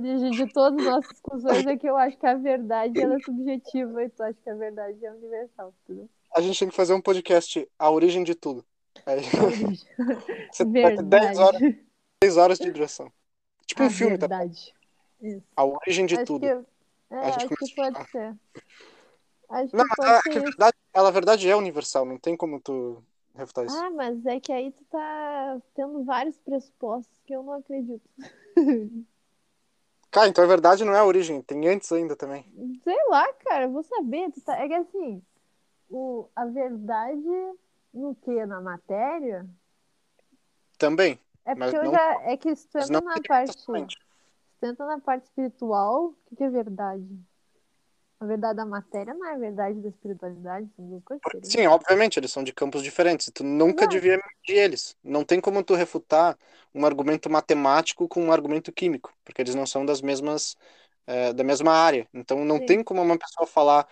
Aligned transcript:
origem 0.00 0.30
de 0.30 0.52
todas 0.52 0.78
as 0.80 0.84
nossas 0.84 1.10
discussões 1.10 1.66
é 1.66 1.76
que 1.76 1.88
eu 1.88 1.96
acho 1.96 2.16
que 2.18 2.26
a 2.26 2.34
verdade 2.34 3.00
ela 3.00 3.14
é 3.14 3.20
subjetiva 3.20 4.02
e 4.02 4.08
tu 4.08 4.22
acha 4.22 4.38
que 4.42 4.50
a 4.50 4.54
verdade 4.54 5.04
é 5.04 5.12
universal. 5.12 5.74
Entendeu? 5.84 6.08
A 6.34 6.40
gente 6.40 6.58
tem 6.58 6.68
que 6.68 6.74
fazer 6.74 6.94
um 6.94 7.00
podcast, 7.00 7.68
A 7.78 7.90
Origem 7.90 8.24
de 8.24 8.34
Tudo. 8.34 8.64
Aí, 9.06 9.20
A 9.38 9.44
origem. 9.44 9.88
você 10.50 10.64
ter 10.64 11.02
10 11.02 11.38
horas, 11.38 11.60
verdade. 11.60 11.86
10 12.22 12.36
horas 12.36 12.58
de 12.58 12.70
duração. 12.70 13.12
Tipo 13.66 13.82
um 13.82 13.86
A 13.86 13.90
filme, 13.90 14.18
tá? 14.18 14.26
verdade. 14.26 14.74
Isso. 15.20 15.46
A 15.56 15.64
Origem 15.64 16.06
de 16.06 16.14
acho 16.14 16.24
Tudo. 16.24 16.40
que, 16.40 16.46
é, 17.14 17.18
acho 17.18 17.48
que 17.48 17.54
a 17.54 17.74
pode 17.76 18.10
ser. 18.10 18.36
Acho 19.48 19.76
Não, 19.76 19.84
que 19.84 20.02
a, 20.02 20.16
a 20.16 20.18
isso. 20.18 20.40
verdade, 20.40 20.76
ela, 20.94 21.08
a 21.08 21.12
verdade 21.12 21.48
é 21.50 21.56
universal, 21.56 22.04
não 22.04 22.18
tem 22.18 22.36
como 22.36 22.60
tu 22.60 23.02
refutar 23.34 23.66
isso. 23.66 23.76
Ah, 23.76 23.90
mas 23.90 24.24
é 24.26 24.38
que 24.38 24.52
aí 24.52 24.70
tu 24.70 24.84
tá 24.84 25.60
tendo 25.74 26.04
vários 26.04 26.38
pressupostos 26.38 27.20
que 27.26 27.34
eu 27.34 27.42
não 27.42 27.54
acredito. 27.54 28.08
Cara, 30.10 30.28
então 30.28 30.42
a 30.42 30.46
verdade 30.46 30.84
não 30.84 30.94
é 30.94 30.98
a 30.98 31.04
origem, 31.04 31.40
tem 31.40 31.68
antes 31.68 31.90
ainda 31.92 32.16
também. 32.16 32.44
Sei 32.82 32.98
lá, 33.08 33.32
cara, 33.34 33.68
vou 33.68 33.82
saber. 33.82 34.30
Tá... 34.44 34.56
É 34.58 34.66
que 34.66 34.74
assim, 34.74 35.22
o... 35.88 36.28
a 36.34 36.44
verdade 36.46 37.54
no 37.94 38.14
que? 38.16 38.44
Na 38.46 38.60
matéria? 38.60 39.48
Também. 40.76 41.18
É 41.44 41.54
porque 41.54 41.76
eu 41.76 41.84
não- 41.84 41.92
já. 41.92 42.22
É 42.22 42.36
que 42.36 42.48
Mas 42.48 42.90
entra 42.90 43.00
na 43.00 43.16
parte. 43.26 43.66
tu 43.66 44.66
entra 44.66 44.86
na 44.86 44.98
parte 44.98 45.24
espiritual, 45.24 46.06
o 46.06 46.16
que 46.26 46.36
que 46.36 46.44
é 46.44 46.50
verdade? 46.50 47.06
A 48.20 48.26
verdade 48.26 48.56
da 48.56 48.66
matéria 48.66 49.14
não 49.14 49.26
é 49.26 49.34
a 49.34 49.38
verdade 49.38 49.80
da 49.80 49.88
espiritualidade, 49.88 50.68
são 50.76 50.86
duas 50.88 51.02
coisas 51.04 51.22
diferentes. 51.24 51.50
Sim, 51.52 51.66
obviamente, 51.66 52.18
eles 52.18 52.30
são 52.32 52.42
de 52.44 52.52
campos 52.52 52.82
diferentes. 52.82 53.30
Tu 53.32 53.42
nunca 53.44 53.86
Não. 53.86 53.92
devia 53.92 54.16
medir 54.16 54.58
eles. 54.58 54.96
Não 55.02 55.24
tem 55.24 55.40
como 55.40 55.62
tu 55.62 55.74
refutar 55.74 56.38
um 56.74 56.84
argumento 56.86 57.28
matemático 57.30 58.06
com 58.08 58.22
um 58.24 58.32
argumento 58.32 58.72
químico, 58.72 59.12
porque 59.24 59.42
eles 59.42 59.54
não 59.54 59.66
são 59.66 59.84
das 59.84 60.00
mesmas, 60.00 60.56
eh, 61.06 61.32
da 61.32 61.42
mesma 61.44 61.72
área. 61.72 62.06
Então 62.12 62.44
não 62.44 62.58
Sim. 62.58 62.66
tem 62.66 62.84
como 62.84 63.02
uma 63.02 63.18
pessoa 63.18 63.46
falar 63.46 63.86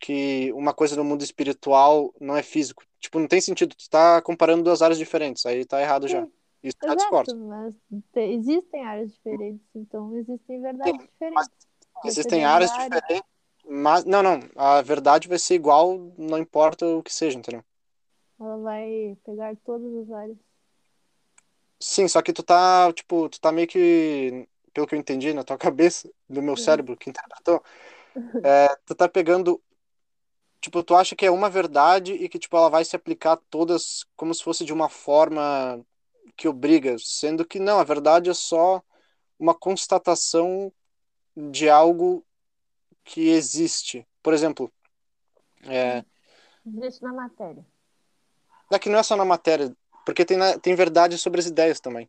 que 0.00 0.52
uma 0.54 0.74
coisa 0.74 0.96
no 0.96 1.04
mundo 1.04 1.22
espiritual 1.22 2.12
não 2.20 2.36
é 2.36 2.42
físico. 2.42 2.84
Tipo, 3.00 3.18
não 3.20 3.28
tem 3.28 3.40
sentido. 3.40 3.74
Tu 3.74 3.88
tá 3.90 4.22
comparando 4.22 4.62
duas 4.64 4.82
áreas 4.82 4.98
diferentes, 4.98 5.46
aí 5.46 5.64
tá 5.64 5.80
errado 5.80 6.08
já. 6.08 6.22
Sim. 6.22 6.32
Isso 6.62 6.76
já 6.86 6.94
discordo. 6.94 7.32
Exato, 7.32 7.46
mas 7.46 7.74
te- 8.12 8.20
existem 8.34 8.84
áreas 8.84 9.12
diferentes, 9.12 9.66
então 9.74 10.16
existem 10.16 10.60
verdades 10.60 11.00
diferentes. 11.06 11.50
Existem 12.04 12.44
áreas 12.44 12.70
área. 12.70 13.00
diferentes, 13.00 13.33
mas 13.68 14.04
não, 14.04 14.22
não, 14.22 14.40
a 14.56 14.82
verdade 14.82 15.28
vai 15.28 15.38
ser 15.38 15.54
igual, 15.54 15.98
não 16.18 16.38
importa 16.38 16.86
o 16.86 17.02
que 17.02 17.12
seja, 17.12 17.38
entendeu? 17.38 17.64
Ela 18.38 18.56
vai 18.58 19.16
pegar 19.24 19.56
todas 19.64 19.92
as 19.96 20.10
áreas. 20.12 20.38
Sim, 21.80 22.08
só 22.08 22.22
que 22.22 22.32
tu 22.32 22.42
tá, 22.42 22.92
tipo, 22.92 23.28
tu 23.28 23.40
tá 23.40 23.52
meio 23.52 23.68
que, 23.68 24.48
pelo 24.72 24.86
que 24.86 24.94
eu 24.94 24.98
entendi 24.98 25.32
na 25.34 25.44
tua 25.44 25.58
cabeça, 25.58 26.10
do 26.28 26.40
meu 26.42 26.56
Uhum. 26.56 26.56
cérebro 26.56 26.96
que 26.96 27.10
interpretou, 27.10 27.62
é, 28.42 28.68
tu 28.86 28.94
tá 28.94 29.08
pegando, 29.08 29.62
tipo, 30.60 30.82
tu 30.82 30.94
acha 30.96 31.16
que 31.16 31.26
é 31.26 31.30
uma 31.30 31.50
verdade 31.50 32.14
e 32.14 32.28
que, 32.28 32.38
tipo, 32.38 32.56
ela 32.56 32.70
vai 32.70 32.84
se 32.84 32.96
aplicar 32.96 33.32
a 33.34 33.36
todas 33.50 34.04
como 34.16 34.34
se 34.34 34.42
fosse 34.44 34.64
de 34.64 34.72
uma 34.72 34.88
forma 34.88 35.84
que 36.36 36.48
obriga, 36.48 36.96
sendo 36.98 37.46
que 37.46 37.58
não, 37.60 37.78
a 37.80 37.84
verdade 37.84 38.30
é 38.30 38.34
só 38.34 38.82
uma 39.38 39.54
constatação 39.54 40.72
de 41.36 41.68
algo 41.68 42.24
que 43.04 43.28
existe. 43.30 44.06
Por 44.22 44.32
exemplo, 44.32 44.72
é, 45.62 46.04
Existe 46.66 47.02
na 47.02 47.12
matéria. 47.12 47.64
é 48.72 48.78
que 48.78 48.88
não 48.88 48.98
é 48.98 49.02
só 49.02 49.16
na 49.16 49.24
matéria, 49.24 49.74
porque 50.04 50.24
tem, 50.24 50.36
na- 50.36 50.58
tem 50.58 50.74
verdade 50.74 51.18
sobre 51.18 51.40
as 51.40 51.46
ideias 51.46 51.80
também. 51.80 52.08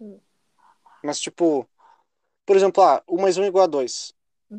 Hum. 0.00 0.18
Mas, 1.02 1.18
tipo, 1.20 1.66
por 2.44 2.56
exemplo, 2.56 2.82
ah, 2.82 3.02
1 3.08 3.20
mais 3.20 3.36
1 3.38 3.44
é 3.44 3.46
igual 3.46 3.64
a 3.64 3.66
2. 3.66 4.12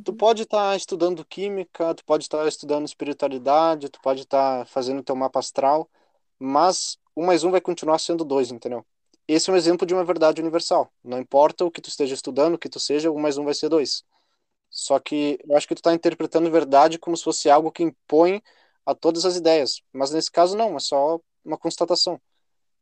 Tu 0.03 0.11
Uhum. 0.11 0.17
pode 0.17 0.43
estar 0.43 0.75
estudando 0.75 1.23
química, 1.25 1.93
tu 1.93 2.03
pode 2.05 2.23
estar 2.23 2.47
estudando 2.47 2.85
espiritualidade, 2.87 3.89
tu 3.89 3.99
pode 4.01 4.21
estar 4.21 4.65
fazendo 4.67 5.03
teu 5.03 5.15
mapa 5.15 5.39
astral, 5.39 5.89
mas 6.39 6.97
1 7.15 7.25
mais 7.25 7.43
1 7.43 7.51
vai 7.51 7.61
continuar 7.61 7.99
sendo 7.99 8.23
2, 8.23 8.51
entendeu? 8.51 8.85
Esse 9.27 9.49
é 9.49 9.53
um 9.53 9.55
exemplo 9.57 9.85
de 9.85 9.93
uma 9.93 10.03
verdade 10.03 10.41
universal. 10.41 10.91
Não 11.03 11.19
importa 11.19 11.63
o 11.65 11.71
que 11.71 11.81
tu 11.81 11.89
esteja 11.89 12.13
estudando, 12.15 12.55
o 12.55 12.57
que 12.57 12.69
tu 12.69 12.79
seja, 12.79 13.11
1 13.11 13.19
mais 13.19 13.37
1 13.37 13.43
vai 13.45 13.53
ser 13.53 13.69
2. 13.69 14.03
Só 14.71 14.99
que 14.99 15.37
eu 15.45 15.57
acho 15.57 15.67
que 15.67 15.75
tu 15.75 15.81
tá 15.81 15.93
interpretando 15.93 16.49
verdade 16.49 16.97
como 16.97 17.15
se 17.17 17.23
fosse 17.25 17.49
algo 17.49 17.71
que 17.71 17.83
impõe 17.83 18.41
a 18.85 18.95
todas 18.95 19.25
as 19.25 19.35
ideias. 19.35 19.83
Mas 19.91 20.11
nesse 20.11 20.31
caso 20.31 20.55
não, 20.57 20.77
é 20.77 20.79
só 20.79 21.19
uma 21.43 21.57
constatação. 21.57 22.19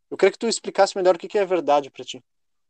Eu 0.09 0.15
queria 0.15 0.31
que 0.31 0.37
tu 0.37 0.47
explicasse 0.47 0.95
melhor 0.95 1.15
o 1.15 1.19
que 1.19 1.27
que 1.27 1.39
é 1.39 1.45
verdade 1.45 1.89
pra 1.89 2.05
ti. 2.05 2.23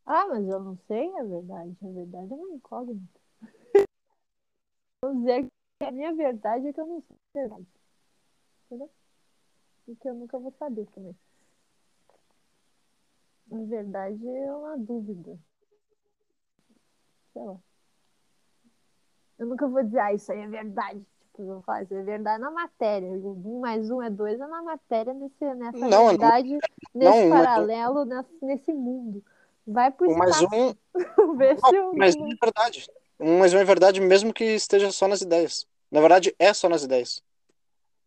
Ah, 0.06 0.26
mas 0.28 0.48
eu 0.48 0.60
não 0.60 0.78
sei 0.88 1.14
a 1.18 1.24
verdade. 1.24 1.78
A 1.84 1.88
verdade 1.88 2.32
é 2.32 2.36
uma 2.36 2.56
incógnita. 2.56 3.20
Vou 5.04 5.16
dizer 5.16 5.44
que 5.44 5.86
a 5.86 5.92
minha 5.92 6.14
verdade 6.16 6.68
é 6.68 6.74
que 6.74 6.80
eu 6.80 6.86
não 6.86 7.02
sei 7.02 7.18
a 7.18 7.40
verdade. 7.42 7.68
Entendeu? 8.66 8.90
E 9.88 9.96
que 9.96 10.08
eu 10.08 10.14
nunca 10.14 10.40
vou 10.40 10.54
saber 10.58 10.86
também. 10.88 11.16
A 13.52 13.58
verdade 13.66 14.28
é 14.28 14.56
uma 14.56 14.78
dúvida. 14.78 15.38
Sei 17.34 17.44
lá. 17.44 17.60
Eu 19.40 19.46
nunca 19.48 19.68
vou 19.68 19.82
dizer, 19.84 20.00
ah, 20.00 20.14
isso 20.14 20.32
aí 20.32 20.42
é 20.42 20.48
verdade. 20.48 21.00
Tipo, 21.00 21.42
eu 21.44 21.46
vou 21.46 21.62
falar, 21.62 21.84
isso 21.84 21.94
é 21.94 22.04
verdade 22.04 22.42
na 22.42 22.52
matéria. 22.52 23.08
Um 23.10 23.60
mais 23.62 23.90
um 23.90 24.02
é 24.02 24.10
dois 24.10 24.40
é 24.40 24.46
na 24.46 24.62
matéria, 24.62 25.14
nesse, 25.14 25.44
nessa 25.56 25.78
Não, 25.78 25.90
não- 25.90 26.08
verdade, 26.10 26.50
não, 26.50 26.60
nesse 26.94 27.24
um 27.24 27.30
mais 27.30 27.42
um- 27.42 27.46
paralelo, 27.46 28.06
nesse, 28.06 28.46
nesse 28.46 28.74
mundo. 28.74 29.24
Vai 29.66 29.90
pro 29.92 30.10
Um 30.12 30.18
mais 30.18 30.36
espaço. 30.36 30.56
um 30.56 30.76
Vê 31.38 31.56
se 31.58 31.76
eu- 31.76 31.94
Mas 31.96 32.16
não 32.16 32.28
é 32.32 32.36
verdade. 32.42 32.90
Um 33.20 33.40
mais 33.40 33.54
um 33.54 33.58
é 33.58 33.64
verdade 33.64 34.02
mesmo 34.02 34.34
que 34.34 34.44
esteja 34.44 34.92
só 34.92 35.08
nas 35.08 35.22
ideias. 35.22 35.66
Na 35.92 36.00
verdade, 36.02 36.36
é 36.38 36.54
só 36.54 36.68
nas 36.68 36.84
ideias. 36.84 37.22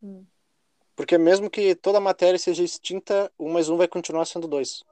Hum. 0.02 0.24
Porque 0.94 1.16
mesmo 1.16 1.48
que 1.48 1.74
toda 1.74 1.98
a 1.98 2.00
matéria 2.00 2.38
seja 2.38 2.62
extinta, 2.62 3.32
um 3.38 3.50
mais 3.52 3.68
um 3.70 3.76
vai 3.76 3.88
continuar 3.88 4.26
sendo 4.26 4.46
dois. 4.46 4.84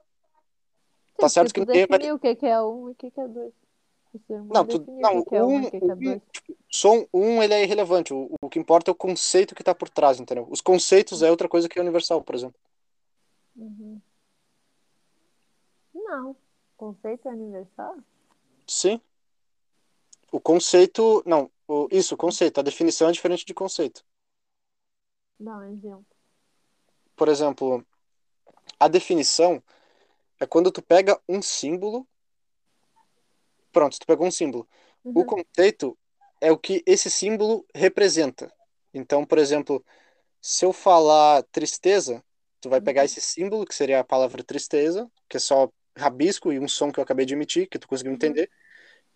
Tá 1.17 1.29
Sim, 1.29 1.33
certo 1.35 1.47
porque 1.53 1.61
que 1.65 1.67
ninguém 1.67 1.87
vai- 1.87 2.11
o 2.11 2.19
que 2.19 2.45
é 2.47 2.61
um 2.61 2.89
e 2.89 2.91
o 2.93 2.95
que 2.95 3.11
é 3.15 3.27
dois. 3.27 3.53
Não, 4.29 4.65
tu, 4.65 4.85
não, 4.87 5.23
que 5.23 5.29
que 5.29 5.35
é 5.35 5.43
um 5.43 5.55
um, 5.55 5.69
que 5.69 5.79
que 5.79 5.89
é 5.89 5.93
um, 5.93 5.99
dois. 5.99 6.21
só 6.69 6.93
um, 6.93 7.07
um, 7.13 7.43
ele 7.43 7.53
é 7.53 7.63
irrelevante. 7.63 8.13
O, 8.13 8.35
o 8.41 8.49
que 8.49 8.59
importa 8.59 8.91
é 8.91 8.93
o 8.93 8.95
conceito 8.95 9.55
que 9.55 9.63
tá 9.63 9.73
por 9.73 9.89
trás, 9.89 10.19
entendeu? 10.19 10.47
Os 10.49 10.59
conceitos 10.59 11.21
é 11.21 11.31
outra 11.31 11.47
coisa 11.47 11.69
que 11.69 11.79
é 11.79 11.81
universal, 11.81 12.21
por 12.21 12.35
exemplo. 12.35 12.59
Uhum. 13.55 14.01
Não. 15.93 16.35
Conceito 16.75 17.27
é 17.27 17.31
universal? 17.31 17.95
Sim. 18.67 18.99
O 20.31 20.39
conceito, 20.39 21.21
não, 21.25 21.49
o, 21.67 21.87
isso, 21.91 22.15
o 22.15 22.17
conceito. 22.17 22.59
A 22.59 22.63
definição 22.63 23.07
é 23.07 23.11
diferente 23.11 23.45
de 23.45 23.53
conceito. 23.53 24.03
Dá 25.39 25.57
um 25.57 25.63
exemplo. 25.63 26.05
Por 27.15 27.27
exemplo, 27.27 27.85
a 28.79 28.87
definição 28.87 29.61
é 30.39 30.45
quando 30.45 30.71
tu 30.71 30.81
pega 30.81 31.19
um 31.29 31.41
símbolo. 31.41 32.07
Pronto, 33.71 33.99
tu 33.99 34.05
pegou 34.05 34.27
um 34.27 34.31
símbolo. 34.31 34.67
O 35.13 35.23
Uhum. 35.23 35.25
conceito 35.25 35.97
é 36.39 36.51
o 36.51 36.57
que 36.57 36.83
esse 36.85 37.09
símbolo 37.09 37.65
representa. 37.75 38.51
Então, 38.93 39.25
por 39.25 39.37
exemplo, 39.37 39.83
se 40.41 40.65
eu 40.65 40.73
falar 40.73 41.43
tristeza, 41.51 42.23
tu 42.61 42.69
vai 42.69 42.81
pegar 42.81 43.01
Uhum. 43.01 43.05
esse 43.05 43.21
símbolo, 43.21 43.65
que 43.65 43.75
seria 43.75 43.99
a 43.99 44.03
palavra 44.03 44.43
tristeza, 44.43 45.09
que 45.29 45.37
é 45.37 45.39
só 45.39 45.69
rabisco 45.97 46.51
e 46.53 46.59
um 46.59 46.67
som 46.67 46.91
que 46.91 46.99
eu 46.99 47.03
acabei 47.03 47.25
de 47.25 47.33
emitir, 47.33 47.69
que 47.69 47.79
tu 47.79 47.87
conseguiu 47.87 48.13
Uhum. 48.13 48.15
entender. 48.15 48.49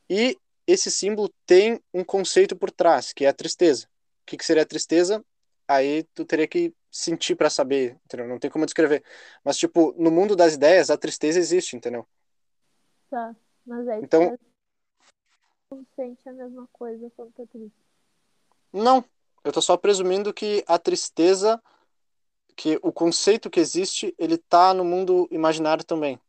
E 0.10 0.38
esse 0.68 0.92
símbolo 0.92 1.34
tem 1.46 1.82
um 1.94 2.04
conceito 2.04 2.56
por 2.56 2.72
trás, 2.72 3.14
que 3.14 3.26
é 3.26 3.30
a 3.30 3.34
tristeza. 3.34 3.86
O 4.24 4.26
que 4.26 4.38
que 4.38 4.46
seria 4.46 4.64
a 4.64 4.66
tristeza? 4.66 5.24
Aí 5.68 6.04
tu 6.14 6.26
teria 6.26 6.48
que 6.48 6.74
sentir 6.92 7.36
para 7.36 7.50
saber, 7.50 7.98
entendeu? 8.06 8.28
Não 8.28 8.40
tem 8.40 8.50
como 8.52 8.66
descrever. 8.66 9.04
Mas, 9.44 9.58
tipo, 9.58 9.94
no 9.98 10.12
mundo 10.12 10.36
das 10.36 10.54
ideias, 10.56 10.90
a 10.90 10.98
tristeza 10.98 11.40
existe, 11.40 11.76
entendeu? 11.76 12.08
Tá. 13.10 13.36
Mas 13.66 13.88
aí 13.88 14.04
Então- 14.04 14.38
tu 15.70 15.76
não 15.76 15.86
sente 15.96 16.28
a 16.30 16.34
mesma 16.34 16.68
coisa 16.72 17.12
quando 17.16 17.32
tá 17.34 17.46
triste. 17.48 17.76
Não, 18.72 19.04
eu 19.44 19.52
tô 19.52 19.62
só 19.62 19.76
presumindo 19.78 20.34
que 20.34 20.64
a 20.68 20.78
tristeza, 20.78 21.62
que 22.56 22.80
o 22.84 22.92
conceito 22.92 23.50
que 23.50 23.60
existe, 23.60 24.14
ele 24.18 24.38
tá 24.38 24.74
no 24.74 24.84
mundo 24.86 25.28
imaginário 25.32 25.84
também. 25.84 26.20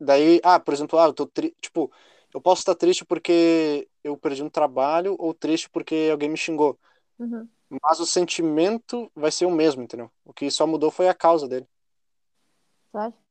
Daí, 0.00 0.40
ah, 0.44 0.60
por 0.60 0.72
exemplo, 0.72 0.98
ah, 0.98 1.06
eu 1.06 1.12
tô 1.12 1.26
tri... 1.26 1.54
tipo, 1.60 1.90
eu 2.32 2.40
posso 2.40 2.60
estar 2.60 2.74
triste 2.74 3.04
porque 3.04 3.88
eu 4.02 4.16
perdi 4.16 4.42
um 4.42 4.48
trabalho 4.50 5.16
ou 5.18 5.34
triste 5.34 5.68
porque 5.68 6.08
alguém 6.10 6.28
me 6.28 6.36
xingou, 6.36 6.78
Uhum. 7.18 7.48
mas 7.82 7.98
o 7.98 8.06
sentimento 8.06 9.10
vai 9.14 9.32
ser 9.32 9.44
o 9.46 9.50
mesmo, 9.50 9.82
entendeu? 9.82 10.10
O 10.24 10.32
que 10.32 10.50
só 10.50 10.66
mudou 10.66 10.90
foi 10.90 11.08
a 11.08 11.14
causa 11.14 11.48
dele. 11.48 11.68
Tu 12.92 12.98
acha? 12.98 13.27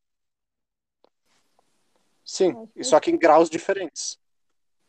Sim, 2.27 2.69
e 2.75 2.83
só 2.83 3.00
que 3.00 3.09
em 3.09 3.18
graus 3.18 3.50
diferentes. 3.50 4.19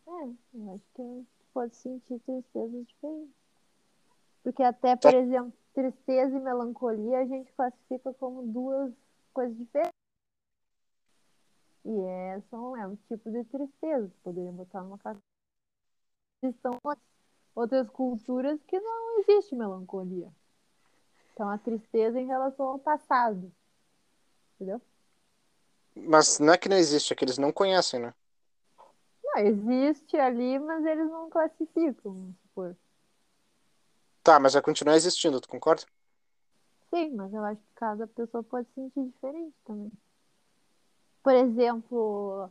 É, 0.08 0.11
eu 0.55 0.75
acho 0.75 0.85
que 0.93 1.26
pode 1.55 1.76
sentir 1.76 2.19
tristezas 2.19 2.87
diferentes. 2.88 3.35
Porque 4.43 4.62
até, 4.64 4.96
por 4.96 5.14
exemplo, 5.14 5.52
tristeza 5.73 6.37
e 6.37 6.40
melancolia 6.40 7.20
a 7.20 7.25
gente 7.25 7.52
classifica 7.52 8.12
como 8.14 8.43
duas 8.43 8.93
coisas 9.32 9.56
diferentes. 9.56 9.94
E 11.85 12.00
é, 12.00 12.40
são, 12.50 12.76
é 12.76 12.85
um 12.88 12.96
tipo 13.08 13.31
de 13.31 13.44
tristeza. 13.44 14.11
Poderia 14.25 14.50
botar 14.50 14.82
numa 14.82 14.99
casa. 14.99 15.20
Existem 16.43 16.73
outras 17.55 17.88
culturas 17.91 18.61
que 18.64 18.81
não 18.81 19.20
existe 19.20 19.55
melancolia. 19.55 20.29
Então, 21.32 21.49
a 21.49 21.56
tristeza 21.56 22.20
em 22.20 22.26
relação 22.26 22.67
ao 22.67 22.79
passado. 22.81 23.52
Entendeu? 24.56 24.82
Mas 26.06 26.39
não 26.39 26.53
é 26.53 26.59
que 26.59 26.69
não 26.69 26.77
existe, 26.77 27.12
é 27.12 27.17
que 27.17 27.25
eles 27.25 27.39
não 27.39 27.53
conhecem, 27.53 28.00
né? 28.00 28.15
Não, 29.25 29.39
existe 29.39 30.17
ali, 30.17 30.59
mas 30.59 30.85
eles 30.85 31.11
não 31.11 31.29
classificam, 31.29 32.12
vamos 32.12 32.37
supor. 32.43 32.77
Tá, 34.23 34.39
mas 34.39 34.55
vai 34.55 34.62
continuar 34.62 34.97
existindo, 34.97 35.41
tu 35.41 35.49
concorda? 35.49 35.85
Sim, 36.91 37.15
mas 37.15 37.33
eu 37.33 37.45
acho 37.45 37.61
que 37.61 37.75
cada 37.75 38.06
pessoa 38.06 38.43
pode 38.43 38.67
sentir 38.75 39.05
diferente 39.05 39.55
também. 39.65 39.93
Por 41.23 41.35
exemplo, 41.35 42.51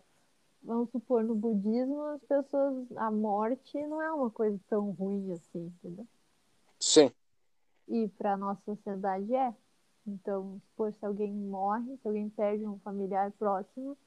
vamos 0.61 0.89
supor, 0.91 1.23
no 1.23 1.33
budismo, 1.33 2.03
as 2.07 2.21
pessoas, 2.23 2.85
a 2.95 3.09
morte 3.09 3.75
não 3.87 4.01
é 4.01 4.11
uma 4.11 4.29
coisa 4.29 4.59
tão 4.69 4.91
ruim 4.91 5.31
assim, 5.33 5.65
entendeu? 5.65 6.07
Sim. 6.79 7.11
E 7.87 8.07
para 8.09 8.37
nossa 8.37 8.61
sociedade 8.65 9.33
é. 9.33 9.53
Então, 10.07 10.61
supor, 10.69 10.93
se 10.93 11.05
alguém 11.05 11.33
morre, 11.33 11.97
se 11.97 12.07
alguém 12.07 12.29
perde 12.29 12.65
um 12.65 12.79
familiar 12.79 13.29
próximo, 13.33 13.97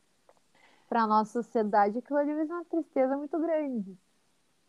para 0.89 1.07
nossa 1.07 1.43
sociedade 1.43 1.99
aquilo 1.99 2.19
ali 2.19 2.35
vai 2.35 2.47
ser 2.47 2.53
uma 2.53 2.65
tristeza 2.65 3.17
muito 3.17 3.39
grande. 3.39 3.97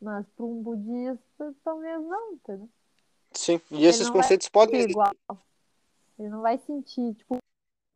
Mas 0.01 0.27
para 0.35 0.45
um 0.45 0.61
budista, 0.61 1.55
talvez 1.63 2.03
não, 2.03 2.33
entendeu? 2.33 2.69
Sim, 3.31 3.61
e 3.71 3.85
esses 3.85 4.09
conceitos 4.09 4.49
podem. 4.49 4.81
Igual. 4.81 5.13
Ele 6.19 6.29
não 6.29 6.41
vai 6.41 6.57
sentir, 6.59 7.15
tipo, 7.15 7.37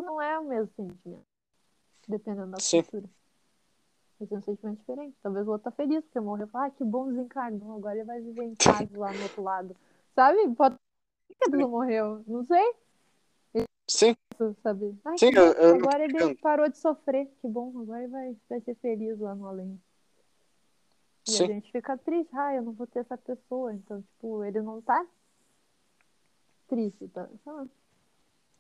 não 0.02 0.22
é 0.22 0.40
o 0.40 0.46
mesmo 0.46 0.72
sentimento. 0.76 1.26
Dependendo 2.08 2.52
da 2.52 2.60
Sim. 2.60 2.84
cultura. 2.84 3.10
Vai 4.18 4.28
ser 4.28 4.38
um 4.38 4.42
sentimento 4.42 4.80
diferente. 4.80 5.18
Talvez 5.22 5.48
o 5.48 5.52
outro 5.52 5.70
tá 5.70 5.72
feliz 5.72 6.04
porque 6.06 6.20
morreu. 6.20 6.48
Ah, 6.54 6.70
que 6.70 6.84
bom 6.84 7.10
desencarnou. 7.10 7.78
Agora 7.78 7.96
ele 7.96 8.06
vai 8.06 8.22
viver 8.22 8.44
em 8.44 8.56
paz 8.64 8.90
lá 8.94 9.12
no 9.12 9.24
outro 9.24 9.44
lado. 9.44 9.76
Sabe? 10.16 10.48
Pode 10.56 10.76
ser 11.28 11.50
que 11.50 11.56
ele 11.56 11.66
morreu. 11.66 12.24
Não 12.26 12.46
sei. 12.46 12.76
Sim. 13.88 14.16
Sabe? 14.64 14.98
Ai, 15.06 15.18
Sim, 15.18 15.32
eu- 15.34 15.54
eu 15.54 15.76
agora 15.76 16.04
ele 16.04 16.14
brincando. 16.14 16.36
parou 16.42 16.70
de 16.70 16.78
sofrer. 16.78 17.28
Que 17.42 17.48
bom. 17.48 17.72
Agora 17.80 18.00
ele 18.04 18.12
vai, 18.12 18.36
vai 18.50 18.62
ser 18.62 18.76
feliz 18.76 19.20
lá 19.20 19.34
no 19.36 19.48
além. 19.48 19.82
E 21.28 21.32
a 21.32 21.38
Sim. 21.38 21.48
gente 21.48 21.72
fica 21.72 21.98
triste. 21.98 22.30
Ah, 22.36 22.54
eu 22.56 22.64
não 22.64 22.74
vou 22.74 22.86
ter 22.88 23.00
essa 23.00 23.18
pessoa. 23.18 23.74
Então, 23.74 24.02
tipo, 24.02 24.44
ele 24.44 24.62
não 24.62 24.82
tá 24.82 25.06
triste, 26.68 27.08
tá? 27.10 27.28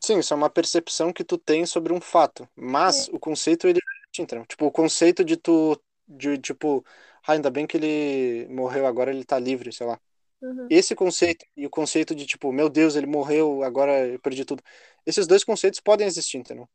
Sim, 0.01 0.19
isso 0.19 0.33
é 0.33 0.37
uma 0.37 0.49
percepção 0.49 1.11
que 1.11 1.23
tu 1.23 1.37
tem 1.37 1.65
sobre 1.65 1.91
um 1.91 1.99
fato. 1.99 2.47
Mas 2.55 3.07
o 3.09 3.19
conceito, 3.19 3.67
ele 3.67 3.79
é? 3.79 4.45
Tipo, 4.45 4.67
o 4.67 4.71
conceito 4.71 5.25
de 5.25 5.35
tu, 5.35 5.77
de 6.07 6.37
tipo, 6.37 6.85
ah, 7.27 7.33
ainda 7.33 7.49
bem 7.51 7.67
que 7.67 7.75
ele 7.75 8.47
morreu, 8.47 8.85
agora 8.85 9.11
ele 9.11 9.25
tá 9.25 9.37
livre, 9.37 9.73
sei 9.73 9.85
lá. 9.85 9.99
Uhum. 10.41 10.67
Esse 10.69 10.95
conceito 10.95 11.45
e 11.55 11.65
o 11.65 11.69
conceito 11.69 12.13
de, 12.13 12.25
tipo, 12.25 12.51
meu 12.51 12.69
Deus, 12.69 12.95
ele 12.95 13.07
morreu, 13.07 13.63
agora 13.63 14.07
eu 14.07 14.19
perdi 14.19 14.45
tudo. 14.45 14.63
Esses 15.05 15.25
dois 15.27 15.43
conceitos 15.43 15.79
podem 15.79 16.05
existir, 16.07 16.37
entendeu? 16.37 16.67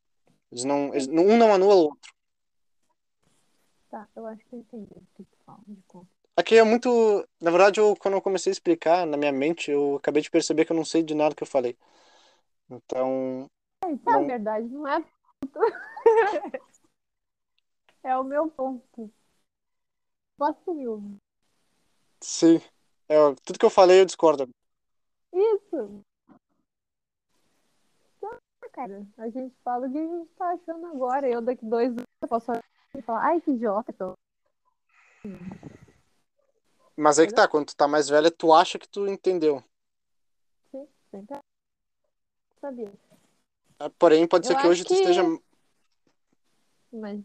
Eles 0.50 0.64
não, 0.64 0.88
eles- 0.94 1.08
um 1.08 1.36
não 1.36 1.52
anula 1.52 1.74
o 1.74 1.78
outro. 1.78 2.12
Tá, 3.90 4.08
eu 4.14 4.26
acho 4.26 4.44
que 4.46 4.54
eu 4.54 4.60
entendi 4.60 4.92
o 4.94 5.06
que 5.16 5.24
tu 5.24 5.36
fala 5.44 5.60
de 5.66 5.82
conta. 5.88 6.08
Aqui 6.36 6.56
é 6.56 6.62
muito. 6.62 6.88
Na 7.40 7.50
verdade, 7.50 7.80
eu, 7.80 7.94
quando 7.96 8.14
eu 8.14 8.22
comecei 8.22 8.50
a 8.50 8.54
explicar 8.54 9.04
na 9.06 9.16
minha 9.16 9.32
mente, 9.32 9.70
eu 9.70 9.96
acabei 9.96 10.22
de 10.22 10.30
perceber 10.30 10.64
que 10.64 10.72
eu 10.72 10.76
não 10.76 10.84
sei 10.84 11.02
de 11.02 11.14
nada 11.14 11.34
que 11.34 11.42
eu 11.42 11.46
falei. 11.46 11.76
Então, 12.70 13.46
É, 13.84 13.96
tá, 13.96 14.12
Não. 14.12 14.20
na 14.22 14.26
verdade, 14.26 14.68
não 14.68 14.86
é 14.88 15.04
É 18.02 18.16
o 18.16 18.24
meu 18.24 18.48
ponto. 18.50 19.12
Posso 20.38 20.72
mil. 20.72 21.16
sim. 22.22 22.60
É, 23.10 23.34
tudo 23.44 23.58
que 23.58 23.66
eu 23.66 23.70
falei 23.70 24.00
eu 24.00 24.04
discordo. 24.06 24.48
Isso. 25.32 26.00
Cara, 28.72 29.04
a 29.18 29.28
gente 29.28 29.52
fala 29.64 29.88
o 29.88 29.92
que 29.92 29.98
a 29.98 30.06
gente 30.06 30.30
tá 30.36 30.52
achando 30.52 30.86
agora. 30.86 31.28
Eu 31.28 31.42
daqui 31.42 31.66
dois 31.66 31.90
anos 31.90 32.04
eu 32.22 32.28
posso 32.28 32.46
falar, 33.04 33.26
ai 33.26 33.40
que 33.40 33.50
idiota. 33.50 33.90
Então, 33.90 34.14
Mas 36.96 37.18
aí 37.18 37.26
que 37.26 37.34
tá, 37.34 37.48
quando 37.48 37.66
tu 37.66 37.76
tá 37.76 37.88
mais 37.88 38.08
velha, 38.08 38.30
tu 38.30 38.52
acha 38.54 38.78
que 38.78 38.88
tu 38.88 39.08
entendeu. 39.08 39.62
sim, 40.70 40.86
sempre 41.10 41.38
sabia. 42.60 42.92
Porém, 43.98 44.28
pode 44.28 44.46
ser 44.46 44.52
Eu 44.54 44.58
que 44.58 44.66
hoje 44.68 44.82
acho 44.82 44.88
tu 44.88 44.94
que- 44.94 45.00
esteja. 45.00 45.22
Mas 46.92 47.20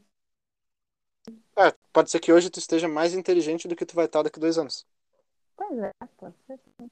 É, 1.58 1.72
pode 1.94 2.10
ser 2.12 2.20
que 2.20 2.34
hoje 2.34 2.50
tu 2.50 2.60
esteja 2.60 2.88
mais 2.88 3.14
inteligente 3.14 3.68
do 3.68 3.76
que 3.76 3.86
tu 3.86 3.96
vai 3.96 4.06
estar 4.06 4.24
daqui 4.24 4.40
dois 4.40 4.58
anos. 4.58 4.86
Pois 5.56 5.78
é, 5.80 5.92
pode 6.18 6.36
ser. 6.48 6.60
sim. 6.78 6.90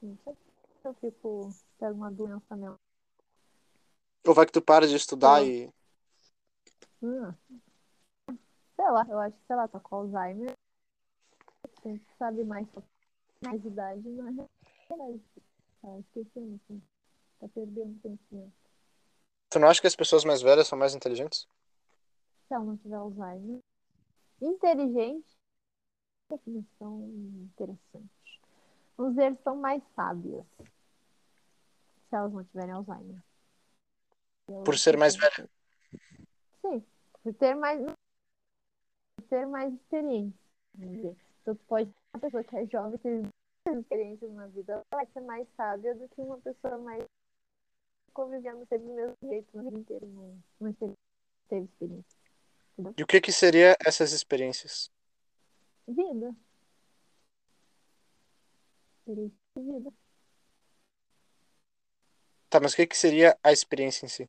Não 0.00 0.16
sei 0.24 0.34
se 0.34 0.88
eu 0.88 0.94
fico, 0.94 1.50
pego 1.78 1.94
uma 1.94 2.10
doença 2.10 2.56
mesmo. 2.56 2.78
Ou 4.26 4.34
vai 4.34 4.46
que 4.46 4.52
tu 4.52 4.62
para 4.62 4.86
de 4.86 4.94
estudar 4.94 5.42
Sim. 5.42 5.48
e. 5.50 5.74
Hum. 7.02 7.32
Sei 8.76 8.90
lá, 8.90 9.06
eu 9.08 9.18
acho 9.18 9.36
que, 9.36 9.46
sei 9.46 9.56
lá, 9.56 9.66
tá 9.66 9.80
com 9.80 9.96
Alzheimer. 9.96 10.52
Sempre 11.82 12.06
sabe 12.18 12.44
mais 12.44 12.66
mais 13.42 13.64
idade, 13.64 14.08
realidade. 14.88 15.22
Tá 15.80 15.98
esquecendo, 15.98 16.60
assim. 16.62 16.82
Tá 17.40 17.48
perdendo 17.48 18.00
conhecimento. 18.00 18.52
Tu 19.50 19.58
não 19.58 19.68
acha 19.68 19.80
que 19.80 19.86
as 19.86 19.96
pessoas 19.96 20.24
mais 20.24 20.42
velhas 20.42 20.66
são 20.66 20.78
mais 20.78 20.94
inteligentes? 20.94 21.48
Se 22.46 22.54
ela 22.54 22.64
não 22.64 22.76
tiver 22.76 22.96
Alzheimer. 22.96 23.60
Inteligente. 24.40 25.37
Definição 26.30 27.00
interessante. 27.42 28.40
Vamos 28.96 29.14
dizer, 29.14 29.36
são 29.42 29.56
mais 29.56 29.82
sábias. 29.96 30.44
Se 30.58 32.16
elas 32.16 32.32
não 32.32 32.44
tiverem 32.44 32.72
Alzheimer. 32.72 33.22
Elas 34.48 34.64
Por 34.64 34.78
ser 34.78 34.96
mais 34.98 35.16
ficam- 35.16 35.48
Sim, 36.60 36.84
por 37.22 37.34
ter 37.34 37.54
mais. 37.54 37.80
Por 39.16 39.28
ter 39.28 39.46
mais 39.46 39.72
experiência. 39.72 40.38
Então, 40.78 41.16
tu 41.44 41.54
pode. 41.66 41.90
Uma 42.14 42.20
pessoa 42.20 42.44
que 42.44 42.56
é 42.56 42.66
jovem, 42.66 42.98
ter 42.98 43.22
muitas 43.22 43.82
experiências 43.82 44.32
na 44.32 44.46
vida, 44.48 44.72
ela 44.72 44.84
vai 44.90 45.06
ser 45.06 45.20
mais 45.20 45.46
sábia 45.56 45.94
do 45.94 46.08
que 46.08 46.20
uma 46.20 46.38
pessoa 46.38 46.78
mais 46.78 47.04
convivendo 48.12 48.66
sempre 48.66 48.86
do 48.86 48.94
mesmo 48.94 49.14
jeito 49.22 49.58
a 49.58 49.62
vida 49.62 49.78
inteira. 49.78 50.06
Não, 50.06 50.42
não 50.60 50.72
teve, 50.72 51.64
experiência. 51.64 52.18
E 52.96 53.02
o 53.02 53.06
que 53.06 53.20
que 53.20 53.32
seria 53.32 53.76
essas 53.84 54.12
experiências? 54.12 54.90
Vida. 55.88 56.34
Experiência 59.00 59.38
de 59.56 59.62
vida. 59.62 59.92
Tá, 62.50 62.60
mas 62.60 62.72
o 62.72 62.76
que 62.76 62.86
que 62.86 62.96
seria 62.96 63.38
a 63.42 63.52
experiência 63.52 64.06
em 64.06 64.08
si? 64.08 64.28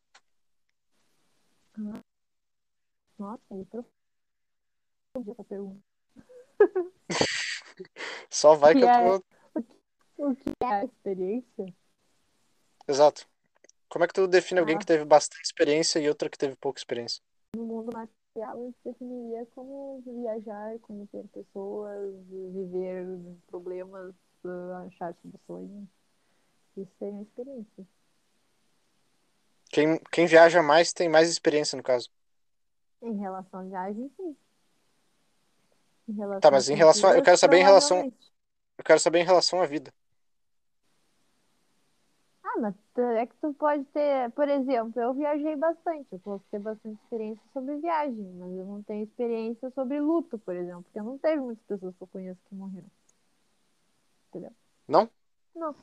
Nossa, 3.18 3.42
aí 3.52 3.66
profundo 3.66 5.32
essa 5.32 5.44
pergunta. 5.44 5.84
Só 8.30 8.56
vai 8.56 8.74
que 8.74 8.80
Que 8.82 8.86
eu 8.86 8.90
é- 8.90 9.20
tô. 9.20 9.26
O 10.18 10.36
que 10.36 10.50
é 10.62 10.66
a 10.66 10.84
experiência? 10.86 11.76
Exato. 12.88 13.28
Como 13.88 14.04
é 14.04 14.08
que 14.08 14.14
tu 14.14 14.28
define 14.28 14.60
alguém 14.60 14.76
Ah. 14.76 14.80
que 14.80 14.86
teve 14.86 15.06
bastante 15.06 15.44
experiência 15.46 16.00
e 16.00 16.08
outra 16.10 16.30
que 16.30 16.38
teve 16.38 16.56
pouca 16.58 16.80
experiência? 16.80 17.22
No 17.56 17.66
mundo 17.66 17.92
material, 18.36 18.58
eu 18.60 18.76
definiria 18.84 19.46
como 19.56 20.02
viajar, 20.06 20.80
conhecer 20.80 21.26
pessoas, 21.34 22.16
viver 22.30 23.06
problemas, 23.48 24.14
ah, 24.46 24.86
achar 24.88 25.16
soluções. 25.22 25.88
Isso 26.78 26.92
seria 26.98 27.14
uma 27.14 27.24
experiência. 27.24 27.88
Quem, 29.72 30.00
quem 30.12 30.26
viaja 30.26 30.64
mais 30.64 30.94
tem 30.94 31.10
mais 31.10 31.30
experiência, 31.30 31.76
no 31.76 31.84
caso. 31.84 32.10
Em 33.02 33.18
relação 33.18 33.60
à 33.60 33.64
viagem, 33.64 34.12
sim. 34.18 34.36
Em 36.08 36.14
relação 36.14 36.42
Tá, 36.42 36.52
mas 36.52 36.70
em 36.70 36.76
relação 36.76 37.10
a- 37.10 37.16
eu 37.18 37.24
quero 37.24 37.38
saber 37.38 37.58
em 37.58 37.64
relação-. 37.64 38.12
Eu 38.78 38.84
quero 38.84 39.00
saber 39.00 39.20
em 39.20 39.26
relação 39.26 39.62
à 39.62 39.66
vida. 39.66 39.94
É 43.18 43.26
que 43.26 43.36
tu 43.38 43.54
pode 43.54 43.86
ter, 43.86 44.30
por 44.32 44.48
exemplo, 44.48 45.02
eu 45.02 45.14
viajei 45.14 45.56
bastante, 45.56 46.08
eu 46.12 46.20
posso 46.20 46.44
ter 46.52 46.60
bastante 46.60 47.00
experiência 47.04 47.44
sobre 47.54 47.78
viagem, 47.78 48.34
mas 48.38 48.52
eu 48.52 48.66
não 48.66 48.84
tenho 48.84 49.04
experiência 49.04 49.70
sobre 49.72 50.02
luto, 50.02 50.38
por 50.38 50.56
exemplo, 50.56 50.84
porque 50.84 51.02
não 51.02 51.18
teve 51.18 51.42
muitas 51.42 51.66
pessoas 51.66 51.96
que 51.96 52.04
eu 52.04 52.08
conheço 52.08 52.40
que 52.50 52.56
morreram. 52.56 52.90
Entendeu? 54.30 54.52
Não? 54.88 55.10
Não. 55.56 55.76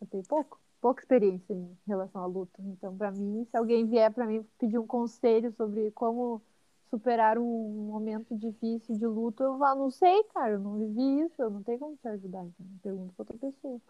Eu 0.00 0.06
tenho 0.06 0.22
pouco, 0.24 0.60
pouca 0.80 1.02
experiência 1.02 1.52
em 1.52 1.76
relação 1.86 2.22
à 2.22 2.26
luta. 2.26 2.60
Então, 2.60 2.96
pra 2.96 3.10
mim, 3.10 3.44
se 3.50 3.56
alguém 3.56 3.86
vier 3.86 4.12
pra 4.12 4.26
mim 4.26 4.46
pedir 4.58 4.78
um 4.78 4.86
conselho 4.86 5.52
sobre 5.52 5.90
como 5.90 6.40
superar 6.90 7.38
um 7.38 7.88
momento 7.90 8.36
difícil 8.36 8.96
de 8.96 9.06
luto, 9.06 9.42
eu 9.42 9.58
falo, 9.58 9.80
não 9.84 9.90
sei, 9.90 10.22
cara, 10.34 10.52
eu 10.52 10.58
não 10.60 10.78
vivi 10.78 11.20
isso, 11.26 11.40
eu 11.42 11.50
não 11.50 11.62
tenho 11.62 11.78
como 11.78 11.96
te 11.96 12.08
ajudar. 12.08 12.44
Então, 12.44 12.66
pergunta 12.82 13.12
pra 13.16 13.22
outra 13.22 13.38
pessoa. 13.38 13.80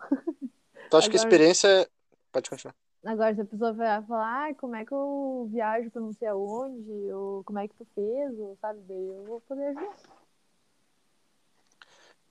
Tu 0.90 0.96
acha 0.96 1.10
que 1.10 1.16
Agora- 1.16 1.28
experiência. 1.28 1.90
Pode 2.32 2.50
continuar. 2.50 2.74
Agora, 3.04 3.34
se 3.34 3.40
a 3.40 3.44
pessoa 3.44 3.72
vai 3.72 4.02
falar, 4.02 4.50
ah, 4.50 4.54
como 4.54 4.74
é 4.74 4.84
que 4.84 4.92
eu 4.92 5.48
viajo 5.52 5.90
pra 5.90 6.00
não 6.00 6.12
sei 6.12 6.28
aonde, 6.28 6.90
ou 7.12 7.44
como 7.44 7.58
é 7.58 7.68
que 7.68 7.74
tu 7.74 7.86
fez, 7.94 8.38
ou 8.38 8.56
sabe, 8.60 8.80
daí 8.88 9.06
eu 9.06 9.24
vou 9.24 9.40
poder 9.42 9.66
ajudar. 9.68 9.96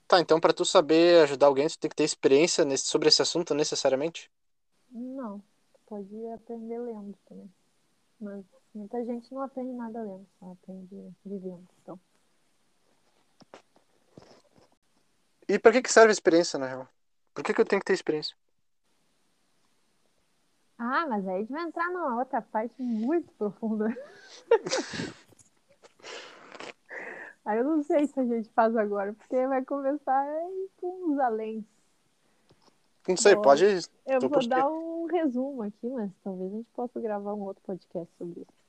Tá, 0.06 0.20
então 0.20 0.38
pra 0.38 0.52
tu 0.52 0.64
saber 0.64 1.22
ajudar 1.24 1.46
alguém, 1.46 1.66
tu 1.66 1.78
tem 1.78 1.88
que 1.90 1.96
ter 1.96 2.04
experiência 2.04 2.64
nesse, 2.64 2.84
sobre 2.86 3.08
esse 3.08 3.20
assunto 3.22 3.54
necessariamente? 3.54 4.30
Não, 4.90 5.38
tu 5.72 5.80
pode 5.86 6.26
aprender 6.28 6.78
lendo 6.78 7.16
também. 7.28 7.50
Mas 8.20 8.44
muita 8.76 9.04
gente 9.04 9.32
não 9.32 9.42
aprende 9.42 9.72
nada 9.72 10.02
lendo, 10.02 10.26
só 10.38 10.52
aprende 10.52 11.12
vivendo. 11.24 11.66
Então, 11.82 11.98
E 15.48 15.58
pra 15.58 15.70
que 15.70 15.80
que 15.80 15.92
serve 15.92 16.08
a 16.08 16.12
experiência, 16.12 16.58
na 16.58 16.66
real? 16.66 16.88
Por 17.32 17.44
que 17.44 17.54
que 17.54 17.60
eu 17.60 17.64
tenho 17.64 17.80
que 17.80 17.86
ter 17.86 17.92
experiência? 17.92 18.36
Ah, 20.76 21.06
mas 21.06 21.26
aí 21.26 21.36
a 21.36 21.38
gente 21.38 21.52
vai 21.52 21.62
entrar 21.62 21.88
numa 21.90 22.18
outra 22.18 22.42
parte 22.42 22.82
muito 22.82 23.32
profunda. 23.34 23.86
aí 27.44 27.58
eu 27.58 27.64
não 27.64 27.82
sei 27.82 28.06
se 28.08 28.18
a 28.18 28.24
gente 28.24 28.50
faz 28.50 28.76
agora, 28.76 29.12
porque 29.12 29.46
vai 29.46 29.64
começar 29.64 30.26
com 30.78 31.12
uns 31.12 31.18
além. 31.20 31.64
Não 33.06 33.16
sei, 33.16 33.36
Bom, 33.36 33.42
pode. 33.42 33.64
Eu 34.04 34.18
tu 34.18 34.28
vou 34.28 34.46
dar 34.48 34.68
um 34.68 35.06
resumo 35.06 35.62
aqui, 35.62 35.88
mas 35.88 36.10
talvez 36.24 36.52
a 36.52 36.56
gente 36.56 36.68
possa 36.74 37.00
gravar 37.00 37.34
um 37.34 37.42
outro 37.42 37.62
podcast 37.62 38.12
sobre 38.18 38.40
isso. 38.40 38.65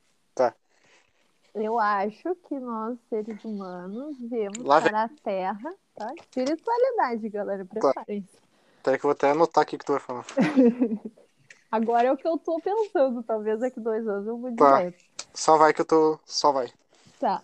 Tá. 1.58 1.62
Eu 1.62 1.78
acho 1.78 2.34
que 2.48 2.58
nós, 2.58 2.98
seres 3.08 3.44
humanos, 3.44 4.16
viemos 4.20 4.58
Lá 4.58 4.80
para 4.80 5.04
a 5.04 5.08
Terra, 5.08 5.74
tá? 5.94 6.12
Espiritualidade, 6.16 7.28
galera, 7.28 7.64
preparem-se. 7.64 8.38
Peraí 8.82 8.98
que 8.98 9.04
eu 9.04 9.08
vou 9.08 9.12
até 9.12 9.30
anotar 9.30 9.62
aqui 9.62 9.76
o 9.76 9.78
que 9.78 9.84
tu 9.84 9.92
vai 9.92 10.00
falar. 10.00 10.24
Agora 11.70 12.08
é 12.08 12.12
o 12.12 12.16
que 12.16 12.26
eu 12.26 12.38
tô 12.38 12.58
pensando, 12.60 13.22
talvez 13.22 13.60
daqui 13.60 13.80
dois 13.80 14.06
anos 14.06 14.26
eu 14.26 14.50
de 14.50 14.56
Tá. 14.56 14.92
Só 15.34 15.58
vai 15.58 15.74
que 15.74 15.80
eu 15.80 15.84
tô. 15.84 16.18
Só 16.24 16.52
vai. 16.52 16.72
Tá. 17.20 17.42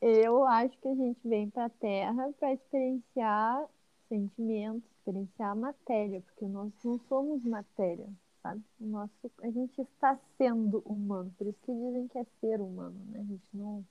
Eu 0.00 0.44
acho 0.44 0.76
que 0.78 0.88
a 0.88 0.94
gente 0.94 1.20
vem 1.24 1.48
pra 1.48 1.70
Terra 1.70 2.30
para 2.38 2.52
experienciar 2.52 3.64
sentimentos, 4.08 4.82
experienciar 4.98 5.56
matéria, 5.56 6.20
porque 6.20 6.44
nós 6.44 6.72
não 6.84 6.98
somos 7.08 7.44
matéria, 7.44 8.06
sabe? 8.42 8.62
O 8.80 8.86
nosso, 8.86 9.30
a 9.42 9.50
gente 9.50 9.80
está 9.80 10.18
sendo 10.36 10.78
humano, 10.80 11.32
por 11.38 11.46
isso 11.46 11.58
que 11.62 11.72
dizem 11.72 12.08
que 12.08 12.18
é 12.18 12.24
ser 12.40 12.60
humano, 12.60 12.98
né? 13.10 13.20
A 13.20 13.24
gente 13.24 13.48
não, 13.54 13.84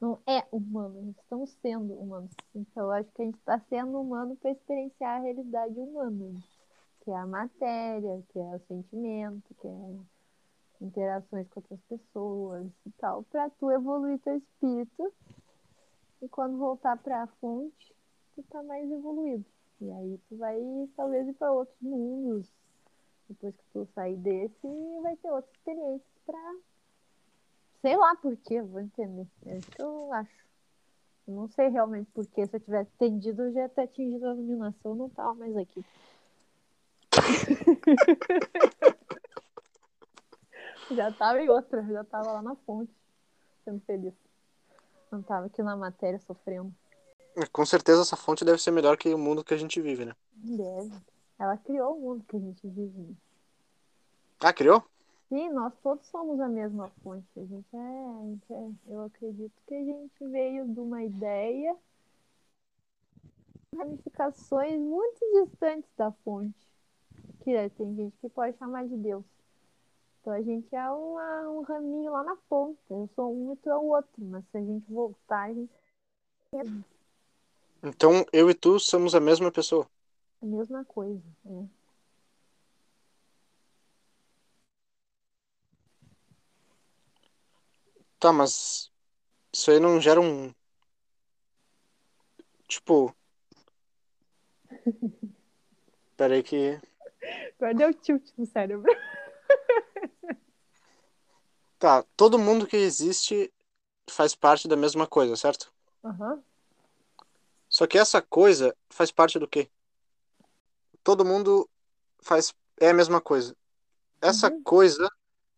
não 0.00 0.18
é 0.26 0.46
humano, 0.52 0.98
a 0.98 1.02
gente 1.02 1.18
estamos 1.20 1.50
sendo 1.62 1.94
humanos. 1.94 2.30
Então, 2.54 2.90
acho 2.90 3.10
que 3.12 3.22
a 3.22 3.24
gente 3.24 3.38
está 3.38 3.58
sendo 3.68 4.00
humano 4.00 4.36
para 4.36 4.50
experienciar 4.50 5.16
a 5.16 5.22
realidade 5.22 5.78
humana, 5.78 6.40
que 7.00 7.10
é 7.10 7.16
a 7.16 7.26
matéria, 7.26 8.22
que 8.28 8.38
é 8.38 8.56
o 8.56 8.60
sentimento, 8.68 9.54
que 9.54 9.66
é 9.66 9.96
interações 10.80 11.46
com 11.48 11.60
outras 11.60 11.80
pessoas 11.82 12.66
e 12.86 12.90
tal, 12.92 13.22
para 13.24 13.50
tu 13.50 13.70
evoluir 13.70 14.18
teu 14.20 14.36
espírito 14.36 15.12
e 16.22 16.28
quando 16.28 16.58
voltar 16.58 16.96
para 16.98 17.22
a 17.22 17.26
fonte, 17.26 17.94
tu 18.34 18.42
tá 18.44 18.62
mais 18.62 18.90
evoluído. 18.90 19.44
E 19.80 19.90
aí 19.90 20.20
tu 20.28 20.36
vai 20.36 20.58
talvez 20.96 21.26
ir 21.28 21.34
para 21.34 21.52
outros 21.52 21.80
mundos. 21.80 22.50
Depois 23.30 23.54
que 23.54 23.64
tu 23.72 23.86
sair 23.94 24.16
desse, 24.16 24.66
vai 25.02 25.16
ter 25.16 25.30
outras 25.30 25.54
experiências 25.54 26.02
para 26.26 26.56
sei 27.80 27.96
lá 27.96 28.16
por 28.16 28.36
quê, 28.36 28.54
eu 28.54 28.66
vou 28.66 28.80
entender. 28.80 29.26
É 29.46 29.56
isso 29.56 29.70
que 29.70 29.80
eu 29.80 30.12
acho. 30.12 30.44
Eu 31.28 31.34
não 31.34 31.48
sei 31.48 31.68
realmente 31.68 32.10
por 32.10 32.26
quê. 32.26 32.44
Se 32.44 32.56
eu 32.56 32.60
tivesse 32.60 32.90
entendido, 32.96 33.42
eu 33.42 33.52
já 33.52 33.60
ia 33.60 33.68
ter 33.68 33.82
atingido 33.82 34.26
a 34.26 34.32
iluminação, 34.34 34.96
não 34.96 35.08
tava 35.08 35.32
mais 35.34 35.56
aqui. 35.56 35.84
Já 40.90 41.12
tava 41.12 41.40
em 41.40 41.48
outra, 41.48 41.84
já 41.84 42.02
tava 42.02 42.32
lá 42.32 42.42
na 42.42 42.56
fonte, 42.56 42.92
sendo 43.64 43.80
feliz. 43.82 44.12
Não 45.08 45.22
tava 45.22 45.46
aqui 45.46 45.62
na 45.62 45.76
matéria 45.76 46.18
sofrendo. 46.18 46.74
Com 47.52 47.64
certeza 47.64 48.02
essa 48.02 48.16
fonte 48.16 48.44
deve 48.44 48.60
ser 48.60 48.72
melhor 48.72 48.96
que 48.96 49.14
o 49.14 49.18
mundo 49.18 49.44
que 49.44 49.54
a 49.54 49.56
gente 49.56 49.80
vive, 49.80 50.04
né? 50.04 50.16
Deve. 50.34 50.90
Ela 51.40 51.56
criou 51.56 51.96
o 51.96 52.00
mundo 52.00 52.24
que 52.28 52.36
a 52.36 52.38
gente 52.38 52.68
vive. 52.68 53.16
Ah, 54.40 54.52
criou? 54.52 54.84
Sim, 55.30 55.48
nós 55.48 55.72
todos 55.82 56.06
somos 56.08 56.38
a 56.38 56.46
mesma 56.46 56.90
fonte. 57.02 57.26
A 57.34 57.40
gente 57.40 57.74
é, 57.74 57.78
a 57.78 58.22
gente 58.26 58.52
é. 58.52 58.92
Eu 58.92 59.04
acredito 59.04 59.52
que 59.66 59.74
a 59.74 59.82
gente 59.82 60.26
veio 60.26 60.68
de 60.68 60.78
uma 60.78 61.02
ideia, 61.02 61.74
ramificações 63.74 64.78
muito 64.78 65.18
distantes 65.32 65.88
da 65.96 66.12
fonte. 66.12 66.54
Que 67.42 67.70
tem 67.70 67.96
gente 67.96 68.14
que 68.20 68.28
pode 68.28 68.58
chamar 68.58 68.86
de 68.86 68.96
Deus. 68.98 69.24
Então 70.20 70.34
a 70.34 70.42
gente 70.42 70.76
é 70.76 70.90
uma, 70.90 71.48
um 71.48 71.62
raminho 71.62 72.12
lá 72.12 72.22
na 72.22 72.36
ponta. 72.50 72.78
Eu 72.90 73.08
sou 73.16 73.34
um 73.34 73.54
e 73.54 73.56
tu 73.56 73.70
é 73.70 73.76
o 73.78 73.84
outro. 73.84 74.12
Mas 74.18 74.44
se 74.50 74.58
a 74.58 74.60
gente 74.60 74.92
voltar, 74.92 75.48
a 75.48 75.54
gente 75.54 75.70
Então 77.82 78.26
eu 78.30 78.50
e 78.50 78.54
tu 78.54 78.78
somos 78.78 79.14
a 79.14 79.20
mesma 79.20 79.50
pessoa. 79.50 79.88
A 80.42 80.46
mesma 80.46 80.84
coisa. 80.84 81.22
É. 81.46 81.64
Tá, 88.18 88.32
mas 88.32 88.90
isso 89.52 89.70
aí 89.70 89.80
não 89.80 90.00
gera 90.00 90.20
um. 90.20 90.52
Tipo. 92.68 93.14
Peraí 96.16 96.42
que. 96.42 96.80
Agora 97.56 97.74
deu 97.74 97.94
tilt 97.94 98.30
no 98.36 98.46
cérebro. 98.46 98.90
Tá, 101.78 102.04
todo 102.14 102.38
mundo 102.38 102.66
que 102.66 102.76
existe 102.76 103.50
faz 104.10 104.34
parte 104.34 104.68
da 104.68 104.76
mesma 104.76 105.06
coisa, 105.06 105.34
certo? 105.34 105.72
Aham. 106.04 106.44
Só 107.70 107.86
que 107.86 107.96
essa 107.96 108.20
coisa 108.20 108.76
faz 108.90 109.10
parte 109.10 109.38
do 109.38 109.48
quê? 109.48 109.70
Todo 111.02 111.24
mundo 111.24 111.68
faz. 112.22 112.54
É 112.80 112.90
a 112.90 112.94
mesma 112.94 113.20
coisa. 113.20 113.56
Essa 114.20 114.50
Uhum. 114.50 114.62
coisa 114.64 115.08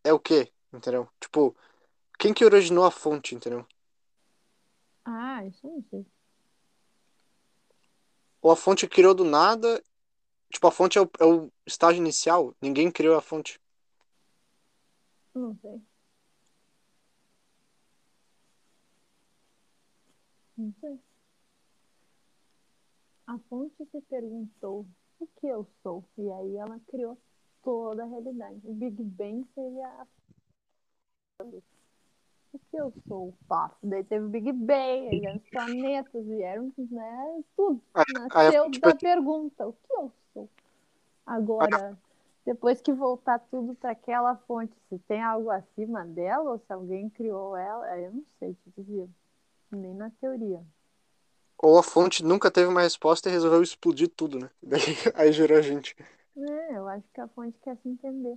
é 0.05 0.13
o 0.13 0.21
quê? 0.21 0.53
Entendeu? 0.73 1.09
Tipo, 1.21 1.57
quem 2.19 2.35
que 2.35 2.45
originou 2.45 2.85
a 2.85 2.91
fonte, 2.91 3.35
entendeu? 3.35 3.67
Ah, 5.05 5.45
isso 5.47 5.67
eu 5.67 5.71
não 5.75 5.83
sei. 5.91 6.07
Ou 8.43 8.51
a 8.51 8.57
fonte 8.57 8.87
criou 8.87 9.15
do 9.15 9.25
nada. 9.25 9.83
Tipo, 10.51 10.67
a 10.69 10.73
fonte 10.73 10.99
é 10.99 11.03
o, 11.03 11.11
é 11.21 11.25
o 11.25 11.53
estágio 11.67 11.99
inicial. 12.01 12.55
Ninguém 12.61 12.91
criou 12.91 13.17
a 13.17 13.23
fonte. 13.23 13.61
Não 15.35 15.55
sei. 15.61 15.83
Não 20.57 20.73
sei. 20.81 20.99
A 23.27 23.37
fonte 23.49 23.85
se 23.91 24.01
perguntou 24.03 24.87
o 25.23 25.29
que 25.41 25.47
eu 25.47 25.67
sou. 25.83 26.05
E 26.19 26.31
aí 26.31 26.57
ela 26.57 26.79
criou 26.89 27.17
toda 27.63 28.03
a 28.03 28.07
realidade. 28.07 28.61
O 28.65 28.75
Big 28.75 29.03
Bang 29.03 29.47
seria 29.55 29.87
a... 29.89 30.07
o 31.43 32.59
que 32.59 32.77
eu 32.77 32.93
sou. 33.07 33.35
Pá. 33.49 33.75
Daí 33.83 34.05
teve 34.05 34.27
o 34.27 34.29
Big 34.29 34.53
Bang, 34.53 35.09
aí 35.09 35.37
os 35.37 35.49
planetas, 35.51 36.25
vieram, 36.27 36.73
né? 36.91 37.43
Tudo. 37.57 37.81
Nasceu 38.35 38.71
da 38.81 38.95
pergunta, 38.95 39.69
o 39.69 39.73
que 39.73 39.93
eu 39.93 40.13
sou? 40.33 40.49
Agora, 41.25 41.97
depois 42.45 42.81
que 42.81 42.93
voltar 42.93 43.39
tudo 43.39 43.75
para 43.77 43.93
aquela 43.93 44.37
fonte, 44.37 44.75
se 44.89 44.99
tem 45.01 45.23
algo 45.23 45.51
acima 45.51 46.05
dela 46.05 46.51
ou 46.51 46.59
se 46.59 46.73
alguém 46.73 47.09
criou 47.09 47.57
ela, 47.57 47.99
eu 47.99 48.13
não 48.13 48.25
sei 48.39 48.55
te 48.55 48.71
dizer. 48.77 49.09
Nem 49.71 49.95
na 49.95 50.11
teoria. 50.11 50.61
Ou 51.63 51.79
a 51.79 51.83
fonte 51.83 52.25
nunca 52.25 52.51
teve 52.51 52.67
uma 52.67 52.83
resposta 52.83 53.29
e 53.29 53.33
resolveu 53.33 53.63
explodir 53.63 54.09
tudo, 54.09 54.39
né? 54.39 54.51
Daí, 54.61 54.83
aí 55.15 55.33
gerou 55.33 55.57
a 55.57 55.63
gente. 55.63 55.97
É, 56.37 56.77
eu 56.77 56.89
acho 56.89 57.05
que 57.15 57.21
a 57.21 57.29
fonte 57.29 57.57
quer 57.63 57.77
se 57.77 57.89
entender. 57.89 58.37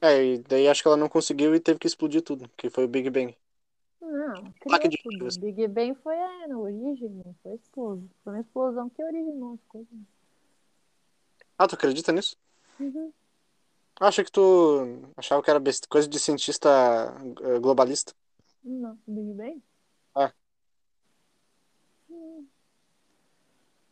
É, 0.00 0.24
e 0.24 0.38
daí 0.38 0.66
acho 0.66 0.80
que 0.80 0.88
ela 0.88 0.96
não 0.96 1.08
conseguiu 1.08 1.54
e 1.54 1.60
teve 1.60 1.78
que 1.78 1.86
explodir 1.86 2.22
tudo, 2.22 2.48
que 2.56 2.70
foi 2.70 2.84
o 2.84 2.88
Big 2.88 3.10
Bang. 3.10 3.36
Não, 4.00 4.50
Placa 4.62 4.88
de 4.88 4.96
luz. 5.04 5.36
Big 5.36 5.68
Bang 5.68 5.94
foi 6.02 6.16
a 6.16 6.56
origem, 6.56 7.22
foi 7.42 7.52
a 7.52 7.54
explosão. 7.54 8.08
Foi 8.24 8.32
uma 8.32 8.40
explosão 8.40 8.88
que 8.88 9.02
originou 9.04 9.54
as 9.54 9.60
coisas. 9.68 9.98
Ah, 11.58 11.68
tu 11.68 11.74
acredita 11.74 12.12
nisso? 12.12 12.36
Uhum. 12.78 13.12
Achei 14.00 14.24
que 14.24 14.32
tu 14.32 15.02
achava 15.16 15.42
que 15.42 15.50
era 15.50 15.60
coisa 15.86 16.08
de 16.08 16.18
cientista 16.18 16.68
eh, 17.42 17.58
globalista. 17.58 18.14
Não, 18.64 18.98
Big 19.06 19.34
Bang? 19.34 19.62
É. 20.16 20.32
Hum. 22.10 22.46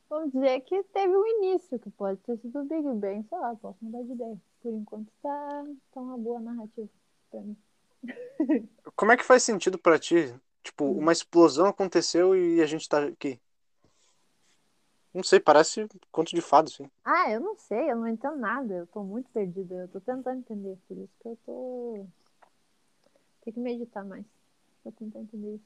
Vamos 0.08 0.32
dizer 0.32 0.60
que 0.62 0.82
teve 0.84 1.14
um 1.14 1.26
início, 1.26 1.78
que 1.78 1.90
pode 1.90 2.18
ter 2.20 2.38
sido 2.38 2.60
o 2.60 2.64
Big 2.64 2.82
Bang, 2.82 3.26
sei 3.28 3.38
lá, 3.38 3.54
posso 3.56 3.76
mudar 3.82 4.02
de 4.02 4.12
ideia. 4.12 4.40
Por 4.62 4.72
enquanto 4.72 5.12
tá, 5.22 5.66
tá 5.92 6.00
uma 6.00 6.16
boa 6.16 6.40
narrativa 6.40 6.88
pra 7.30 7.40
mim. 7.40 7.56
Como 8.96 9.12
é 9.12 9.16
que 9.16 9.24
faz 9.24 9.42
sentido 9.42 9.78
pra 9.78 9.98
ti? 9.98 10.34
Tipo, 10.62 10.84
Hum. 10.86 10.98
uma 10.98 11.12
explosão 11.12 11.66
aconteceu 11.66 12.34
e 12.34 12.60
a 12.62 12.66
gente 12.66 12.88
tá 12.88 13.04
aqui. 13.04 13.38
Não 15.12 15.22
sei, 15.22 15.40
parece 15.40 15.86
conto 16.12 16.34
de 16.34 16.40
fado, 16.40 16.70
assim. 16.72 16.88
Ah, 17.04 17.30
eu 17.30 17.40
não 17.40 17.56
sei, 17.56 17.90
eu 17.90 17.96
não 17.96 18.06
entendo 18.08 18.36
nada. 18.36 18.74
Eu 18.74 18.86
tô 18.86 19.02
muito 19.02 19.28
perdida. 19.30 19.74
Eu 19.74 19.88
tô 19.88 20.00
tentando 20.00 20.38
entender. 20.40 20.78
Por 20.86 20.96
isso 20.96 21.12
que 21.20 21.28
eu 21.28 21.38
tô. 21.44 22.06
Tem 23.44 23.52
que 23.54 23.60
meditar 23.60 24.04
mais. 24.04 24.24
Pra 24.82 24.92
tentar 24.92 25.20
entender 25.20 25.54
isso. 25.56 25.64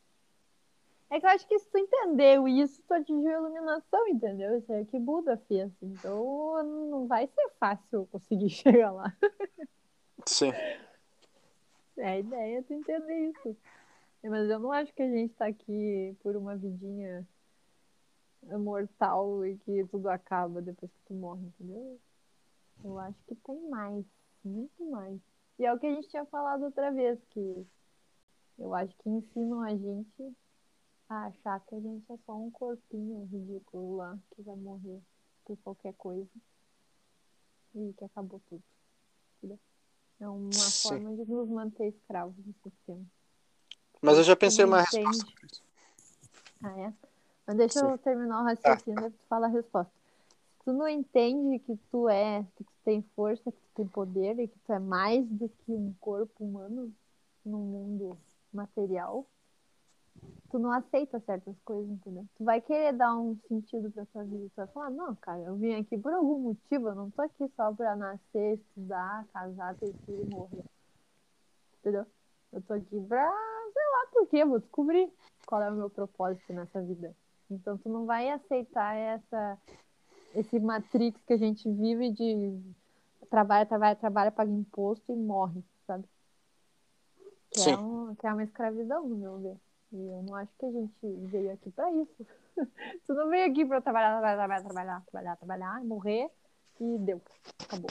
É 1.13 1.21
que 1.21 1.27
eu 1.27 1.31
acho 1.31 1.47
que 1.47 1.59
se 1.59 1.69
tu 1.69 1.77
entendeu 1.77 2.49
isso, 2.49 2.83
tu 2.89 2.95
atingiu 2.95 3.29
a 3.29 3.41
iluminação, 3.41 4.09
entendeu? 4.09 4.57
Isso 4.57 4.73
é 4.73 4.81
o 4.81 4.87
que 4.87 4.99
Buda 4.99 5.37
fez. 5.47 5.71
Então 5.83 6.63
não 6.65 7.07
vai 7.07 7.27
ser 7.27 7.51
fácil 7.61 8.09
conseguir 8.11 8.49
chegar 8.51 8.91
lá. 8.93 9.15
Sim. 10.25 10.53
É 11.99 12.09
a 12.09 12.19
ideia 12.19 12.59
é 12.61 12.63
tu 12.63 12.73
entender 12.73 13.29
isso. 13.29 13.55
Mas 14.25 14.49
eu 14.49 14.59
não 14.59 14.73
acho 14.73 14.95
que 14.95 15.03
a 15.03 15.11
gente 15.11 15.35
tá 15.35 15.45
aqui 15.49 16.17
por 16.23 16.35
uma 16.35 16.57
vidinha 16.57 17.29
mortal 18.45 19.45
e 19.45 19.59
que 19.59 19.85
tudo 19.89 20.09
acaba 20.09 20.63
depois 20.63 20.91
que 20.91 21.01
tu 21.05 21.13
morre, 21.13 21.45
entendeu? 21.45 22.01
Eu 22.83 22.99
acho 22.99 23.19
que 23.29 23.35
tem 23.35 23.69
mais, 23.69 24.03
muito 24.43 24.91
mais. 24.91 25.21
E 25.59 25.67
é 25.67 25.75
o 25.75 25.79
que 25.79 25.87
a 25.87 25.95
gente 25.95 26.09
tinha 26.09 26.25
falado 26.25 26.63
outra 26.63 26.91
vez, 26.91 27.23
que 27.29 27.67
eu 28.59 28.75
acho 28.75 28.97
que 28.97 29.11
ensinam 29.11 29.61
a 29.61 29.77
gente 29.77 30.35
a 31.13 31.27
achar 31.27 31.61
que 31.61 31.75
a 31.75 31.81
gente 31.81 32.11
é 32.11 32.17
só 32.25 32.35
um 32.35 32.51
corpinho 32.51 33.29
ridículo 33.31 33.97
lá 33.97 34.19
que 34.35 34.43
vai 34.43 34.57
morrer 34.57 35.01
por 35.45 35.57
qualquer 35.59 35.93
coisa 35.95 36.31
e 37.75 37.93
que 37.93 38.05
acabou 38.05 38.41
tudo. 38.49 38.63
É 40.21 40.29
uma 40.29 40.51
Sim. 40.51 40.89
forma 40.89 41.17
de 41.17 41.31
nos 41.31 41.49
manter 41.49 41.89
escravos 41.89 42.37
do 42.37 42.55
sistema. 42.63 43.05
Mas 44.01 44.19
eu 44.19 44.25
já 44.25 44.37
pensei 44.37 44.65
uma 44.65 44.81
resposta. 44.81 45.27
Ah, 46.63 46.79
é? 46.79 46.95
Mas 47.47 47.57
deixa 47.57 47.81
Sim. 47.81 47.87
eu 47.87 47.99
terminar 47.99 48.41
o 48.41 48.45
raciocínio 48.45 49.09
e 49.09 49.11
tu 49.11 49.19
fala 49.29 49.47
a 49.47 49.51
resposta. 49.51 49.93
Se 50.59 50.65
tu 50.65 50.73
não 50.73 50.89
entende 50.89 51.59
que 51.59 51.77
tu 51.91 52.09
é, 52.09 52.47
que 52.57 52.65
tu 52.65 52.73
tem 52.85 53.03
força, 53.17 53.51
que 53.51 53.59
tu 53.59 53.71
tem 53.75 53.87
poder 53.87 54.39
e 54.39 54.49
que 54.49 54.59
tu 54.61 54.73
é 54.73 54.79
mais 54.79 55.27
do 55.27 55.49
que 55.49 55.73
um 55.73 55.93
corpo 56.01 56.45
humano 56.45 56.95
no 57.45 57.59
mundo 57.59 58.17
material, 58.53 59.27
tu 60.53 60.59
não 60.59 60.71
aceita 60.71 61.19
certas 61.21 61.57
coisas, 61.65 61.91
entendeu? 61.91 62.27
Tu 62.37 62.45
vai 62.45 62.61
querer 62.61 62.93
dar 62.93 63.17
um 63.17 63.37
sentido 63.49 63.91
pra 63.91 64.05
tua 64.07 64.23
vida. 64.23 64.47
Tu 64.51 64.57
vai 64.57 64.67
falar, 64.69 64.91
não, 64.91 65.17
cara, 65.17 65.41
eu 65.41 65.57
vim 65.57 65.75
aqui 65.75 65.97
por 65.97 66.13
algum 66.13 66.39
motivo, 66.39 66.89
eu 66.89 66.95
não 66.95 67.11
tô 67.11 67.23
aqui 67.23 67.51
só 67.57 67.73
pra 67.73 67.97
nascer, 67.97 68.59
estudar, 68.59 69.27
casar, 69.33 69.75
ter 69.77 69.93
filho 70.05 70.25
e 70.25 70.29
morrer. 70.29 70.65
Entendeu? 71.81 72.07
Eu 72.53 72.63
tô 72.63 72.75
aqui 72.75 73.01
pra, 73.09 73.33
sei 73.73 73.83
lá 73.93 74.07
por 74.13 74.27
quê, 74.29 74.45
vou 74.45 74.59
descobrir 74.59 75.11
qual 75.47 75.63
é 75.63 75.71
o 75.71 75.75
meu 75.75 75.89
propósito 75.89 76.53
nessa 76.53 76.83
vida. 76.83 77.17
Então 77.51 77.79
tu 77.79 77.89
não 77.89 78.05
vai 78.05 78.31
aceitar 78.31 78.95
essa 78.95 79.59
esse 80.35 80.59
matrix 80.59 81.21
que 81.25 81.33
a 81.33 81.37
gente 81.37 81.71
vive 81.71 82.11
de 82.11 82.59
trabalha, 83.29 83.67
trabalha, 83.67 83.97
trabalha, 83.97 84.31
paga 84.31 84.51
imposto 84.51 85.13
e 85.13 85.17
morre, 85.17 85.63
sabe? 85.87 86.05
Que 87.51 87.61
é, 87.61 87.65
Sim. 87.65 87.75
um, 87.77 88.15
que 88.15 88.27
é 88.27 88.33
uma 88.33 88.45
escravidão, 88.45 89.09
no 89.09 89.17
meu 89.17 89.39
ver. 89.39 89.57
E 89.93 90.09
eu 90.09 90.23
não 90.23 90.35
acho 90.37 90.51
que 90.59 90.65
a 90.65 90.71
gente 90.71 90.95
veio 91.03 91.53
aqui 91.53 91.71
pra 91.71 91.91
isso. 91.93 92.27
tu 93.07 93.15
não 93.15 93.29
veio 93.29 93.51
aqui 93.51 93.67
trabalhar, 93.67 94.21
trabalhar, 94.21 94.37
trabalhar, 94.37 94.63
trabalhar, 94.63 95.05
trabalhar, 95.05 95.37
trabalhar, 95.37 95.85
morrer 95.85 96.31
e 96.81 96.99
deu. 96.99 97.21
Acabou. 97.63 97.91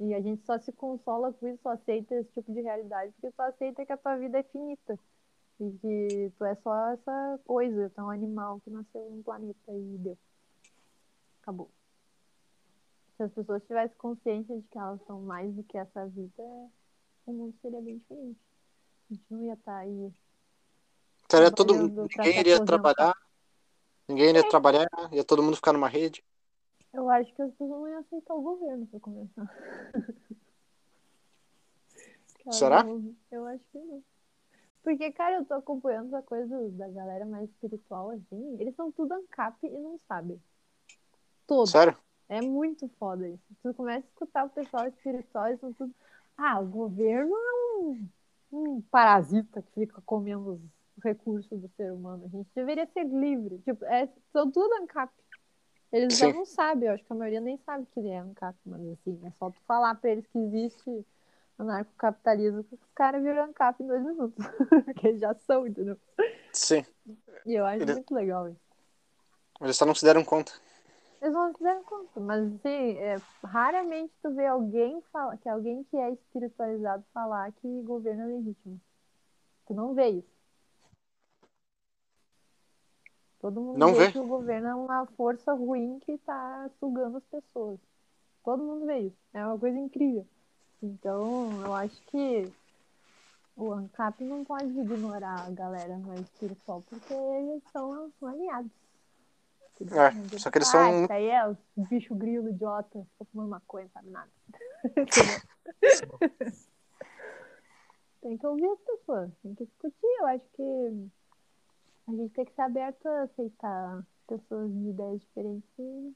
E 0.00 0.14
a 0.14 0.20
gente 0.20 0.44
só 0.44 0.58
se 0.58 0.70
consola 0.72 1.32
com 1.32 1.48
isso, 1.48 1.62
só 1.62 1.70
aceita 1.70 2.14
esse 2.14 2.30
tipo 2.32 2.52
de 2.52 2.60
realidade, 2.60 3.12
porque 3.12 3.34
só 3.34 3.42
aceita 3.44 3.84
que 3.84 3.92
a 3.92 3.96
tua 3.96 4.16
vida 4.16 4.38
é 4.38 4.42
finita. 4.44 4.98
E 5.58 5.72
que 5.72 6.32
tu 6.36 6.44
é 6.44 6.54
só 6.56 6.90
essa 6.90 7.40
coisa, 7.44 7.90
tu 7.90 8.00
é 8.00 8.04
um 8.04 8.10
animal 8.10 8.60
que 8.60 8.70
nasceu 8.70 9.10
num 9.10 9.22
planeta 9.22 9.72
e 9.72 9.98
deu. 9.98 10.16
Acabou. 11.42 11.70
Se 13.16 13.24
as 13.24 13.32
pessoas 13.32 13.64
tivessem 13.64 13.96
consciência 13.96 14.56
de 14.56 14.68
que 14.68 14.78
elas 14.78 15.00
são 15.06 15.22
mais 15.22 15.52
do 15.52 15.64
que 15.64 15.76
essa 15.76 16.06
vida, 16.06 16.42
o 17.26 17.32
mundo 17.32 17.56
seria 17.60 17.80
bem 17.80 17.98
diferente. 17.98 18.47
A 19.10 19.14
gente 19.14 19.24
não 19.30 19.42
ia 19.44 19.54
estar 19.54 19.76
aí. 19.78 20.12
Estaria 21.22 21.50
todo 21.50 21.74
ninguém 21.74 22.38
iria 22.38 22.64
trabalhar, 22.64 23.14
ninguém 24.08 24.30
iria 24.30 24.48
trabalhar, 24.48 24.88
ia 25.12 25.24
todo 25.24 25.42
mundo 25.42 25.56
ficar 25.56 25.72
numa 25.72 25.88
rede. 25.88 26.24
Eu 26.92 27.08
acho 27.10 27.32
que 27.34 27.42
as 27.42 27.50
pessoas 27.50 27.70
não 27.70 27.88
iam 27.88 28.00
aceitar 28.00 28.34
o 28.34 28.40
governo 28.42 28.86
pra 28.86 29.00
começar. 29.00 29.54
Elas 32.44 32.56
Será? 32.56 32.82
não- 32.82 33.14
Eu 33.30 33.46
acho 33.46 33.62
que 33.70 33.78
não. 33.78 34.02
Porque, 34.82 35.12
cara, 35.12 35.36
eu 35.36 35.44
tô 35.44 35.54
acompanhando 35.54 36.06
essa 36.08 36.22
coisa 36.22 36.70
da 36.70 36.88
galera 36.88 37.26
mais 37.26 37.48
espiritual, 37.50 38.10
assim. 38.10 38.56
Eles 38.58 38.74
são 38.74 38.90
tudo 38.90 39.12
ANCAP 39.12 39.66
e 39.66 39.78
não 39.78 39.98
sabem. 40.08 40.40
Todos. 41.46 41.70
Sério? 41.70 41.94
É 42.28 42.40
muito 42.40 42.88
foda 42.98 43.28
isso. 43.28 43.42
Tu 43.62 43.74
começa 43.74 44.06
a 44.06 44.08
escutar 44.08 44.44
o 44.46 44.50
pessoal 44.50 44.86
espiritual, 44.86 45.48
eles 45.48 45.60
são 45.60 45.72
tudo. 45.74 45.94
Ah, 46.36 46.58
o 46.60 46.66
governo 46.66 47.34
é 47.34 47.78
um, 47.80 48.08
um 48.50 48.80
parasita 48.90 49.62
que 49.62 49.72
fica 49.72 50.00
comendo 50.04 50.60
os 50.96 51.04
recursos 51.04 51.60
do 51.60 51.68
ser 51.76 51.92
humano. 51.92 52.24
A 52.24 52.28
gente 52.28 52.48
deveria 52.54 52.86
ser 52.86 53.04
livre. 53.04 53.58
Tipo, 53.58 53.84
é, 53.84 54.08
são 54.32 54.50
tudo 54.50 54.72
ANCAP. 54.82 55.12
Eles 55.92 56.14
Sim. 56.14 56.26
já 56.28 56.32
não 56.34 56.44
sabem, 56.44 56.88
eu 56.88 56.94
acho 56.94 57.04
que 57.04 57.12
a 57.12 57.16
maioria 57.16 57.40
nem 57.40 57.56
sabe 57.58 57.86
que 57.94 58.00
é 58.08 58.18
ANCAP, 58.18 58.56
mas 58.66 58.80
assim, 58.88 59.20
é 59.24 59.30
só 59.32 59.50
tu 59.50 59.60
falar 59.62 59.94
pra 59.94 60.10
eles 60.10 60.26
que 60.26 60.38
existe 60.38 61.06
anarcocapitalismo 61.58 62.62
que 62.64 62.74
os 62.74 62.80
caras 62.94 63.22
viram 63.22 63.44
ANCAP 63.44 63.82
em 63.82 63.86
dois 63.86 64.02
minutos. 64.04 64.44
Porque 64.84 65.08
eles 65.08 65.20
já 65.20 65.34
são, 65.34 65.66
entendeu? 65.66 65.98
Sim. 66.52 66.84
E 67.46 67.54
eu 67.54 67.64
acho 67.64 67.82
Eles- 67.82 67.94
muito 67.96 68.14
legal 68.14 68.48
isso. 68.48 68.60
Eles 69.60 69.76
só 69.76 69.84
não 69.86 69.94
se 69.94 70.04
deram 70.04 70.24
conta. 70.24 70.52
Eles 71.20 71.56
se 71.56 71.62
deram 71.62 71.82
conta, 71.82 72.20
mas 72.20 72.46
assim, 72.46 72.96
é, 72.98 73.16
raramente 73.42 74.12
tu 74.22 74.30
vê 74.34 74.46
alguém 74.46 75.00
fala, 75.12 75.36
que 75.36 75.48
alguém 75.48 75.82
que 75.84 75.96
é 75.96 76.12
espiritualizado 76.12 77.04
falar 77.12 77.50
que 77.52 77.82
governo 77.82 78.22
é 78.22 78.26
legítimo. 78.26 78.80
Tu 79.66 79.74
não 79.74 79.94
vê 79.94 80.08
isso. 80.10 80.38
Todo 83.40 83.60
mundo 83.60 83.78
Não 83.78 83.94
vê, 83.94 84.06
vê? 84.06 84.12
que 84.12 84.18
o 84.18 84.26
governo 84.26 84.68
é 84.68 84.74
uma 84.74 85.06
força 85.06 85.52
ruim 85.52 85.98
que 86.00 86.18
tá 86.18 86.70
sugando 86.78 87.18
as 87.18 87.24
pessoas. 87.24 87.78
Todo 88.44 88.62
mundo 88.62 88.86
vê 88.86 89.00
isso. 89.00 89.18
É 89.34 89.44
uma 89.44 89.58
coisa 89.58 89.78
incrível. 89.78 90.26
Então, 90.82 91.62
eu 91.64 91.74
acho 91.74 92.00
que 92.06 92.52
o 93.56 93.72
ANCAP 93.72 94.22
não 94.24 94.44
pode 94.44 94.66
ignorar 94.66 95.46
a 95.46 95.50
galera 95.50 95.98
mais 95.98 96.20
espiritual, 96.20 96.82
porque 96.88 97.12
eles 97.12 97.62
são 97.72 98.12
aliados. 98.22 98.70
É, 99.80 100.38
só 100.38 100.50
que 100.50 100.58
eles 100.58 100.70
falar, 100.70 100.90
são 100.90 100.98
"Ah, 101.00 101.02
Isso 101.04 101.12
aí 101.12 101.26
é 101.28 101.48
os 101.48 101.56
bicho 101.88 102.14
grilo 102.14 102.48
idiota, 102.50 103.06
tô 103.18 103.24
fumando 103.26 103.50
maconha, 103.50 103.88
sabe 103.92 104.10
nada. 104.10 104.30
Tem 108.20 108.36
que 108.36 108.46
ouvir 108.46 108.66
as 108.68 108.80
pessoas, 108.80 109.30
tem 109.42 109.54
que 109.54 109.64
discutir. 109.64 110.06
Eu 110.18 110.26
acho 110.26 110.44
que 110.54 111.08
a 112.08 112.10
gente 112.10 112.32
tem 112.34 112.44
que 112.44 112.52
ser 112.52 112.62
aberto 112.62 113.06
a 113.06 113.22
aceitar 113.22 114.04
pessoas 114.26 114.72
de 114.72 114.88
ideias 114.88 115.20
diferentes 115.20 115.68
e 115.78 116.14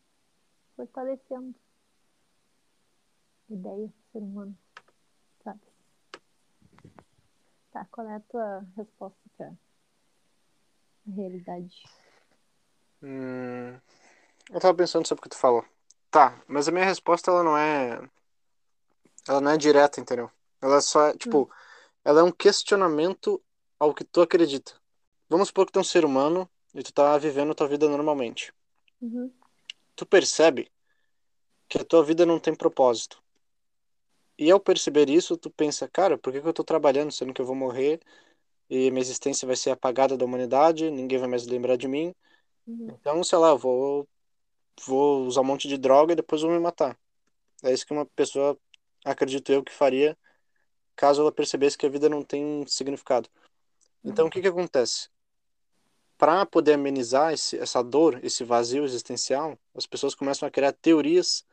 fortalecendo 0.74 1.54
ideia 3.48 3.86
do 3.86 3.92
ser 4.10 4.18
humano, 4.18 4.58
sabe? 5.44 5.60
Tá, 7.70 7.86
qual 7.90 8.08
é 8.08 8.16
a 8.16 8.20
tua 8.20 8.66
resposta 8.76 9.18
pra 9.36 9.52
realidade? 11.06 11.82
Hum, 13.02 13.78
eu 14.50 14.60
tava 14.60 14.74
pensando 14.74 15.06
sobre 15.06 15.20
o 15.20 15.22
que 15.22 15.30
tu 15.30 15.38
falou. 15.38 15.64
Tá, 16.10 16.40
mas 16.46 16.68
a 16.68 16.72
minha 16.72 16.84
resposta 16.84 17.30
ela 17.30 17.42
não 17.42 17.56
é. 17.56 18.00
Ela 19.26 19.40
não 19.40 19.50
é 19.50 19.56
direta, 19.56 20.00
entendeu? 20.00 20.30
Ela 20.60 20.76
é 20.76 20.80
só, 20.80 21.12
tipo, 21.16 21.50
ela 22.04 22.20
é 22.20 22.22
um 22.22 22.30
questionamento 22.30 23.42
ao 23.78 23.94
que 23.94 24.04
tu 24.04 24.20
acredita. 24.20 24.74
Vamos 25.28 25.48
supor 25.48 25.66
que 25.66 25.72
tu 25.72 25.78
é 25.78 25.82
um 25.82 25.84
ser 25.84 26.04
humano 26.04 26.48
e 26.74 26.82
tu 26.82 26.92
tá 26.92 27.16
vivendo 27.18 27.54
tua 27.54 27.66
vida 27.66 27.88
normalmente. 27.88 28.52
Uhum. 29.00 29.32
Tu 29.96 30.06
percebe 30.06 30.70
que 31.68 31.78
a 31.78 31.84
tua 31.84 32.04
vida 32.04 32.26
não 32.26 32.38
tem 32.38 32.54
propósito. 32.54 33.22
E 34.38 34.50
ao 34.50 34.60
perceber 34.60 35.08
isso, 35.08 35.36
tu 35.36 35.50
pensa, 35.50 35.88
cara, 35.88 36.18
por 36.18 36.32
que 36.32 36.40
que 36.40 36.46
eu 36.46 36.52
tô 36.52 36.64
trabalhando 36.64 37.12
sendo 37.12 37.32
que 37.32 37.40
eu 37.40 37.46
vou 37.46 37.54
morrer 37.54 38.00
e 38.68 38.90
minha 38.90 39.00
existência 39.00 39.46
vai 39.46 39.56
ser 39.56 39.70
apagada 39.70 40.16
da 40.16 40.24
humanidade, 40.24 40.90
ninguém 40.90 41.18
vai 41.18 41.28
mais 41.28 41.46
lembrar 41.46 41.76
de 41.76 41.88
mim? 41.88 42.14
Uhum. 42.66 42.86
Então, 42.88 43.22
sei 43.24 43.38
lá, 43.38 43.54
vou, 43.54 44.08
vou 44.86 45.26
usar 45.26 45.40
um 45.40 45.44
monte 45.44 45.68
de 45.68 45.76
droga 45.76 46.12
e 46.12 46.16
depois 46.16 46.42
vou 46.42 46.50
me 46.50 46.58
matar. 46.58 46.98
É 47.62 47.72
isso 47.72 47.86
que 47.86 47.92
uma 47.92 48.06
pessoa, 48.06 48.58
acredito 49.04 49.50
eu, 49.52 49.62
que 49.62 49.72
faria 49.72 50.16
caso 50.94 51.22
ela 51.22 51.32
percebesse 51.32 51.76
que 51.76 51.86
a 51.86 51.88
vida 51.88 52.08
não 52.08 52.22
tem 52.22 52.66
significado. 52.66 53.28
Então, 54.04 54.26
o 54.26 54.30
que 54.30 54.40
que 54.40 54.48
acontece? 54.48 55.08
Para 56.18 56.46
poder 56.46 56.74
amenizar 56.74 57.32
esse, 57.32 57.58
essa 57.58 57.82
dor, 57.82 58.20
esse 58.24 58.44
vazio 58.44 58.84
existencial, 58.84 59.58
as 59.74 59.86
pessoas 59.86 60.14
começam 60.14 60.46
a 60.46 60.50
criar 60.50 60.72
teorias 60.72 61.44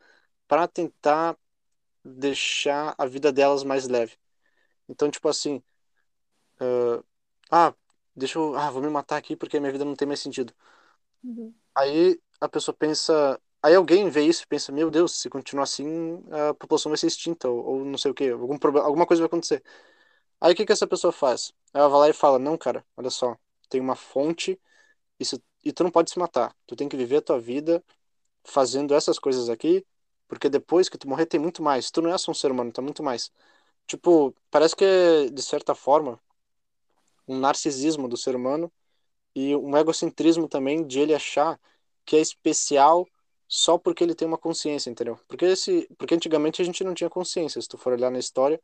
para 0.46 0.68
tentar 0.68 1.36
deixar 2.04 2.94
a 2.98 3.06
vida 3.06 3.32
delas 3.32 3.64
mais 3.64 3.88
leve. 3.88 4.16
Então, 4.88 5.10
tipo 5.10 5.28
assim, 5.28 5.62
ah, 6.60 7.02
ah, 7.50 7.74
deixa 8.14 8.38
eu, 8.38 8.56
ah, 8.56 8.70
vou 8.70 8.82
me 8.82 8.88
matar 8.90 9.16
aqui 9.16 9.36
porque 9.36 9.58
minha 9.60 9.72
vida 9.72 9.84
não 9.84 9.96
tem 9.96 10.06
mais 10.08 10.20
sentido. 10.20 10.52
Uhum. 11.22 11.54
Aí 11.74 12.20
a 12.40 12.48
pessoa 12.48 12.74
pensa. 12.76 13.40
Aí 13.62 13.74
alguém 13.74 14.08
vê 14.08 14.22
isso 14.24 14.42
e 14.44 14.46
pensa, 14.46 14.72
meu 14.72 14.90
Deus, 14.90 15.20
se 15.20 15.28
continuar 15.28 15.64
assim, 15.64 16.22
a 16.50 16.54
população 16.54 16.90
vai 16.90 16.96
ser 16.98 17.08
extinta, 17.08 17.48
ou, 17.48 17.64
ou 17.80 17.84
não 17.84 17.98
sei 17.98 18.10
o 18.10 18.14
quê, 18.14 18.30
algum 18.30 18.56
problema, 18.58 18.86
alguma 18.86 19.06
coisa 19.06 19.20
vai 19.22 19.26
acontecer. 19.26 19.62
Aí 20.40 20.52
o 20.52 20.56
que 20.56 20.66
que 20.66 20.72
essa 20.72 20.86
pessoa 20.86 21.12
faz? 21.12 21.52
Ela 21.74 21.88
vai 21.88 22.00
lá 22.00 22.08
e 22.10 22.12
fala, 22.14 22.38
não, 22.38 22.58
cara, 22.58 22.84
olha 22.96 23.10
só, 23.10 23.36
tem 23.68 23.80
uma 23.80 23.96
fonte, 23.96 24.60
isso, 25.20 25.42
e 25.64 25.72
tu 25.72 25.84
não 25.84 25.90
pode 25.90 26.10
se 26.10 26.18
matar. 26.18 26.54
Tu 26.66 26.76
tem 26.76 26.88
que 26.88 26.96
viver 26.96 27.18
a 27.18 27.22
tua 27.22 27.40
vida 27.40 27.84
fazendo 28.44 28.94
essas 28.94 29.18
coisas 29.18 29.48
aqui, 29.50 29.86
porque 30.28 30.48
depois 30.50 30.88
que 30.88 30.98
tu 30.98 31.08
morrer 31.08 31.26
tem 31.26 31.40
muito 31.40 31.62
mais. 31.62 31.90
Tu 31.90 32.02
não 32.02 32.12
é 32.14 32.18
só 32.18 32.30
um 32.32 32.34
ser 32.34 32.50
humano, 32.52 32.72
tá 32.72 32.82
muito 32.82 33.02
mais. 33.02 33.30
Tipo, 33.86 34.34
parece 34.50 34.76
que 34.76 34.84
é, 34.84 35.30
de 35.30 35.42
certa 35.42 35.74
forma, 35.74 36.20
um 37.26 37.38
narcisismo 37.38 38.08
do 38.08 38.16
ser 38.16 38.34
humano 38.36 38.70
e 39.34 39.54
um 39.56 39.76
egocentrismo 39.76 40.48
também 40.48 40.86
de 40.86 41.00
ele 41.00 41.14
achar 41.14 41.60
que 42.04 42.16
é 42.16 42.20
especial 42.20 43.06
só 43.48 43.78
porque 43.78 44.04
ele 44.04 44.14
tem 44.14 44.26
uma 44.28 44.38
consciência, 44.38 44.90
entendeu? 44.90 45.18
Porque 45.28 45.44
esse, 45.44 45.88
porque 45.98 46.14
antigamente 46.14 46.62
a 46.62 46.64
gente 46.64 46.84
não 46.84 46.94
tinha 46.94 47.10
consciência, 47.10 47.60
se 47.60 47.68
tu 47.68 47.78
for 47.78 47.92
olhar 47.92 48.10
na 48.10 48.18
história, 48.18 48.60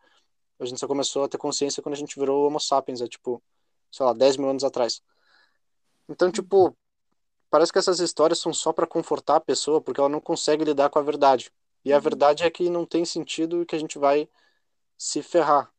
a 0.61 0.65
gente 0.67 0.81
só 0.81 0.87
começou 0.89 1.25
a 1.25 1.29
ter 1.29 1.39
consciência 1.39 1.83
quando 1.83 1.95
a 1.95 1.99
gente 1.99 2.19
virou 2.19 2.47
Homo 2.47 2.61
sapiens, 2.61 3.01
é 3.03 3.09
tipo, 3.09 3.43
sei 3.93 4.07
lá, 4.07 4.13
10 4.15 4.37
mil 4.37 4.49
anos 4.51 4.65
atrás. 4.65 5.03
Então, 6.09 6.31
tipo, 6.31 6.77
parece 7.51 7.73
que 7.73 7.79
essas 7.81 8.01
histórias 8.01 8.41
são 8.41 8.55
só 8.55 8.73
para 8.73 8.87
confortar 8.87 9.37
a 9.37 9.41
pessoa, 9.41 9.81
porque 9.83 10.01
ela 10.01 10.11
não 10.11 10.21
consegue 10.21 10.65
lidar 10.65 10.91
com 10.91 10.99
a 10.99 11.03
verdade. 11.03 11.53
E 11.85 11.93
a 11.93 11.97
Uhum. 11.97 12.03
verdade 12.03 12.45
é 12.45 12.51
que 12.51 12.71
não 12.71 12.87
tem 12.87 13.05
sentido 13.07 13.63
e 13.63 13.67
que 13.67 13.77
a 13.77 13.81
gente 13.81 13.99
vai 13.99 14.29
se 14.99 15.23
ferrar, 15.23 15.73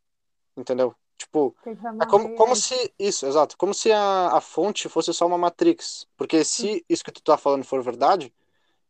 entendeu? 0.57 0.95
Tipo, 1.17 1.55
é 1.65 2.05
como, 2.05 2.35
como 2.35 2.55
se, 2.55 2.93
isso, 2.99 3.25
exato, 3.25 3.57
como 3.57 3.73
se 3.73 3.91
a, 3.91 4.37
a 4.37 4.39
fonte 4.39 4.87
fosse 4.87 5.11
só 5.11 5.25
uma 5.25 5.37
Matrix. 5.37 6.07
Porque 6.15 6.43
se 6.43 6.85
isso 6.87 7.03
que 7.03 7.11
tu 7.11 7.23
tá 7.23 7.35
falando 7.37 7.63
for 7.63 7.81
verdade, 7.81 8.31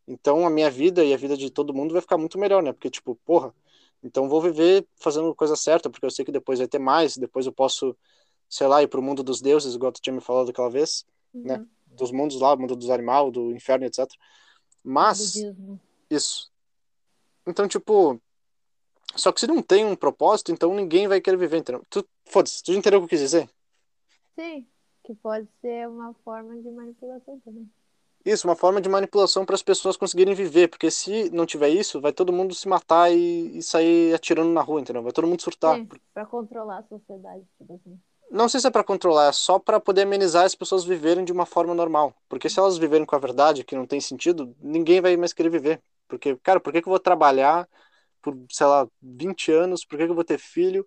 então 0.06 0.46
a 0.46 0.50
minha 0.50 0.70
vida 0.70 1.02
e 1.02 1.14
a 1.14 1.16
vida 1.16 1.36
de 1.36 1.50
todo 1.50 1.72
mundo 1.72 1.92
vai 1.92 2.02
ficar 2.02 2.18
muito 2.18 2.38
melhor, 2.38 2.62
né? 2.62 2.72
Porque, 2.72 2.90
tipo, 2.90 3.14
porra, 3.24 3.54
então 4.02 4.28
vou 4.28 4.42
viver 4.42 4.86
fazendo 4.96 5.34
coisa 5.34 5.56
certa, 5.56 5.88
porque 5.88 6.04
eu 6.04 6.10
sei 6.10 6.24
que 6.24 6.30
depois 6.30 6.58
vai 6.58 6.68
ter 6.68 6.78
mais, 6.78 7.16
depois 7.16 7.46
eu 7.46 7.52
posso, 7.52 7.96
sei 8.48 8.66
lá, 8.66 8.82
ir 8.82 8.88
pro 8.88 9.02
mundo 9.02 9.22
dos 9.22 9.40
deuses, 9.40 9.74
igual 9.74 9.90
tu 9.90 10.00
tinha 10.00 10.14
me 10.14 10.20
falado 10.20 10.50
aquela 10.50 10.70
vez, 10.70 11.06
né? 11.32 11.56
Uhum. 11.56 11.66
Dos 11.86 12.12
mundos 12.12 12.38
lá, 12.40 12.54
mundo 12.54 12.76
dos 12.76 12.90
animais, 12.90 13.32
do 13.32 13.50
inferno, 13.52 13.86
etc. 13.86 14.06
Mas, 14.84 15.34
isso. 16.10 16.52
Então, 17.46 17.66
tipo, 17.66 18.20
só 19.18 19.32
que 19.32 19.40
se 19.40 19.46
não 19.46 19.62
tem 19.62 19.84
um 19.84 19.96
propósito, 19.96 20.52
então 20.52 20.74
ninguém 20.74 21.08
vai 21.08 21.20
querer 21.20 21.36
viver, 21.36 21.58
entendeu? 21.58 21.84
Tu, 21.90 22.06
foda-se, 22.24 22.62
tu 22.62 22.72
entendeu 22.72 22.98
o 22.98 23.02
que 23.02 23.06
eu 23.06 23.10
quis 23.10 23.20
dizer? 23.20 23.50
Sim, 24.34 24.66
que 25.04 25.14
pode 25.14 25.48
ser 25.60 25.88
uma 25.88 26.14
forma 26.24 26.56
de 26.56 26.70
manipulação 26.70 27.40
também. 27.40 27.68
Isso, 28.24 28.46
uma 28.46 28.56
forma 28.56 28.80
de 28.80 28.88
manipulação 28.88 29.44
para 29.44 29.54
as 29.54 29.62
pessoas 29.62 29.96
conseguirem 29.96 30.34
viver, 30.34 30.68
porque 30.68 30.90
se 30.90 31.30
não 31.30 31.46
tiver 31.46 31.70
isso, 31.70 32.00
vai 32.00 32.12
todo 32.12 32.32
mundo 32.32 32.54
se 32.54 32.68
matar 32.68 33.10
e, 33.10 33.58
e 33.58 33.62
sair 33.62 34.14
atirando 34.14 34.50
na 34.50 34.60
rua, 34.60 34.80
entendeu? 34.80 35.02
Vai 35.02 35.12
todo 35.12 35.26
mundo 35.26 35.40
surtar. 35.40 35.76
Sim, 35.76 35.88
pra 36.12 36.26
controlar 36.26 36.78
a 36.78 36.82
sociedade, 36.82 37.44
tipo 37.56 37.72
assim. 37.72 37.98
Não 38.30 38.48
sei 38.48 38.60
se 38.60 38.66
é 38.66 38.70
para 38.70 38.84
controlar, 38.84 39.28
é 39.28 39.32
só 39.32 39.58
para 39.58 39.80
poder 39.80 40.02
amenizar 40.02 40.44
as 40.44 40.54
pessoas 40.54 40.84
viverem 40.84 41.24
de 41.24 41.32
uma 41.32 41.46
forma 41.46 41.74
normal. 41.74 42.14
Porque 42.28 42.50
se 42.50 42.58
elas 42.58 42.76
viverem 42.76 43.06
com 43.06 43.16
a 43.16 43.18
verdade, 43.18 43.64
que 43.64 43.74
não 43.74 43.86
tem 43.86 44.00
sentido, 44.00 44.54
ninguém 44.60 45.00
vai 45.00 45.16
mais 45.16 45.32
querer 45.32 45.48
viver. 45.48 45.80
Porque, 46.06 46.36
cara, 46.36 46.60
por 46.60 46.72
que 46.72 46.82
que 46.82 46.88
eu 46.88 46.90
vou 46.90 47.00
trabalhar 47.00 47.66
por, 48.22 48.36
sei 48.50 48.66
lá, 48.66 48.88
20 49.02 49.52
anos? 49.52 49.84
Por 49.84 49.98
que 49.98 50.04
que 50.04 50.10
eu 50.10 50.14
vou 50.14 50.24
ter 50.24 50.38
filho? 50.38 50.86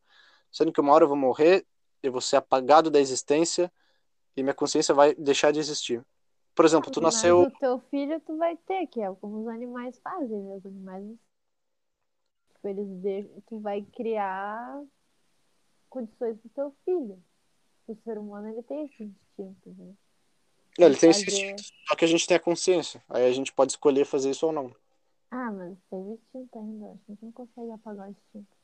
Sendo 0.51 0.71
que 0.71 0.81
uma 0.81 0.93
hora 0.93 1.05
eu 1.05 1.07
vou 1.07 1.17
morrer, 1.17 1.65
eu 2.03 2.11
vou 2.11 2.21
ser 2.21 2.37
apagado 2.37 2.89
da 2.89 2.99
existência 2.99 3.71
e 4.35 4.43
minha 4.43 4.53
consciência 4.53 4.93
vai 4.93 5.13
deixar 5.15 5.51
de 5.51 5.59
existir. 5.59 6.05
Por 6.53 6.65
exemplo, 6.65 6.91
tu 6.91 7.01
Mas 7.01 7.15
nasceu 7.15 7.41
o 7.43 7.51
teu 7.51 7.79
filho 7.89 8.19
tu 8.21 8.37
vai 8.37 8.57
ter, 8.57 8.87
que 8.87 9.01
é 9.01 9.13
como 9.15 9.41
os 9.41 9.47
animais 9.47 9.97
fazem, 9.99 10.41
né? 10.41 10.55
Os 10.55 10.65
animais, 10.65 11.05
tipo, 12.53 12.67
eles 12.67 12.87
deixam, 13.01 13.41
tu 13.47 13.59
vai 13.59 13.81
criar 13.95 14.81
condições 15.89 16.37
pro 16.39 16.49
teu 16.49 16.75
filho. 16.83 17.23
O 17.87 17.95
ser 18.03 18.17
humano, 18.17 18.49
ele 18.49 18.63
tem 18.63 18.85
esse 18.85 19.03
instinto, 19.03 19.69
né? 19.77 19.93
Não, 20.77 20.87
ele 20.87 20.97
tem 20.97 21.09
esse 21.09 21.25
fazer... 21.25 21.51
instinto, 21.51 21.63
só 21.87 21.95
que 21.95 22.05
a 22.05 22.07
gente 22.07 22.27
tem 22.27 22.37
a 22.37 22.39
consciência. 22.39 23.03
Aí 23.09 23.25
a 23.25 23.31
gente 23.31 23.51
pode 23.51 23.73
escolher 23.73 24.05
fazer 24.05 24.29
isso 24.29 24.45
ou 24.45 24.51
não. 24.51 24.73
Ah, 25.31 25.49
mas 25.49 25.77
tem 25.89 26.11
instinto 26.11 26.59
ainda. 26.59 26.87
A 26.87 27.11
gente 27.11 27.23
não 27.23 27.31
consegue 27.31 27.71
apagar 27.71 28.07
o 28.07 28.11
instinto. 28.11 28.57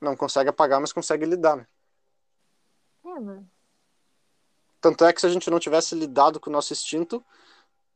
Não 0.00 0.14
consegue 0.14 0.50
apagar, 0.50 0.80
mas 0.80 0.92
consegue 0.92 1.24
lidar, 1.24 1.56
né? 1.56 1.66
É, 3.06 3.20
mas... 3.20 3.44
Tanto 4.82 5.04
é 5.06 5.12
que 5.14 5.20
se 5.20 5.26
a 5.26 5.30
gente 5.30 5.50
não 5.50 5.58
tivesse 5.58 5.94
lidado 5.94 6.38
com 6.38 6.50
o 6.50 6.52
nosso 6.52 6.74
instinto, 6.74 7.24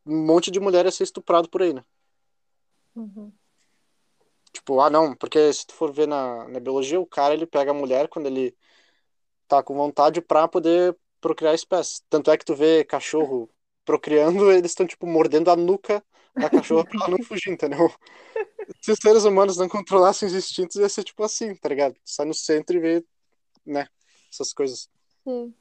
um 0.07 0.25
monte 0.25 0.51
de 0.51 0.59
mulher 0.59 0.87
ia 0.87 0.91
ser 0.91 1.05
estuprado 1.05 1.51
por 1.51 1.61
aí, 1.61 1.75
né? 1.75 1.85
Uhum. 2.97 3.31
Tipo, 4.51 4.81
ah, 4.81 4.89
não, 4.89 5.15
porque 5.15 5.53
se 5.53 5.67
tu 5.67 5.75
for 5.75 5.93
ver 5.93 6.09
na, 6.09 6.49
na 6.49 6.59
biologia, 6.59 6.99
o 6.99 7.07
cara 7.07 7.35
ele 7.35 7.47
pega 7.47 7.73
a 7.73 7.75
mulher 7.75 8.09
quando 8.09 8.25
ele 8.27 8.57
tá 9.47 9.63
com 9.63 9.75
vontade 9.75 10.23
pra 10.23 10.49
poder 10.49 10.97
procriar 11.21 11.55
espécies. 11.55 12.03
Tanto 12.09 12.31
é 12.31 12.39
que 12.39 12.45
tu 12.45 12.55
vê 12.55 12.85
cachorro 12.85 13.51
procriando, 13.85 14.51
eles 14.53 14.71
estão, 14.71 14.87
tipo, 14.87 15.07
mordendo 15.07 15.51
a 15.51 15.57
nuca 15.57 16.03
da 16.39 16.51
cachorra 16.51 16.85
pra 16.85 16.99
ela 17.01 17.17
não 17.17 17.25
fugir, 17.25 17.51
entendeu? 17.51 17.91
Se 18.81 18.93
os 18.93 18.99
seres 19.01 19.25
humanos 19.25 19.57
não 19.57 19.69
controlassem 19.69 20.29
os 20.29 20.35
instintos, 20.35 20.77
ia 20.77 20.89
ser 20.89 21.05
tipo 21.05 21.23
assim, 21.23 21.55
tá 21.55 21.69
ligado? 21.69 21.97
Sai 22.05 22.27
no 22.27 22.35
centro 22.35 22.77
e 22.77 22.81
vê, 22.81 23.05
né? 23.65 23.89
Essas 24.31 24.53
coisas. 24.53 24.91
Sim. 25.25 25.55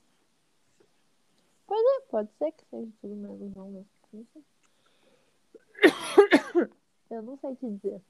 Pois 1.65 1.79
é, 1.79 2.01
pode 2.09 2.29
ser 2.37 2.51
que 2.51 2.65
seja 2.69 2.91
tudo 3.01 3.15
mesmo. 3.15 3.85
Não 4.13 4.25
sei. 4.33 4.43
Eu 7.09 7.21
não 7.21 7.37
sei 7.37 7.55
te 7.55 7.69
dizer 7.69 8.01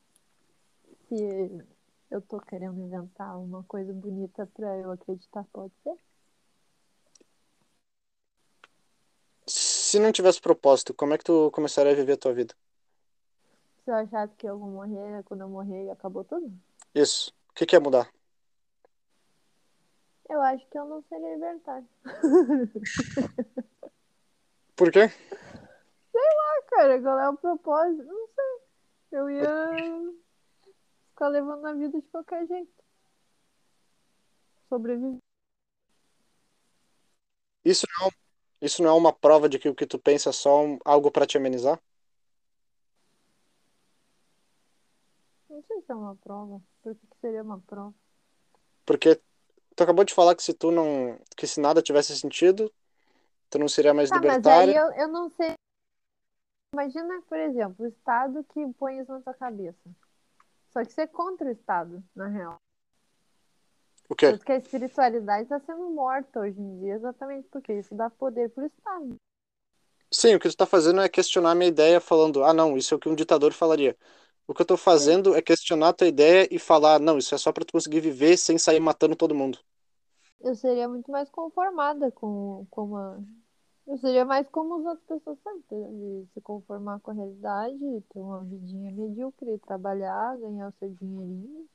se 1.07 1.65
eu 2.09 2.21
tô 2.21 2.39
querendo 2.39 2.79
inventar 2.81 3.37
uma 3.39 3.63
coisa 3.63 3.93
bonita 3.93 4.49
pra 4.53 4.77
eu 4.77 4.91
acreditar, 4.91 5.45
pode 5.53 5.73
ser? 5.83 5.95
Se 9.97 10.03
não 10.03 10.11
tivesse 10.11 10.39
propósito, 10.39 10.93
como 10.93 11.15
é 11.15 11.17
que 11.17 11.23
tu 11.23 11.49
começaria 11.49 11.91
a 11.91 11.95
viver 11.95 12.13
a 12.13 12.17
tua 12.17 12.31
vida? 12.31 12.53
Se 13.83 13.89
eu 13.89 13.95
achasse 13.95 14.35
que 14.35 14.47
eu 14.47 14.55
vou 14.55 14.69
morrer, 14.69 15.23
quando 15.23 15.41
eu 15.41 15.49
morrer, 15.49 15.89
acabou 15.89 16.23
tudo? 16.23 16.53
Isso. 16.93 17.33
O 17.49 17.53
que 17.55 17.65
que 17.65 17.75
ia 17.75 17.79
mudar? 17.79 18.07
Eu 20.29 20.39
acho 20.39 20.63
que 20.69 20.77
eu 20.77 20.85
não 20.85 21.01
seria 21.09 21.33
libertário. 21.33 21.87
Por 24.75 24.91
quê? 24.91 25.09
Ah, 26.15 26.61
cara, 26.67 27.01
qual 27.01 27.19
é 27.19 27.29
o 27.29 27.37
propósito? 27.37 28.03
Não 28.03 28.27
sei. 28.27 28.61
Eu 29.13 29.29
ia 29.31 30.13
ficar 31.09 31.29
levando 31.29 31.65
a 31.65 31.73
vida 31.73 31.99
de 31.99 32.07
qualquer 32.09 32.45
jeito. 32.45 32.83
Sobreviver. 34.69 35.17
Isso 37.65 37.87
não, 37.99 38.11
isso 38.61 38.81
não 38.81 38.89
é 38.89 38.93
uma 38.93 39.13
prova 39.13 39.47
de 39.47 39.59
que 39.59 39.69
o 39.69 39.75
que 39.75 39.85
tu 39.85 39.99
pensa 39.99 40.29
é 40.29 40.33
só 40.33 40.63
um- 40.63 40.79
algo 40.85 41.11
pra 41.11 41.25
te 41.25 41.37
amenizar? 41.37 41.79
Não 45.49 45.63
sei 45.63 45.81
se 45.81 45.91
é 45.91 45.95
uma 45.95 46.15
prova. 46.15 46.61
Por 46.83 46.95
que, 46.95 47.07
que 47.07 47.17
seria 47.21 47.41
uma 47.43 47.59
prova? 47.59 47.93
Porque 48.85 49.19
tu 49.75 49.83
acabou 49.83 50.03
de 50.03 50.13
falar 50.13 50.35
que 50.35 50.43
se 50.43 50.53
tu 50.53 50.71
não, 50.71 51.17
que 51.35 51.47
se 51.47 51.59
nada 51.59 51.81
tivesse 51.81 52.17
sentido, 52.17 52.71
tu 53.49 53.59
não 53.59 53.67
seria 53.67 53.93
mais 53.93 54.09
Tá, 54.09 54.21
mas 54.21 54.45
aí 54.45 54.75
eu, 54.75 54.91
eu 54.93 55.07
não 55.07 55.29
sei. 55.31 55.53
Imagina, 56.73 57.21
por 57.23 57.37
exemplo, 57.37 57.85
o 57.85 57.87
Estado 57.87 58.43
que 58.43 58.67
põe 58.73 58.99
isso 58.99 59.11
na 59.11 59.21
tua 59.21 59.33
cabeça. 59.33 59.89
Só 60.71 60.83
que 60.83 60.91
você 60.91 61.01
é 61.01 61.07
contra 61.07 61.47
o 61.47 61.51
Estado, 61.51 62.03
na 62.15 62.27
real. 62.27 62.57
O 64.09 64.15
quê? 64.15 64.31
Tanto 64.31 64.45
que 64.45 64.51
a 64.51 64.57
espiritualidade 64.57 65.43
está 65.43 65.59
sendo 65.59 65.89
morta 65.89 66.39
hoje 66.39 66.59
em 66.59 66.79
dia, 66.79 66.95
exatamente 66.95 67.47
porque 67.49 67.73
isso 67.73 67.93
dá 67.95 68.09
poder 68.09 68.49
pro 68.49 68.65
Estado. 68.65 69.15
Sim, 70.11 70.35
o 70.35 70.39
que 70.39 70.49
tu 70.49 70.55
tá 70.55 70.65
fazendo 70.65 71.01
é 71.01 71.09
questionar 71.09 71.51
a 71.51 71.55
minha 71.55 71.67
ideia 71.67 71.99
falando, 71.99 72.43
ah, 72.43 72.53
não, 72.53 72.77
isso 72.77 72.93
é 72.93 72.97
o 72.97 72.99
que 72.99 73.09
um 73.09 73.15
ditador 73.15 73.51
falaria. 73.51 73.97
O 74.47 74.53
que 74.53 74.61
eu 74.61 74.65
tô 74.65 74.77
fazendo 74.77 75.35
é 75.35 75.41
questionar 75.41 75.89
a 75.89 75.93
tua 75.93 76.07
ideia 76.07 76.47
e 76.49 76.57
falar, 76.57 76.99
não, 76.99 77.17
isso 77.17 77.35
é 77.35 77.37
só 77.37 77.51
pra 77.51 77.65
tu 77.65 77.73
conseguir 77.73 77.99
viver 77.99 78.37
sem 78.37 78.57
sair 78.57 78.79
matando 78.79 79.15
todo 79.15 79.35
mundo. 79.35 79.59
Eu 80.39 80.55
seria 80.55 80.87
muito 80.87 81.11
mais 81.11 81.29
conformada 81.29 82.11
com, 82.11 82.65
com 82.69 82.85
uma. 82.85 83.23
Eu 83.87 83.97
seria 83.97 84.23
mais 84.25 84.47
como 84.49 84.75
as 84.75 84.85
outras 84.85 85.19
pessoas 85.19 85.39
sabem, 85.43 85.61
de 85.69 86.27
se 86.33 86.41
conformar 86.41 86.99
com 86.99 87.11
a 87.11 87.13
realidade, 87.13 88.03
ter 88.13 88.19
uma 88.19 88.43
vidinha 88.43 88.91
medíocre, 88.91 89.57
trabalhar, 89.59 90.37
ganhar 90.37 90.69
o 90.69 90.73
seu 90.79 90.89
dinheirinho, 90.89 91.67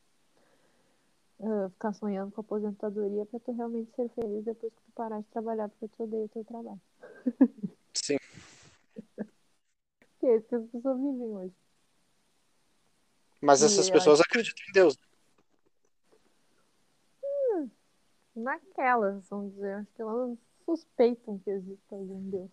ah, 1.42 1.68
ficar 1.70 1.92
sonhando 1.92 2.32
com 2.32 2.40
aposentadoria 2.40 3.26
pra 3.26 3.40
tu 3.40 3.52
realmente 3.52 3.90
ser 3.94 4.08
feliz 4.10 4.44
depois 4.44 4.72
que 4.72 4.80
tu 4.82 4.92
parar 4.94 5.20
de 5.20 5.26
trabalhar 5.26 5.68
porque 5.68 5.88
tu 5.88 6.04
odeia 6.04 6.24
o 6.24 6.28
teu 6.28 6.44
trabalho. 6.44 6.80
Sim. 7.94 8.16
Que 10.20 10.26
é 10.26 10.36
isso 10.36 10.46
que 10.48 10.54
as 10.54 10.66
pessoas 10.70 10.96
vivem 10.96 11.26
hoje. 11.36 11.54
Mas 13.40 13.60
E 13.62 13.66
essas 13.66 13.90
pessoas 13.90 14.20
que- 14.20 14.24
acreditam 14.26 14.64
em 14.68 14.72
Deus. 14.72 14.96
Naquelas, 18.34 19.28
vamos 19.28 19.52
dizer, 19.52 19.74
acho 19.74 19.92
que 19.94 20.00
elas 20.02 20.38
suspeitam 20.64 21.38
que 21.40 21.50
existe 21.50 21.82
algum 21.94 22.30
Deus. 22.30 22.50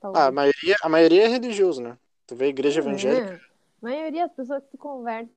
talvez. 0.00 0.24
Ah, 0.24 0.28
a 0.28 0.32
maioria, 0.32 0.76
a 0.82 0.88
maioria 0.88 1.24
é 1.24 1.28
religioso, 1.28 1.82
né? 1.82 1.98
Tu 2.26 2.34
vê 2.34 2.46
a 2.46 2.48
igreja 2.48 2.80
Não 2.80 2.88
evangélica. 2.88 3.34
é. 3.34 3.36
A 3.36 3.40
maioria 3.82 4.26
das 4.26 4.34
pessoas 4.36 4.64
que 4.64 4.70
tu 4.70 4.78
conversa, 4.78 5.30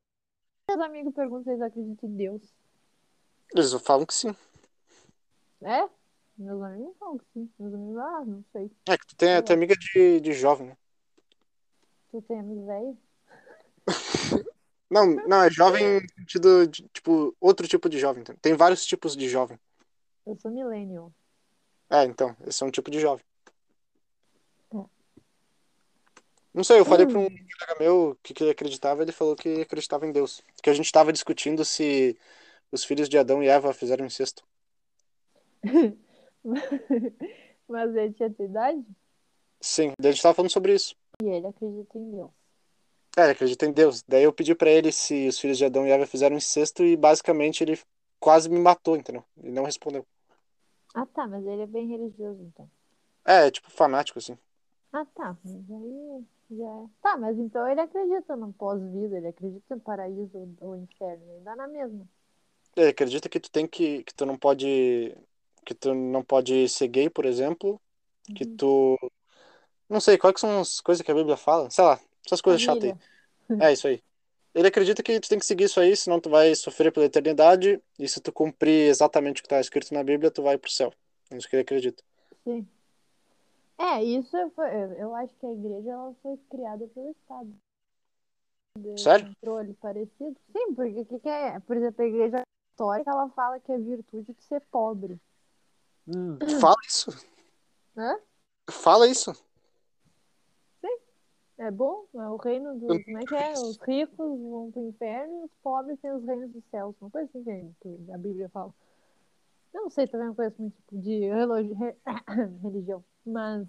meus 0.69 0.79
amigos 0.81 1.13
perguntam 1.13 1.43
se 1.43 1.49
eles 1.49 1.61
acreditam 1.61 2.09
em 2.09 2.15
Deus. 2.15 2.53
Eles 3.53 3.73
falam 3.81 4.05
que 4.05 4.13
sim. 4.13 4.35
É? 5.61 5.87
Meus 6.37 6.61
amigos 6.61 6.97
falam 6.97 7.17
que 7.17 7.25
sim. 7.33 7.49
Meus 7.57 7.73
amigos, 7.73 7.97
ah, 7.97 8.23
não 8.25 8.43
sei. 8.51 8.71
É 8.87 8.97
que 8.97 9.07
tu 9.07 9.15
tem, 9.15 9.41
tu 9.41 9.51
é 9.51 9.55
amiga 9.55 9.75
de, 9.75 10.19
de 10.19 10.33
jovem, 10.33 10.67
né? 10.67 10.77
Tu 12.11 12.21
tem 12.21 12.39
amigo 12.39 12.65
velho? 12.65 12.97
Não, 14.87 15.07
não, 15.07 15.43
é 15.43 15.49
jovem 15.49 15.99
no 15.99 16.09
sentido 16.13 16.67
de, 16.67 16.87
tipo, 16.93 17.35
outro 17.41 17.67
tipo 17.67 17.89
de 17.89 17.97
jovem. 17.97 18.23
Tem 18.39 18.53
vários 18.53 18.85
tipos 18.85 19.15
de 19.15 19.27
jovem. 19.27 19.59
Eu 20.25 20.37
sou 20.37 20.51
millennial. 20.51 21.11
É, 21.89 22.03
então, 22.03 22.37
esse 22.45 22.63
é 22.63 22.65
um 22.65 22.71
tipo 22.71 22.91
de 22.91 22.99
jovem. 22.99 23.25
É. 24.73 24.83
Não 26.53 26.63
sei, 26.63 26.79
eu 26.79 26.85
falei 26.85 27.07
pra 27.07 27.17
um 27.17 27.27
colega 27.27 27.79
meu 27.79 28.17
que, 28.21 28.33
que 28.33 28.43
ele 28.43 28.51
acreditava, 28.51 29.01
ele 29.01 29.11
falou 29.11 29.35
que 29.35 29.61
acreditava 29.61 30.05
em 30.05 30.11
Deus. 30.11 30.41
Que 30.61 30.69
a 30.69 30.73
gente 30.73 30.91
tava 30.91 31.11
discutindo 31.11 31.65
se 31.65 32.17
os 32.75 32.83
filhos 32.83 33.09
de 33.09 33.17
Adão 33.17 33.41
e 33.41 33.47
Eva 33.47 33.73
fizeram 33.73 34.05
incesto. 34.05 34.43
Mas 37.67 37.95
ele 37.95 38.13
tinha 38.13 38.29
tua 38.31 38.45
idade 38.45 38.85
Sim, 39.61 39.93
daí 39.99 40.09
a 40.09 40.11
gente 40.11 40.21
tava 40.21 40.35
falando 40.35 40.51
sobre 40.51 40.75
isso. 40.75 40.95
e 41.23 41.25
ele 41.27 41.47
acredita 41.47 41.97
em 41.97 42.11
Deus. 42.11 42.31
É, 43.17 43.21
ele 43.23 43.31
acredita 43.31 43.65
em 43.65 43.71
Deus. 43.71 44.03
Daí 44.07 44.23
eu 44.23 44.33
pedi 44.33 44.53
pra 44.53 44.69
ele 44.69 44.91
se 44.91 45.27
os 45.27 45.39
filhos 45.39 45.57
de 45.57 45.65
Adão 45.65 45.87
e 45.87 45.89
Eva 45.89 46.05
fizeram 46.05 46.35
incesto 46.35 46.83
e 46.83 46.95
basicamente 46.95 47.63
ele 47.63 47.79
quase 48.19 48.49
me 48.49 48.59
matou, 48.59 48.95
entendeu? 48.95 49.23
Ele 49.37 49.51
não 49.51 49.63
respondeu. 49.63 50.05
Ah, 50.93 51.05
tá, 51.05 51.27
mas 51.27 51.45
ele 51.45 51.61
é 51.63 51.67
bem 51.67 51.87
religioso, 51.87 52.41
então. 52.43 52.69
É, 53.25 53.49
tipo, 53.49 53.71
fanático, 53.71 54.19
assim. 54.19 54.37
Ah, 54.93 55.05
tá, 55.15 55.35
mas 55.43 55.71
aí 55.71 56.25
já 56.51 56.63
é. 56.65 56.85
Tá, 57.01 57.17
mas 57.17 57.37
então 57.37 57.67
ele 57.67 57.81
acredita 57.81 58.35
no 58.35 58.53
pós-vida, 58.53 59.17
ele 59.17 59.27
acredita 59.27 59.75
no 59.75 59.81
paraíso 59.81 60.37
ou 60.37 60.47
ou 60.61 60.75
inferno, 60.75 61.23
ele 61.31 61.43
dá 61.43 61.55
na 61.55 61.67
mesma. 61.67 62.07
Ele 62.75 62.89
acredita 62.89 63.29
que 63.29 63.39
tu 63.39 63.49
tem 63.49 63.65
que, 63.65 64.03
que 64.03 64.13
tu 64.13 64.25
não 64.25 64.37
pode, 64.37 65.15
que 65.65 65.73
tu 65.73 65.93
não 65.93 66.23
pode 66.23 66.67
ser 66.67 66.87
gay, 66.87 67.09
por 67.09 67.25
exemplo, 67.25 67.79
que 68.35 68.43
Uhum. 68.43 68.57
tu, 68.57 69.11
não 69.89 69.99
sei, 69.99 70.17
quais 70.17 70.39
são 70.39 70.59
as 70.59 70.81
coisas 70.81 71.03
que 71.03 71.11
a 71.11 71.15
Bíblia 71.15 71.37
fala? 71.37 71.69
Sei 71.69 71.83
lá, 71.83 71.99
essas 72.25 72.41
coisas 72.41 72.61
chatas 72.61 72.83
aí. 72.83 72.95
Família. 73.47 73.69
É 73.69 73.73
isso 73.73 73.87
aí. 73.87 74.03
Ele 74.53 74.67
acredita 74.67 75.03
que 75.03 75.19
tu 75.19 75.27
tem 75.29 75.39
que 75.39 75.45
seguir 75.45 75.65
isso 75.65 75.79
aí, 75.79 75.95
senão 75.95 76.19
tu 76.19 76.29
vai 76.29 76.55
sofrer 76.55 76.91
pela 76.91 77.05
eternidade, 77.05 77.81
e 77.99 78.07
se 78.07 78.21
tu 78.21 78.31
cumprir 78.31 78.89
exatamente 78.89 79.39
o 79.39 79.43
que 79.43 79.47
está 79.47 79.59
escrito 79.59 79.93
na 79.93 80.03
Bíblia, 80.03 80.31
tu 80.31 80.41
vai 80.41 80.57
pro 80.57 80.71
céu. 80.71 80.93
É 81.29 81.37
isso 81.37 81.49
que 81.49 81.55
ele 81.55 81.63
acredita. 81.63 82.03
Sim. 82.43 82.67
É, 83.77 84.01
isso 84.03 84.31
foi, 84.55 84.69
eu 84.97 85.13
acho 85.15 85.33
que 85.35 85.45
a 85.45 85.51
igreja 85.51 85.91
ela 85.91 86.15
foi 86.23 86.37
criada 86.49 86.87
pelo 86.87 87.11
Estado. 87.11 87.53
Sério? 88.97 89.27
controle 89.27 89.73
parecido. 89.75 90.35
Sim, 90.51 90.73
porque 90.73 90.99
o 91.01 91.05
que, 91.05 91.19
que 91.19 91.29
é? 91.29 91.59
Por 91.59 91.75
exemplo, 91.77 92.03
a 92.03 92.07
igreja 92.07 92.41
católica 92.75 93.09
ela 93.09 93.29
fala 93.29 93.59
que 93.59 93.71
é 93.71 93.77
virtude 93.77 94.33
de 94.33 94.43
ser 94.43 94.61
pobre. 94.69 95.19
Fala 96.61 96.75
isso. 96.85 97.11
Hã? 97.97 98.19
Fala 98.69 99.07
isso. 99.07 99.33
É 101.57 101.71
bom, 101.71 102.05
é 102.13 102.27
o 102.27 102.35
reino 102.35 102.77
dos. 102.77 103.01
Como 103.05 103.17
é 103.17 103.25
que 103.25 103.33
é? 103.33 103.53
Os 103.53 103.77
ricos 103.77 104.17
vão 104.17 104.69
pro 104.71 104.89
inferno 104.89 105.41
e 105.41 105.45
os 105.45 105.51
pobres 105.63 105.97
têm 106.01 106.11
os 106.11 106.25
reinos 106.25 106.51
dos 106.51 106.65
céus. 106.65 106.93
Uma 106.99 107.09
coisa 107.09 107.29
assim 107.33 107.73
que 107.79 108.11
a 108.11 108.17
Bíblia 108.17 108.49
fala. 108.49 108.73
Eu 109.73 109.83
não 109.83 109.89
sei, 109.89 110.05
também 110.05 110.27
não 110.27 110.35
conheço 110.35 110.61
muito 110.61 110.75
tipo 110.75 110.97
de 110.97 111.29
religião. 112.61 113.01
Mas 113.25 113.65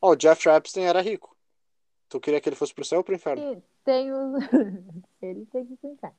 Ó, 0.00 0.12
o 0.12 0.16
Jeff 0.16 0.48
Epstein 0.48 0.84
era 0.84 1.00
rico. 1.00 1.36
Tu 2.08 2.20
queria 2.20 2.40
que 2.40 2.48
ele 2.48 2.54
fosse 2.54 2.72
pro 2.72 2.84
céu 2.84 2.98
ou 2.98 3.04
pro 3.04 3.16
inferno? 3.16 3.42
e 3.52 3.62
tem 3.84 4.12
os. 4.12 4.44
Ele 5.20 5.44
tem 5.46 5.66
que 5.66 5.72
ir 5.72 5.76
pro 5.78 5.90
inferno. 5.90 6.16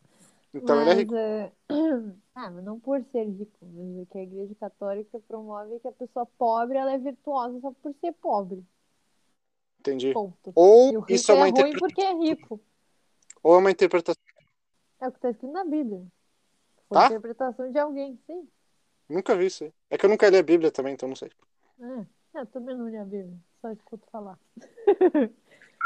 Então 0.55 0.81
ele 0.81 0.89
é 0.89 0.93
Mas, 0.93 0.99
rico. 0.99 1.15
é, 1.15 1.51
Ah, 2.35 2.51
mas 2.51 2.63
não 2.65 2.79
por 2.79 3.01
ser 3.11 3.23
rico, 3.25 3.57
mas 3.61 3.97
é 4.03 4.05
que 4.11 4.17
a 4.17 4.23
igreja 4.23 4.55
católica 4.55 5.19
promove 5.27 5.79
que 5.79 5.87
a 5.87 5.91
pessoa 5.91 6.25
pobre 6.37 6.77
ela 6.77 6.91
é 6.91 6.97
virtuosa 6.97 7.59
só 7.61 7.71
por 7.71 7.93
ser 8.01 8.11
pobre. 8.13 8.63
Entendi. 9.79 10.13
Ponto. 10.13 10.51
Ou 10.55 11.05
isso 11.09 11.31
é 11.31 11.35
é 11.35 11.37
uma 11.37 11.45
ruim 11.45 11.69
interpretação. 11.69 11.89
porque 11.89 12.01
é 12.01 12.13
rico. 12.13 12.61
Ou 13.43 13.55
é 13.55 13.57
uma 13.59 13.71
interpretação. 13.71 14.21
É 14.99 15.07
o 15.07 15.11
que 15.11 15.17
está 15.17 15.29
escrito 15.29 15.53
na 15.53 15.63
Bíblia. 15.63 16.03
Foi 16.89 16.97
Tá? 16.97 17.05
interpretação 17.07 17.71
de 17.71 17.79
alguém, 17.79 18.19
sim. 18.25 18.47
Nunca 19.09 19.35
vi 19.35 19.45
isso. 19.45 19.71
É 19.89 19.97
que 19.97 20.05
eu 20.05 20.09
nunca 20.09 20.29
li 20.29 20.37
a 20.37 20.43
Bíblia 20.43 20.71
também, 20.71 20.93
então 20.93 21.07
não 21.07 21.15
sei. 21.15 21.29
É, 21.79 22.39
eu 22.41 22.45
também 22.47 22.75
não 22.75 22.89
li 22.89 22.97
a 22.97 23.03
Bíblia, 23.05 23.37
só 23.61 23.71
escuto 23.71 24.05
falar. 24.11 24.37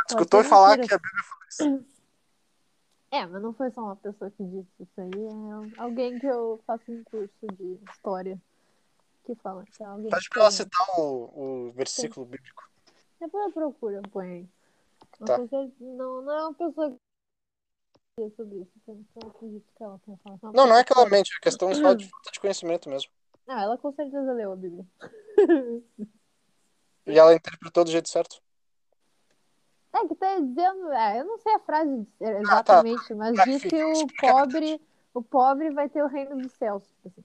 Escutou 0.10 0.44
falar 0.44 0.78
que 0.78 0.94
a 0.94 0.98
Bíblia 0.98 1.24
fala 1.24 1.46
isso. 1.50 1.99
É, 3.12 3.26
mas 3.26 3.42
não 3.42 3.54
foi 3.54 3.72
só 3.72 3.82
uma 3.82 3.96
pessoa 3.96 4.30
que 4.32 4.44
disse 4.44 4.70
isso 4.80 5.02
aí, 5.02 5.10
é 5.12 5.82
alguém 5.82 6.20
que 6.20 6.28
eu 6.28 6.62
faço 6.66 6.84
um 6.92 7.04
curso 7.06 7.48
de 7.58 7.80
história 7.92 8.40
que 9.26 9.34
fala 9.36 9.66
que 9.66 9.84
é 9.84 9.86
alguém 9.86 10.10
pra 10.10 10.42
ela 10.42 10.52
citar 10.52 10.88
o, 11.00 11.68
o 11.68 11.72
versículo 11.72 12.26
bíblico. 12.26 12.70
Depois 13.20 13.46
eu 13.48 13.52
procuro, 13.52 13.96
eu 13.96 14.02
ponho 14.04 14.32
aí. 14.32 14.50
Não, 15.20 15.28
Tá. 15.28 15.36
é- 15.36 15.72
não, 15.80 16.22
não 16.22 16.34
é 16.34 16.44
uma 16.44 16.54
pessoa 16.54 16.92
que 18.16 18.30
sobre 18.36 18.58
isso, 18.62 18.72
então 18.78 19.06
eu 19.24 19.30
acredito 19.30 19.66
que 19.76 19.84
ela 19.84 20.00
tenha 20.06 20.18
falado. 20.18 20.54
Não, 20.54 20.68
não 20.68 20.78
é 20.78 20.84
que 20.84 20.94
ela 20.94 21.10
mente, 21.10 21.32
é 21.36 21.40
questão 21.42 21.74
só 21.74 21.94
de 21.94 22.06
falta 22.10 22.32
de 22.32 22.40
conhecimento 22.40 22.90
mesmo. 22.90 23.12
Não, 23.48 23.58
ela 23.58 23.78
com 23.78 23.92
certeza 23.94 24.34
leu 24.34 24.52
a 24.52 24.56
Bíblia. 24.56 24.86
E 27.08 27.18
ela 27.18 27.34
interpretou 27.34 27.84
do 27.84 27.90
jeito 27.92 28.08
certo. 28.08 28.40
É 29.92 30.08
que 30.08 30.16
tá 30.16 30.40
dizendo, 30.40 30.92
é, 30.92 31.20
eu 31.20 31.26
não 31.26 31.38
sei 31.40 31.54
a 31.56 31.60
frase 31.60 32.08
Ah, 32.22 32.26
tá. 32.26 32.42
exatamente, 32.42 33.14
mas 33.16 33.36
Tá, 33.38 33.44
diz 33.46 33.62
que 33.64 33.84
o 33.84 34.04
a 34.04 34.08
pobre, 34.22 34.82
o 35.14 35.22
pobre 35.24 35.72
vai 35.72 35.90
ter 35.90 36.04
o 36.04 36.08
reino 36.08 36.40
dos 36.42 36.52
céus. 36.54 36.84
tipo 36.88 37.08
assim. 37.08 37.24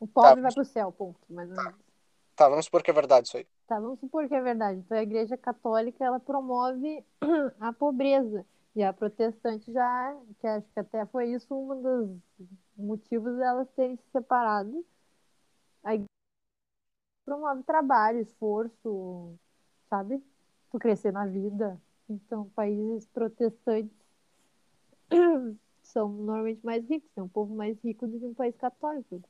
O 0.00 0.06
pobre 0.06 0.40
vai 0.42 0.52
pro 0.52 0.64
céu, 0.64 0.90
ponto. 0.90 1.20
Mas 1.30 1.48
não- 1.48 1.72
Tá, 2.34 2.48
vamos 2.48 2.64
supor 2.64 2.82
que 2.82 2.90
é 2.90 2.94
verdade 2.94 3.28
isso 3.28 3.36
aí. 3.36 3.46
Tá, 3.68 3.78
vamos 3.78 4.00
supor 4.00 4.26
que 4.28 4.34
é 4.34 4.40
verdade. 4.40 4.80
Então 4.80 4.98
a 4.98 5.02
igreja 5.02 5.36
católica 5.36 6.04
ela 6.04 6.18
promove 6.18 7.04
a 7.60 7.72
pobreza. 7.72 8.44
E 8.74 8.82
a 8.82 8.92
protestante 8.92 9.70
já, 9.70 10.16
que 10.40 10.46
acho 10.46 10.66
que 10.72 10.80
até 10.80 11.04
foi 11.06 11.30
isso 11.30 11.54
um 11.54 11.82
dos 11.82 12.18
motivos 12.76 13.36
delas 13.36 13.68
terem 13.76 13.96
se 13.96 14.10
separado. 14.10 14.84
A 15.84 15.94
igreja 15.94 16.08
promove 17.24 17.62
trabalho, 17.62 18.18
esforço, 18.20 19.38
sabe? 19.88 20.22
Tu 20.70 20.78
crescer 20.78 21.12
na 21.12 21.26
vida. 21.26 21.80
Então, 22.12 22.48
países 22.50 23.06
protestantes 23.06 23.96
são 25.82 26.08
normalmente 26.08 26.64
mais 26.64 26.86
ricos, 26.88 27.10
tem 27.14 27.24
um 27.24 27.28
povo 27.28 27.54
mais 27.54 27.78
rico 27.82 28.06
do 28.06 28.18
que 28.18 28.26
um 28.26 28.34
país 28.34 28.54
católico. 28.56 29.22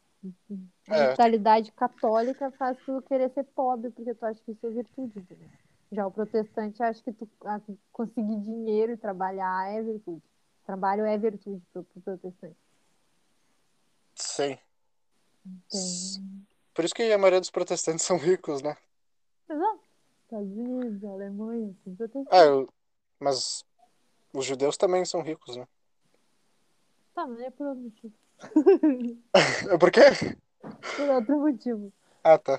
A 0.89 0.97
É. 0.97 1.09
mentalidade 1.09 1.73
católica 1.73 2.51
faz 2.53 2.79
tu 2.85 3.03
querer 3.03 3.31
ser 3.31 3.45
pobre, 3.45 3.91
porque 3.91 4.15
tu 4.15 4.25
acha 4.25 4.41
que 4.45 4.53
isso 4.53 4.67
é 4.67 4.71
virtude. 4.71 5.19
entendeu? 5.19 5.49
Já 5.91 6.07
o 6.07 6.11
protestante 6.11 6.83
acha 6.83 7.03
que 7.03 7.13
tu 7.13 7.29
ah, 7.45 7.61
conseguir 7.93 8.41
dinheiro 8.41 8.93
e 8.93 8.97
trabalhar 8.97 9.71
é 9.73 9.83
virtude. 9.83 10.23
Trabalho 10.65 11.05
é 11.05 11.19
virtude 11.19 11.63
pro, 11.73 11.83
pro 11.85 12.01
protestante. 12.01 12.57
Sim. 14.15 14.59
Por 16.75 16.85
isso 16.85 16.95
que 16.95 17.03
a 17.13 17.19
maioria 17.19 17.41
dos 17.41 17.51
protestantes 17.51 18.05
são 18.07 18.17
ricos, 18.17 18.63
né? 18.63 18.77
Exato. 19.51 19.82
Estados 20.33 20.57
Unidos, 20.57 21.05
Alemanha, 21.05 21.75
tem 21.85 21.95
protestante. 21.95 22.35
É, 22.35 22.49
eu- 22.49 22.69
mas 23.21 23.65
os 24.33 24.47
judeus 24.47 24.79
também 24.79 25.05
são 25.05 25.21
ricos, 25.21 25.57
né? 25.57 25.69
Tá, 27.15 27.27
mas 27.27 27.41
é 27.41 27.51
por 27.51 27.67
outro 27.67 27.83
motivo. 27.83 28.15
É 29.71 29.79
por 29.79 29.91
quê? 29.91 30.01
Por 30.97 31.09
outro 31.11 31.39
motivo. 31.39 31.93
Ah, 32.25 32.39
tá. 32.39 32.59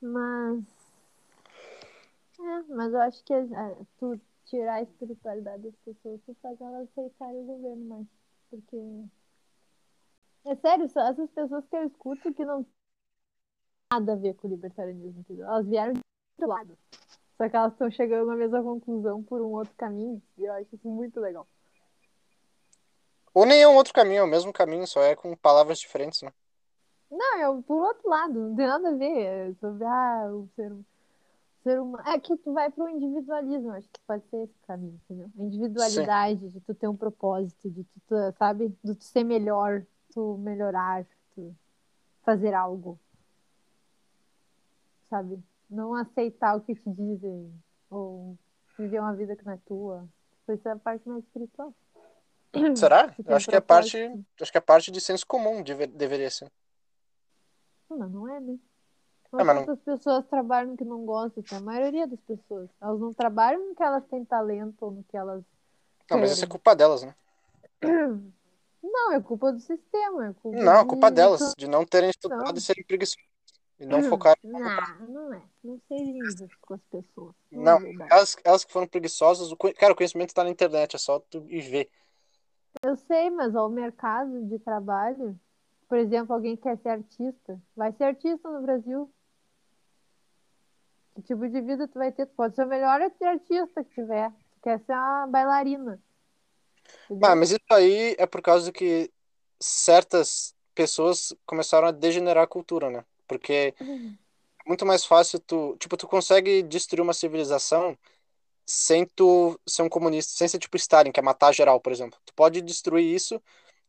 Mas. 0.00 0.64
É, 2.38 2.62
mas 2.74 2.92
eu 2.92 3.00
acho 3.00 3.24
que 3.24 3.32
ah, 3.32 3.76
tu 3.98 4.20
tirar 4.44 4.74
a 4.74 4.82
espiritualidade 4.82 5.62
das 5.62 5.74
pessoas, 5.76 6.20
tu 6.26 6.36
faz 6.42 6.60
elas 6.60 6.88
aceitarem 6.90 7.40
o 7.40 7.44
governo 7.44 7.84
mais. 7.86 8.06
Porque. 8.50 8.76
É 10.44 10.54
sério, 10.56 10.88
são 10.90 11.02
essas 11.08 11.30
pessoas 11.30 11.64
que 11.66 11.76
eu 11.76 11.86
escuto 11.86 12.34
que 12.34 12.44
não 12.44 12.64
nada 13.92 14.12
a 14.12 14.16
ver 14.16 14.34
com 14.34 14.48
o 14.48 14.50
libertarianismo, 14.50 15.20
entendeu? 15.20 15.46
Elas 15.46 15.66
vieram 15.66 15.92
de 15.92 16.00
outro 16.38 16.54
lado. 16.54 16.78
Só 17.36 17.48
que 17.48 17.56
elas 17.56 17.72
estão 17.72 17.90
chegando 17.90 18.26
na 18.26 18.36
mesma 18.36 18.62
conclusão 18.62 19.22
por 19.22 19.40
um 19.40 19.52
outro 19.52 19.74
caminho. 19.76 20.22
E 20.38 20.44
eu 20.44 20.52
acho 20.54 20.74
isso 20.74 20.88
muito 20.88 21.20
legal. 21.20 21.46
Ou 23.34 23.44
nem 23.44 23.62
é 23.62 23.68
um 23.68 23.74
outro 23.74 23.92
caminho, 23.92 24.20
é 24.20 24.22
o 24.22 24.26
mesmo 24.26 24.52
caminho, 24.52 24.86
só 24.86 25.02
é 25.02 25.14
com 25.14 25.36
palavras 25.36 25.78
diferentes, 25.78 26.22
né? 26.22 26.32
Não, 27.10 27.58
é 27.58 27.62
por 27.62 27.82
outro 27.82 28.08
lado, 28.08 28.32
não 28.32 28.56
tem 28.56 28.66
nada 28.66 28.88
a 28.88 28.94
ver. 28.94 29.18
É 29.18 29.54
sobre 29.60 29.84
ah, 29.84 30.30
o 30.32 30.48
ser, 30.56 30.74
ser 31.62 31.78
humano. 31.78 32.08
É 32.08 32.18
que 32.18 32.34
tu 32.38 32.54
vai 32.54 32.70
pro 32.70 32.88
individualismo, 32.88 33.72
acho 33.72 33.88
que 33.88 34.00
pode 34.06 34.26
ser 34.30 34.44
esse 34.44 34.58
caminho, 34.66 34.98
entendeu? 35.04 35.30
A 35.38 35.42
individualidade, 35.42 36.48
de 36.48 36.60
tu 36.60 36.74
ter 36.74 36.88
um 36.88 36.96
propósito, 36.96 37.70
de 37.70 37.84
tu, 37.84 38.00
tu, 38.08 38.14
sabe, 38.38 38.74
de 38.82 38.94
tu 38.94 39.04
ser 39.04 39.22
melhor, 39.22 39.84
tu 40.14 40.38
melhorar, 40.38 41.06
tu 41.34 41.54
fazer 42.24 42.54
algo. 42.54 42.98
Sabe? 45.08 45.42
não 45.68 45.94
aceitar 45.94 46.56
o 46.56 46.60
que 46.60 46.74
te 46.76 46.88
dizem, 46.90 47.52
ou 47.90 48.38
viver 48.78 49.00
uma 49.00 49.14
vida 49.16 49.34
que 49.34 49.44
não 49.44 49.52
é 49.52 49.58
tua. 49.66 50.08
Isso 50.48 50.68
é 50.68 50.70
a 50.72 50.76
parte 50.76 51.08
mais 51.08 51.24
espiritual. 51.24 51.74
Será? 52.76 53.12
Eu 53.26 53.34
acho 53.34 53.48
que 53.48 53.56
é 53.56 53.60
parte, 53.60 53.96
acho 54.40 54.52
que 54.52 54.58
é 54.58 54.60
parte 54.60 54.92
de 54.92 55.00
senso 55.00 55.26
comum, 55.26 55.62
deve- 55.64 55.88
deveria 55.88 56.30
ser. 56.30 56.52
Não, 57.90 58.08
não 58.08 58.28
é, 58.28 58.38
né? 58.38 58.56
É, 59.32 59.42
mas 59.42 59.56
não- 59.56 59.64
Quantas 59.64 59.84
pessoas 59.84 60.24
trabalham 60.28 60.76
que 60.76 60.84
não 60.84 61.04
gostam? 61.04 61.42
A 61.50 61.60
maioria 61.60 62.06
das 62.06 62.20
pessoas. 62.20 62.70
Elas 62.80 63.00
não 63.00 63.12
trabalham 63.12 63.68
no 63.68 63.74
que 63.74 63.82
elas 63.82 64.04
têm 64.06 64.24
talento 64.24 64.76
ou 64.84 64.92
no 64.92 65.02
que 65.02 65.16
elas 65.16 65.42
Não, 66.08 66.18
mas 66.18 66.30
isso 66.30 66.44
é 66.44 66.48
culpa 66.48 66.76
delas, 66.76 67.02
né? 67.02 67.14
Não, 68.82 69.12
é 69.12 69.20
culpa 69.20 69.52
do 69.52 69.58
sistema. 69.58 70.28
É 70.28 70.32
culpa 70.34 70.58
Não, 70.58 70.76
é 70.76 70.82
de- 70.82 70.88
culpa 70.88 71.10
delas, 71.10 71.54
de 71.58 71.66
não 71.66 71.84
terem 71.84 72.08
estudado 72.08 72.52
Não. 72.52 72.54
e 72.56 72.60
serem 72.60 72.84
preguiçosos. 72.84 73.26
E 73.78 73.84
não 73.84 74.02
focarem. 74.02 74.38
Não, 74.42 74.60
não 75.08 75.34
é. 75.34 75.42
Não 75.62 75.80
seja 75.86 76.02
injusto 76.02 76.58
com 76.62 76.74
as 76.74 76.80
pessoas. 76.90 77.34
Não, 77.50 77.62
Não, 77.62 77.76
é 77.76 77.80
verdade. 77.80 78.12
elas, 78.12 78.36
elas 78.44 78.64
que 78.64 78.72
foram 78.72 78.86
preguiçosas, 78.86 79.52
o, 79.52 79.56
cara, 79.56 79.92
o 79.92 79.96
conhecimento 79.96 80.34
tá 80.34 80.42
na 80.42 80.50
internet, 80.50 80.96
é 80.96 80.98
só 80.98 81.18
tu 81.18 81.44
ir 81.48 81.60
ver. 81.60 81.90
Eu 82.82 82.96
sei, 82.96 83.30
mas 83.30 83.54
ó, 83.54 83.66
o 83.66 83.70
mercado 83.70 84.44
de 84.46 84.58
trabalho, 84.58 85.38
por 85.88 85.98
exemplo, 85.98 86.34
alguém 86.34 86.56
quer 86.56 86.78
ser 86.78 86.90
artista, 86.90 87.60
vai 87.74 87.92
ser 87.92 88.04
artista 88.04 88.50
no 88.50 88.62
Brasil. 88.62 89.12
Que 91.14 91.22
tipo 91.22 91.48
de 91.48 91.60
vida 91.60 91.88
tu 91.88 91.98
vai 91.98 92.12
ter? 92.12 92.26
Tu 92.26 92.34
pode 92.34 92.54
ser 92.54 92.64
o 92.64 92.68
melhor 92.68 93.00
artista 93.00 93.82
que 93.84 93.94
tiver. 93.94 94.30
Tu 94.30 94.60
quer 94.62 94.80
ser 94.80 94.92
uma 94.92 95.26
bailarina. 95.26 96.00
Ah, 97.22 97.34
mas 97.34 97.50
isso 97.50 97.60
aí 97.70 98.14
é 98.18 98.26
por 98.26 98.42
causa 98.42 98.70
que 98.70 99.10
certas 99.58 100.54
pessoas 100.74 101.34
começaram 101.46 101.88
a 101.88 101.90
degenerar 101.90 102.44
a 102.44 102.46
cultura, 102.46 102.90
né? 102.90 103.04
Porque 103.26 103.74
é 103.78 104.68
muito 104.68 104.84
mais 104.84 105.04
fácil 105.04 105.38
tu, 105.38 105.76
tipo, 105.78 105.96
tu 105.96 106.06
consegue 106.06 106.62
destruir 106.62 107.02
uma 107.02 107.14
civilização 107.14 107.96
sem 108.66 109.06
tu 109.06 109.58
ser 109.66 109.82
um 109.82 109.88
comunista, 109.88 110.32
sem 110.32 110.48
ser 110.48 110.58
tipo 110.58 110.76
Stalin, 110.76 111.12
que 111.12 111.20
é 111.20 111.22
matar 111.22 111.54
geral, 111.54 111.80
por 111.80 111.92
exemplo. 111.92 112.18
Tu 112.24 112.34
pode 112.34 112.60
destruir 112.60 113.14
isso 113.14 113.40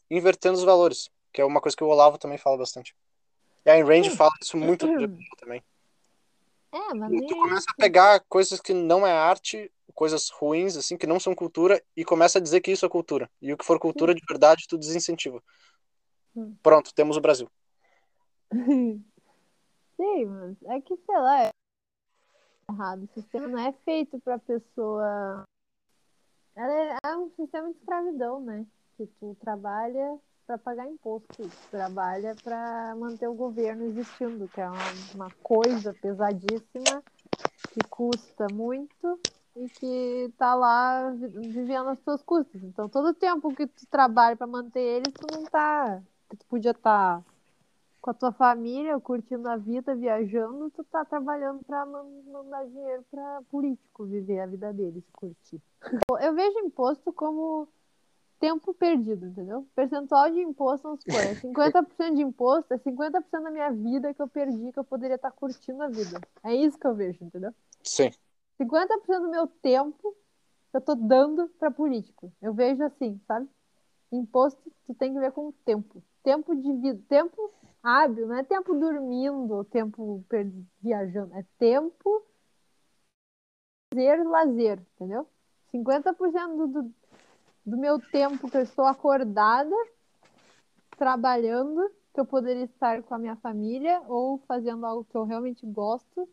invertendo 0.09 0.57
os 0.57 0.63
valores, 0.63 1.09
que 1.33 1.41
é 1.41 1.45
uma 1.45 1.59
coisa 1.59 1.75
que 1.75 1.83
o 1.83 1.87
Olavo 1.87 2.17
também 2.17 2.37
fala 2.37 2.57
bastante. 2.57 2.95
E 3.65 3.69
a 3.69 3.73
Ayn 3.73 3.83
Rand 3.83 4.15
fala 4.15 4.31
isso 4.41 4.55
muito 4.55 4.85
livro 4.85 5.17
também. 5.37 5.63
É, 6.71 6.93
mas 6.93 7.11
Tu 7.27 7.35
começa 7.35 7.65
a 7.69 7.75
pegar 7.75 8.19
coisas 8.29 8.61
que 8.61 8.73
não 8.73 9.05
é 9.05 9.11
arte, 9.11 9.71
coisas 9.95 10.29
ruins, 10.29 10.77
assim, 10.77 10.95
que 10.95 11.07
não 11.07 11.19
são 11.19 11.33
cultura, 11.33 11.81
e 11.95 12.05
começa 12.05 12.37
a 12.37 12.41
dizer 12.41 12.61
que 12.61 12.71
isso 12.71 12.85
é 12.85 12.89
cultura. 12.89 13.29
E 13.41 13.51
o 13.51 13.57
que 13.57 13.65
for 13.65 13.79
cultura 13.79 14.13
de 14.13 14.21
verdade, 14.27 14.67
tu 14.69 14.77
desincentiva. 14.77 15.41
Hum. 16.35 16.55
Pronto, 16.61 16.93
temos 16.93 17.17
o 17.17 17.21
Brasil. 17.21 17.49
Sim, 19.97 20.25
mas 20.27 20.63
é 20.63 20.81
que, 20.81 20.95
sei 20.97 21.17
lá, 21.17 21.43
é 21.43 21.51
errado. 22.71 23.03
O 23.03 23.07
sistema 23.13 23.47
não 23.47 23.59
é 23.59 23.73
feito 23.83 24.19
pra 24.21 24.39
pessoa. 24.39 25.43
É, 26.55 26.97
é 27.09 27.15
um 27.17 27.29
sistema 27.31 27.71
de 27.71 27.77
escravidão, 27.77 28.39
né? 28.41 28.65
Que 28.97 29.05
tu 29.19 29.35
trabalha 29.41 30.19
pra 30.45 30.57
pagar 30.57 30.87
imposto, 30.87 31.27
tu 31.37 31.51
trabalha 31.69 32.35
pra 32.43 32.95
manter 32.95 33.27
o 33.27 33.33
governo 33.33 33.83
existindo, 33.85 34.47
que 34.49 34.59
é 34.61 34.69
uma, 34.69 34.89
uma 35.13 35.31
coisa 35.43 35.93
pesadíssima 35.93 37.03
que 37.71 37.83
custa 37.83 38.49
muito 38.49 39.19
e 39.55 39.69
que 39.69 40.33
tá 40.37 40.55
lá 40.55 41.11
vi- 41.11 41.27
vivendo 41.29 41.89
as 41.89 41.99
tuas 42.01 42.23
custas. 42.23 42.63
Então, 42.63 42.89
todo 42.89 43.09
o 43.09 43.13
tempo 43.13 43.53
que 43.55 43.67
tu 43.67 43.85
trabalha 43.87 44.35
pra 44.37 44.47
manter 44.47 44.81
eles, 44.81 45.15
tu 45.17 45.27
não 45.27 45.47
tá. 45.47 46.01
Tu 46.29 46.45
podia 46.47 46.71
estar 46.71 47.23
com 48.07 48.11
a 48.11 48.13
tua 48.13 48.31
família, 48.31 48.97
curtindo 49.01 49.49
a 49.49 49.57
vida, 49.57 49.93
viajando, 49.93 50.69
tu 50.69 50.81
tá 50.85 51.03
trabalhando 51.03 51.61
pra 51.65 51.85
man- 51.85 52.05
mandar 52.31 52.65
dinheiro 52.65 53.03
pra 53.11 53.41
político 53.51 54.05
viver 54.05 54.39
a 54.39 54.45
vida 54.45 54.71
deles, 54.71 55.03
curtir. 55.11 55.61
Eu 56.21 56.33
vejo 56.33 56.57
imposto 56.59 57.11
como 57.11 57.67
tempo 58.39 58.73
perdido, 58.73 59.25
entendeu? 59.25 59.67
Percentual 59.75 60.31
de 60.31 60.39
imposto, 60.39 60.83
vamos 60.83 61.01
supor, 61.03 61.19
é 61.19 61.35
50% 61.35 62.15
de 62.15 62.21
imposto, 62.21 62.73
é 62.73 62.77
50% 62.77 63.43
da 63.43 63.51
minha 63.51 63.71
vida 63.73 64.13
que 64.13 64.21
eu 64.21 64.27
perdi, 64.29 64.71
que 64.71 64.79
eu 64.79 64.85
poderia 64.85 65.15
estar 65.15 65.31
curtindo 65.31 65.83
a 65.83 65.89
vida. 65.89 66.21
É 66.45 66.55
isso 66.55 66.79
que 66.79 66.87
eu 66.87 66.95
vejo, 66.95 67.21
entendeu? 67.25 67.53
Sim. 67.83 68.09
50% 68.55 69.21
do 69.21 69.29
meu 69.29 69.47
tempo 69.47 70.15
eu 70.73 70.79
tô 70.79 70.95
dando 70.95 71.49
pra 71.59 71.69
político. 71.69 72.31
Eu 72.41 72.53
vejo 72.53 72.81
assim, 72.83 73.19
sabe? 73.27 73.49
Imposto, 74.13 74.61
tu 74.85 74.93
tem 74.93 75.13
que 75.13 75.19
ver 75.19 75.33
com 75.33 75.51
tempo. 75.65 76.01
Tempo 76.23 76.55
de 76.55 76.71
vida, 76.73 77.01
tempo 77.09 77.51
hábil, 77.87 78.27
não 78.27 78.35
é 78.35 78.43
tempo 78.43 78.73
dormindo 78.73 79.53
ou 79.53 79.63
tempo 79.63 80.23
viajando, 80.81 81.33
é 81.35 81.45
tempo 81.57 82.25
lazer, 83.93 84.27
lazer, 84.27 84.79
entendeu? 84.95 85.27
50% 85.71 86.67
do, 86.67 86.93
do, 87.65 87.77
meu 87.77 87.99
tempo 87.99 88.49
que 88.49 88.57
eu 88.57 88.61
estou 88.61 88.85
acordada, 88.85 89.75
trabalhando, 90.97 91.89
que 92.13 92.19
eu 92.19 92.25
poderia 92.25 92.65
estar 92.65 93.01
com 93.03 93.15
a 93.15 93.19
minha 93.19 93.35
família 93.37 94.01
ou 94.07 94.39
fazendo 94.47 94.85
algo 94.85 95.05
que 95.05 95.15
eu 95.15 95.23
realmente 95.23 95.65
gosto, 95.65 96.27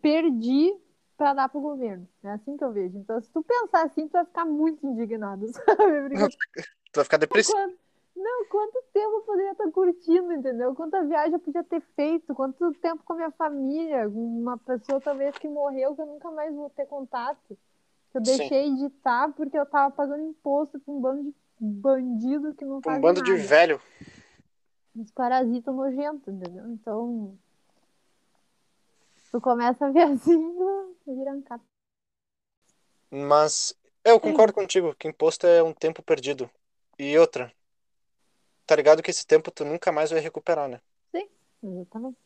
perdi 0.00 0.74
para 1.16 1.34
dar 1.34 1.48
pro 1.48 1.60
governo. 1.60 2.08
É 2.22 2.30
assim 2.30 2.56
que 2.56 2.64
eu 2.64 2.72
vejo. 2.72 2.98
Então, 2.98 3.20
se 3.20 3.30
tu 3.30 3.42
pensar 3.42 3.84
assim, 3.84 4.06
tu 4.06 4.12
vai 4.12 4.24
ficar 4.24 4.44
muito 4.44 4.86
indignado, 4.86 5.46
sabe? 5.52 6.08
Porque 6.08 6.36
Tu 6.92 6.96
vai 6.96 7.04
ficar 7.04 7.16
depressivo. 7.18 7.78
Não, 8.16 8.46
quanto 8.46 8.82
tempo 8.94 9.16
eu 9.16 9.20
poderia 9.20 9.52
estar 9.52 9.70
curtindo, 9.70 10.32
entendeu? 10.32 10.74
Quanta 10.74 11.04
viagem 11.04 11.34
eu 11.34 11.38
podia 11.38 11.62
ter 11.62 11.82
feito, 11.94 12.34
quanto 12.34 12.72
tempo 12.74 13.02
com 13.04 13.12
a 13.12 13.16
minha 13.16 13.30
família, 13.30 14.08
uma 14.08 14.56
pessoa 14.56 15.00
talvez 15.00 15.36
que 15.36 15.46
morreu 15.46 15.94
que 15.94 16.00
eu 16.00 16.06
nunca 16.06 16.30
mais 16.30 16.54
vou 16.54 16.70
ter 16.70 16.86
contato. 16.86 17.58
Que 18.10 18.18
eu 18.18 18.24
Sim. 18.24 18.38
deixei 18.38 18.74
de 18.74 18.86
estar 18.86 19.32
porque 19.34 19.58
eu 19.58 19.66
tava 19.66 19.94
pagando 19.94 20.24
imposto 20.24 20.80
pra 20.80 20.94
um 20.94 21.00
bando 21.00 21.22
de 21.24 21.34
bandido 21.60 22.54
que 22.54 22.64
não 22.64 22.80
faz 22.80 22.98
Um 22.98 23.02
bando 23.02 23.22
de 23.22 23.32
nada. 23.32 23.44
velho. 23.44 23.80
Uns 24.96 25.10
parasitas 25.10 25.74
nojentos, 25.74 26.26
entendeu? 26.26 26.66
Então, 26.68 27.38
tu 29.30 29.40
começa 29.42 29.86
a 29.86 29.90
ver 29.90 30.04
assim, 30.10 30.54
vira 31.06 31.32
um 31.32 31.42
cap. 31.42 31.62
Mas 33.10 33.74
eu 34.02 34.18
concordo 34.18 34.54
contigo 34.54 34.94
que 34.94 35.06
imposto 35.06 35.46
é 35.46 35.62
um 35.62 35.74
tempo 35.74 36.02
perdido. 36.02 36.48
E 36.98 37.18
outra, 37.18 37.52
tá 38.66 38.76
ligado 38.76 39.02
que 39.02 39.10
esse 39.10 39.26
tempo 39.26 39.50
tu 39.50 39.64
nunca 39.64 39.92
mais 39.92 40.10
vai 40.10 40.20
recuperar, 40.20 40.68
né? 40.68 40.80
Exatamente. 41.62 42.18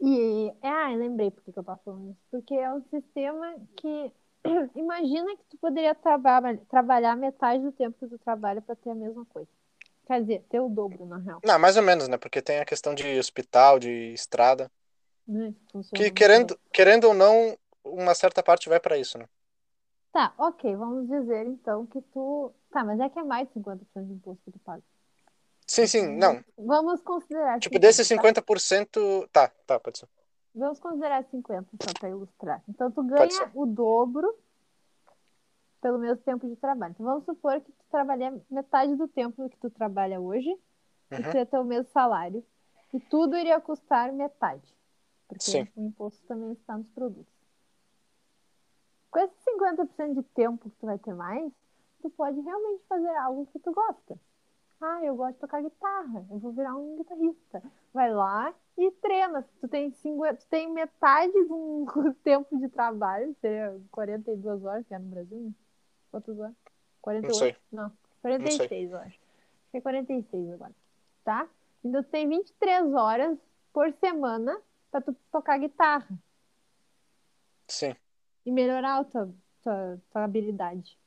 E, 0.00 0.52
ah, 0.62 0.88
lembrei 0.96 1.30
porque 1.30 1.52
que 1.52 1.58
eu 1.58 1.64
tava 1.64 1.80
falando 1.84 2.10
isso. 2.10 2.20
Porque 2.30 2.54
é 2.54 2.72
um 2.72 2.82
sistema 2.90 3.56
que. 3.76 4.12
Imagina 4.76 5.36
que 5.36 5.44
tu 5.50 5.56
poderia 5.58 5.94
traba 5.94 6.56
trabalhar 6.68 7.16
metade 7.16 7.62
do 7.62 7.72
tempo 7.72 7.96
que 7.98 8.06
tu 8.06 8.18
trabalha 8.18 8.60
para 8.60 8.76
ter 8.76 8.90
a 8.90 8.94
mesma 8.94 9.24
coisa. 9.26 9.48
Quer 10.06 10.20
dizer, 10.20 10.44
ter 10.50 10.60
o 10.60 10.68
dobro, 10.68 11.06
na 11.06 11.16
real. 11.16 11.40
Não, 11.42 11.58
mais 11.58 11.76
ou 11.78 11.82
menos, 11.82 12.08
né? 12.08 12.18
Porque 12.18 12.42
tem 12.42 12.58
a 12.58 12.64
questão 12.64 12.94
de 12.94 13.18
hospital, 13.18 13.78
de 13.78 14.12
estrada. 14.12 14.70
Né? 15.26 15.54
Funciona 15.72 15.96
Que 15.96 16.02
muito 16.02 16.14
querendo, 16.14 16.48
bem. 16.48 16.58
querendo 16.72 17.04
ou 17.04 17.14
não, 17.14 17.56
uma 17.82 18.14
certa 18.14 18.42
parte 18.42 18.68
vai 18.68 18.78
pra 18.78 18.98
isso, 18.98 19.16
né? 19.16 19.24
Tá, 20.12 20.34
ok, 20.36 20.76
vamos 20.76 21.08
dizer 21.08 21.46
então 21.46 21.86
que 21.86 22.00
tu. 22.12 22.52
Tá, 22.70 22.84
mas 22.84 23.00
é 23.00 23.08
que 23.08 23.18
é 23.18 23.22
mais 23.24 23.48
de 23.48 23.54
50% 23.54 24.06
de 24.06 24.12
imposto 24.12 24.42
que 24.44 24.52
tu 24.52 24.58
paga. 24.58 24.82
Sim, 25.74 25.88
sim, 25.88 26.06
não. 26.06 26.40
Vamos 26.56 27.00
considerar. 27.02 27.58
Tipo, 27.58 27.74
50, 27.74 27.80
desses 27.80 28.08
tá? 28.08 28.14
50%. 28.14 29.28
Tá, 29.32 29.48
tá, 29.66 29.80
pode 29.80 29.98
ser. 29.98 30.08
Vamos 30.54 30.78
considerar 30.78 31.24
50 31.24 31.68
só 31.82 31.92
para 31.98 32.10
ilustrar. 32.10 32.62
Então, 32.68 32.92
tu 32.92 33.02
ganha 33.02 33.50
o 33.52 33.66
dobro 33.66 34.38
pelo 35.80 35.98
mesmo 35.98 36.22
tempo 36.22 36.48
de 36.48 36.54
trabalho. 36.54 36.92
Então, 36.92 37.04
vamos 37.04 37.24
supor 37.24 37.60
que 37.60 37.72
tu 37.72 37.84
trabalha 37.90 38.40
metade 38.48 38.94
do 38.94 39.08
tempo 39.08 39.48
que 39.50 39.56
tu 39.56 39.68
trabalha 39.68 40.20
hoje 40.20 40.48
e 40.48 41.16
Uhum. 41.16 41.30
tu 41.32 41.36
ia 41.36 41.44
ter 41.44 41.58
o 41.58 41.64
mesmo 41.64 41.90
salário. 41.90 42.46
E 42.92 43.00
tudo 43.00 43.36
iria 43.36 43.60
custar 43.60 44.12
metade. 44.12 44.72
Porque 45.26 45.42
Sim. 45.42 45.66
o 45.74 45.86
imposto 45.86 46.24
também 46.28 46.52
está 46.52 46.78
nos 46.78 46.88
produtos. 46.90 47.34
Com 49.10 49.18
esse 49.18 49.34
50% 49.44 50.14
de 50.14 50.22
tempo 50.22 50.70
que 50.70 50.76
tu 50.76 50.86
vai 50.86 50.98
ter 51.00 51.14
mais, 51.14 51.52
tu 52.00 52.10
pode 52.10 52.38
realmente 52.40 52.84
fazer 52.88 53.16
algo 53.16 53.46
que 53.46 53.58
tu 53.58 53.72
gosta. 53.72 54.16
Ah, 54.86 55.02
eu 55.02 55.16
gosto 55.16 55.34
de 55.34 55.40
tocar 55.40 55.62
guitarra, 55.62 56.26
eu 56.30 56.38
vou 56.38 56.52
virar 56.52 56.76
um 56.76 56.98
guitarrista. 56.98 57.62
Vai 57.92 58.12
lá 58.12 58.54
e 58.76 58.90
treina. 58.90 59.42
Tu 59.58 59.66
tem, 59.66 59.90
50, 59.90 60.36
tu 60.36 60.46
tem 60.46 60.70
metade 60.70 61.32
do 61.32 61.86
tempo 62.22 62.58
de 62.58 62.68
trabalho, 62.68 63.34
seria 63.40 63.80
42 63.90 64.62
horas, 64.62 64.86
que 64.86 64.92
é 64.92 64.98
no 64.98 65.08
Brasil, 65.08 65.38
né? 65.38 65.52
Quantas 66.10 66.38
horas? 66.38 66.54
48? 67.00 67.38
sei. 67.38 67.56
Não, 67.72 67.90
46, 68.20 68.90
eu 68.90 68.98
acho. 68.98 69.06
Acho 69.08 69.18
é 69.72 69.80
46 69.80 70.52
agora. 70.52 70.72
Tá? 71.24 71.48
Então 71.82 72.02
tu 72.02 72.10
tem 72.10 72.28
23 72.28 72.92
horas 72.92 73.38
por 73.72 73.90
semana 73.94 74.60
pra 74.90 75.00
tu 75.00 75.16
tocar 75.32 75.58
guitarra 75.58 76.08
Sim. 77.66 77.96
e 78.44 78.52
melhorar 78.52 78.98
a 78.98 79.04
tua, 79.04 79.34
tua, 79.62 79.98
tua 80.10 80.24
habilidade. 80.24 80.98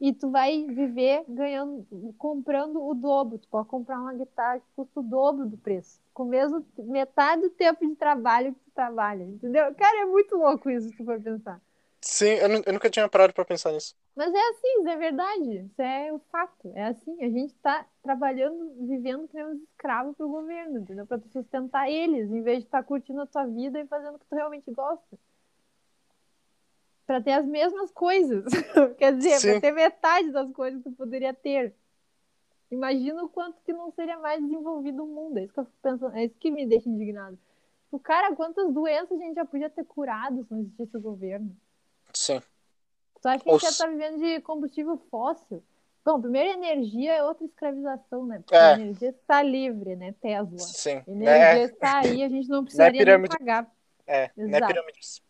E 0.00 0.12
tu 0.12 0.30
vai 0.30 0.64
viver 0.66 1.24
ganhando, 1.28 1.86
comprando 2.16 2.82
o 2.84 2.94
dobro. 2.94 3.38
Tu 3.38 3.48
pode 3.48 3.68
comprar 3.68 4.00
uma 4.00 4.14
guitarra 4.14 4.60
que 4.60 4.66
custa 4.76 5.00
o 5.00 5.02
dobro 5.02 5.46
do 5.46 5.56
preço, 5.56 6.00
com 6.14 6.24
mesmo 6.24 6.64
metade 6.78 7.42
do 7.42 7.50
tempo 7.50 7.86
de 7.86 7.96
trabalho 7.96 8.54
que 8.54 8.60
tu 8.60 8.70
trabalha, 8.72 9.24
entendeu? 9.24 9.74
Cara, 9.74 10.02
é 10.02 10.04
muito 10.04 10.36
louco 10.36 10.70
isso, 10.70 10.88
se 10.88 10.96
tu 10.96 11.04
for 11.04 11.20
pensar. 11.20 11.60
Sim, 12.00 12.30
eu, 12.30 12.48
eu 12.64 12.72
nunca 12.72 12.88
tinha 12.88 13.08
parado 13.08 13.32
pra 13.32 13.44
pensar 13.44 13.72
nisso. 13.72 13.96
Mas 14.14 14.32
é 14.32 14.48
assim, 14.48 14.80
isso 14.80 14.88
é 14.88 14.96
verdade, 14.96 15.58
isso 15.58 15.82
é 15.82 16.12
o 16.12 16.18
fato, 16.30 16.72
é 16.74 16.86
assim, 16.86 17.22
a 17.22 17.28
gente 17.28 17.54
tá 17.54 17.86
trabalhando, 18.02 18.74
vivendo 18.86 19.28
que 19.28 19.34
nem 19.34 19.46
uns 19.46 19.62
escravos 19.62 20.16
pro 20.16 20.28
governo, 20.28 20.80
entendeu? 20.80 21.06
Pra 21.06 21.18
tu 21.18 21.28
sustentar 21.28 21.88
eles, 21.88 22.30
em 22.30 22.42
vez 22.42 22.58
de 22.58 22.64
estar 22.64 22.82
curtindo 22.82 23.20
a 23.20 23.26
tua 23.26 23.46
vida 23.46 23.78
e 23.80 23.86
fazendo 23.86 24.16
o 24.16 24.18
que 24.18 24.26
tu 24.26 24.34
realmente 24.34 24.70
gosta. 24.72 25.18
Pra 27.08 27.22
ter 27.22 27.32
as 27.32 27.46
mesmas 27.46 27.90
coisas, 27.90 28.44
quer 28.98 29.16
dizer, 29.16 29.40
pra 29.40 29.60
ter 29.62 29.72
metade 29.72 30.30
das 30.30 30.52
coisas 30.52 30.82
que 30.82 30.90
tu 30.90 30.94
poderia 30.94 31.32
ter. 31.32 31.74
Imagina 32.70 33.24
o 33.24 33.30
quanto 33.30 33.56
que 33.64 33.72
não 33.72 33.90
seria 33.92 34.18
mais 34.18 34.42
desenvolvido 34.42 35.04
o 35.04 35.06
mundo, 35.06 35.38
é 35.38 35.44
isso 35.44 35.54
que 35.54 35.58
eu 35.60 35.64
fico 35.64 35.76
pensando, 35.82 36.14
é 36.14 36.26
isso 36.26 36.34
que 36.38 36.50
me 36.50 36.66
deixa 36.66 36.86
indignado. 36.86 37.38
O 37.90 37.98
cara, 37.98 38.36
quantas 38.36 38.70
doenças 38.74 39.18
a 39.18 39.24
gente 39.24 39.36
já 39.36 39.46
podia 39.46 39.70
ter 39.70 39.84
curado 39.86 40.44
se 40.44 40.52
não 40.52 40.60
existisse 40.60 40.94
o 40.98 41.00
governo? 41.00 41.56
Sim. 42.12 42.42
Acha 43.24 43.42
que 43.42 43.48
a 43.48 43.52
gente 43.54 43.62
já 43.62 43.72
tá 43.72 43.90
vivendo 43.90 44.18
de 44.18 44.40
combustível 44.42 44.98
fóssil? 45.10 45.62
Bom, 46.04 46.20
primeiro 46.20 46.50
energia 46.50 47.14
é 47.14 47.24
outra 47.24 47.46
escravização, 47.46 48.26
né? 48.26 48.40
Porque 48.40 48.54
É. 48.54 48.58
a 48.58 48.74
energia 48.74 49.08
está 49.08 49.42
livre, 49.42 49.96
né? 49.96 50.12
Tesla. 50.20 50.58
Sim. 50.58 51.02
A 51.06 51.10
energia 51.10 51.62
É, 51.62 51.64
está 51.64 52.00
aí, 52.00 52.22
a 52.22 52.28
gente 52.28 52.48
não 52.50 52.62
precisaria 52.64 52.92
nem 52.92 52.98
pirâmide. 53.00 53.34
pagar. 53.38 53.74
é, 54.06 54.30
não 54.36 54.44
é 54.44 54.48
Exato. 54.58 54.66
pirâmides. 54.74 55.22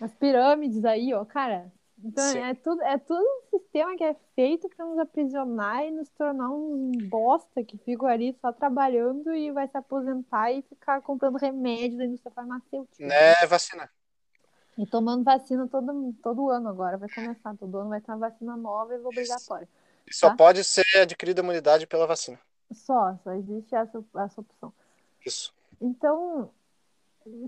As 0.00 0.14
pirâmides 0.14 0.84
aí, 0.84 1.12
ó, 1.12 1.24
cara. 1.24 1.72
Então 2.02 2.24
Sim. 2.24 2.38
é 2.38 2.54
tudo, 2.54 2.80
é 2.82 2.96
tudo 2.96 3.20
um 3.20 3.58
sistema 3.58 3.96
que 3.96 4.04
é 4.04 4.14
feito 4.36 4.68
para 4.68 4.84
nos 4.86 4.98
aprisionar 4.98 5.84
e 5.84 5.90
nos 5.90 6.08
tornar 6.10 6.48
um 6.48 6.92
bosta 7.08 7.64
que 7.64 7.76
fica 7.78 8.06
ali 8.06 8.36
só 8.40 8.52
trabalhando 8.52 9.34
e 9.34 9.50
vai 9.50 9.66
se 9.66 9.76
aposentar 9.76 10.52
e 10.52 10.62
ficar 10.62 11.02
comprando 11.02 11.36
remédio 11.36 11.98
da 11.98 12.04
indústria 12.04 12.32
farmacêutica. 12.32 13.04
Né, 13.04 13.34
vacina. 13.48 13.90
E 14.76 14.86
tomando 14.86 15.24
vacina 15.24 15.66
todo, 15.66 16.14
todo 16.22 16.50
ano 16.50 16.68
agora. 16.68 16.96
Vai 16.96 17.08
começar, 17.08 17.56
todo 17.56 17.78
ano 17.78 17.90
vai 17.90 18.00
ter 18.00 18.12
uma 18.12 18.18
vacina 18.18 18.56
nova 18.56 18.94
e 18.94 18.98
obrigatória. 19.00 19.68
E 20.06 20.14
só 20.14 20.30
Tá. 20.30 20.36
pode 20.36 20.62
ser 20.62 20.84
adquirida 21.02 21.42
a 21.42 21.44
imunidade 21.44 21.84
pela 21.84 22.06
vacina. 22.06 22.38
Só, 22.72 23.18
só 23.24 23.32
existe 23.32 23.74
essa, 23.74 24.04
essa 24.18 24.40
opção. 24.40 24.72
Isso. 25.26 25.52
Então, 25.80 26.50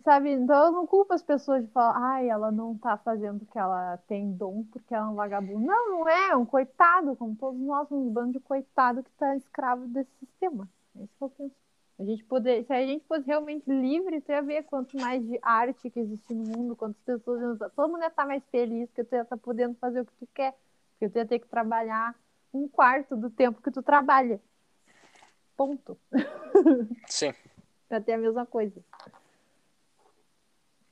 sabe, 0.05 0.31
então 0.31 0.67
eu 0.67 0.73
não 0.73 0.87
culpo 0.87 1.13
as 1.13 1.23
pessoas 1.23 1.65
de 1.65 1.71
falar, 1.71 1.97
ai, 1.97 2.29
ela 2.29 2.51
não 2.51 2.77
tá 2.77 2.97
fazendo 2.97 3.43
o 3.43 3.47
que 3.47 3.59
ela 3.59 3.99
tem 4.09 4.33
dom 4.33 4.65
porque 4.65 4.95
ela 4.95 5.07
é 5.07 5.09
um 5.09 5.15
vagabundo. 5.15 5.67
Não, 5.67 5.91
não 5.91 6.09
é, 6.09 6.31
é 6.31 6.37
um 6.37 6.47
coitado, 6.47 7.17
como 7.17 7.35
todos 7.37 7.61
nós, 7.61 7.91
um 7.91 8.11
bando 8.11 8.33
de 8.33 8.41
coitado 8.41 9.03
que 9.03 9.11
tá 9.13 9.37
escravo 9.37 9.87
desse 9.89 10.11
sistema. 10.19 10.69
É 10.97 11.03
isso 11.03 11.15
que 11.17 11.25
eu 11.25 11.29
penso. 11.31 11.55
A 11.99 12.05
gente 12.05 12.25
poder, 12.25 12.65
se 12.65 12.73
a 12.73 12.87
gente 12.87 13.05
fosse 13.07 13.27
realmente 13.27 13.71
livre, 13.71 14.23
tu 14.23 14.33
ia 14.33 14.41
ver 14.41 14.63
quanto 14.63 14.97
mais 14.99 15.23
de 15.23 15.39
arte 15.43 15.91
que 15.91 16.01
existe 16.01 16.33
no 16.33 16.45
mundo, 16.45 16.75
quantas 16.75 17.03
pessoas 17.03 17.43
iam 17.43 17.53
usar. 17.53 17.69
Todo 17.71 17.91
mundo 17.91 18.01
ia 18.01 18.09
estar 18.09 18.27
mais 18.27 18.43
feliz, 18.51 18.89
porque 18.89 19.05
tu 19.05 19.15
ia 19.15 19.21
estar 19.21 19.37
podendo 19.37 19.75
fazer 19.75 20.01
o 20.01 20.07
que 20.07 20.15
tu 20.15 20.27
quer. 20.33 20.57
Porque 20.93 21.11
tu 21.11 21.19
ia 21.19 21.27
ter 21.27 21.39
que 21.39 21.47
trabalhar 21.47 22.15
um 22.55 22.67
quarto 22.67 23.17
do 23.17 23.29
tempo 23.29 23.61
que 23.61 23.71
tu 23.71 23.83
trabalha. 23.83 24.41
Ponto. 25.55 25.99
Sim. 27.07 27.35
Pra 27.87 28.01
ter 28.01 28.13
a 28.13 28.19
mesma 28.19 28.47
coisa. 28.47 28.81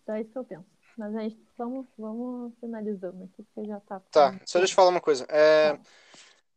Então 0.09 0.17
é 0.17 0.23
isso 0.23 0.33
que 0.33 0.39
eu 0.39 0.45
penso. 0.45 0.65
Mas 0.97 1.15
a 1.15 1.21
gente 1.21 1.39
vamos, 1.59 1.87
vamos 1.99 2.55
finalizando 2.61 3.25
aqui, 3.25 3.43
porque 3.55 3.69
já 3.69 3.79
tá. 3.81 4.01
Tá, 4.11 4.41
só 4.47 4.59
deixa 4.59 4.73
eu 4.73 4.77
falar 4.77 4.89
uma 4.89 5.03
coisa. 5.03 5.27
É, 5.29 5.75
Tá. 5.75 5.81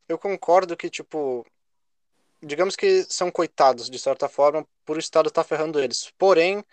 eu 0.07 0.17
concordo 0.17 0.77
que, 0.77 0.89
tipo, 0.89 1.45
digamos 2.41 2.77
que 2.77 3.03
são 3.03 3.29
coitados, 3.29 3.89
de 3.89 3.99
certa 3.99 4.29
forma, 4.29 4.65
por 4.85 4.95
o 4.95 4.99
Estado 4.99 5.27
estar 5.27 5.43
ferrando 5.43 5.81
eles. 5.81 6.11
Porém, 6.17 6.63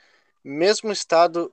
mesmo 0.44 0.90
o 0.90 0.92
Estado 0.92 1.52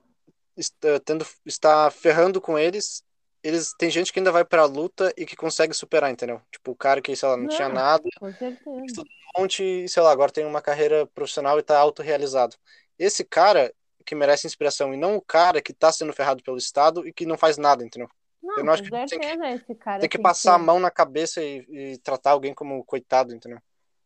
est- 0.56 0.72
eh, 0.84 1.00
tendo, 1.00 1.26
está 1.44 1.90
ferrando 1.90 2.40
com 2.40 2.56
eles, 2.56 3.04
eles 3.42 3.74
tem 3.76 3.90
gente 3.90 4.12
que 4.12 4.20
ainda 4.20 4.30
vai 4.32 4.44
pra 4.44 4.64
luta 4.64 5.12
e 5.16 5.26
que 5.26 5.34
consegue 5.34 5.74
superar, 5.74 6.10
entendeu? 6.10 6.40
Tipo, 6.52 6.70
o 6.70 6.76
cara 6.76 7.02
que, 7.02 7.14
sei 7.16 7.28
lá, 7.28 7.36
não 7.36 7.48
tinha 7.48 7.68
Não. 7.68 7.74
nada, 7.74 8.08
Com 8.20 8.32
certeza. 8.32 9.02
um 9.36 9.40
monte, 9.42 9.88
sei 9.88 10.02
lá, 10.04 10.12
agora 10.12 10.30
tem 10.32 10.46
uma 10.46 10.62
carreira 10.62 11.04
profissional 11.08 11.58
e 11.58 11.62
tá 11.64 11.76
autorrealizado. 11.78 12.56
Esse 12.96 13.24
cara 13.24 13.74
que 14.06 14.14
merece 14.14 14.46
inspiração 14.46 14.94
e 14.94 14.96
não 14.96 15.16
o 15.16 15.20
cara 15.20 15.60
que 15.60 15.74
tá 15.74 15.92
sendo 15.92 16.12
ferrado 16.12 16.42
pelo 16.42 16.56
Estado 16.56 17.06
e 17.06 17.12
que 17.12 17.26
não 17.26 17.36
faz 17.36 17.58
nada, 17.58 17.84
entendeu? 17.84 18.08
Não, 18.42 18.58
Eu 18.58 18.64
não 18.64 18.72
acho 18.72 18.82
que 18.84 18.90
tem 18.90 19.06
que- 19.06 19.16
certeza 19.16 19.50
esse 19.50 19.74
cara 19.74 20.00
Tem 20.00 20.08
que 20.08 20.18
passar 20.18 20.54
a 20.54 20.58
ter- 20.58 20.64
mão 20.64 20.78
na 20.80 20.90
cabeça 20.90 21.42
e, 21.42 21.66
e 21.68 21.98
tratar 21.98 22.30
alguém 22.30 22.54
como 22.54 22.82
coitado, 22.84 23.34
entendeu? 23.34 23.58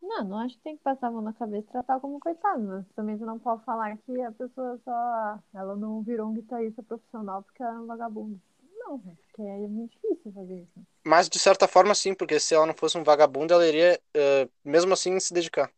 Não, 0.03 0.25
não 0.25 0.39
acho 0.39 0.57
que 0.57 0.63
tem 0.63 0.77
que 0.77 0.83
passar 0.83 1.09
a 1.09 1.11
mão 1.11 1.21
na 1.23 1.33
cabeça 1.35 1.67
e 1.69 1.73
tratar 1.73 2.01
como 2.01 2.19
coitado, 2.19 2.63
mas 2.63 2.85
também 2.97 3.19
tu 3.19 3.27
não 3.27 3.39
pode 3.39 3.63
falar 3.65 3.97
que 3.99 4.21
a 4.23 4.33
pessoa 4.33 4.81
só. 4.85 5.39
Ela 5.55 5.77
não 5.77 6.03
virou 6.03 6.29
um 6.31 6.35
guitarrista 6.35 6.83
profissional 6.83 7.43
porque 7.43 7.63
ela 7.63 7.75
é 7.75 7.79
um 7.79 7.87
vagabundo. 7.87 8.41
Não, 8.79 8.99
porque 8.99 9.43
é 9.43 9.59
muito 9.69 9.93
difícil 9.93 10.33
fazer 10.33 10.63
isso. 10.63 10.87
Mas 11.05 11.29
de 11.29 11.39
certa 11.39 11.69
forma 11.69 11.95
sim, 11.95 12.15
porque 12.15 12.41
se 12.41 12.55
ela 12.55 12.67
não 12.67 12.75
fosse 12.75 12.97
um 12.99 13.05
vagabundo, 13.05 13.53
ela 13.53 13.67
iria, 13.67 14.01
eh, 14.15 14.49
mesmo 14.65 14.93
assim, 14.93 15.19
se 15.21 15.33
dedicar. 15.35 15.71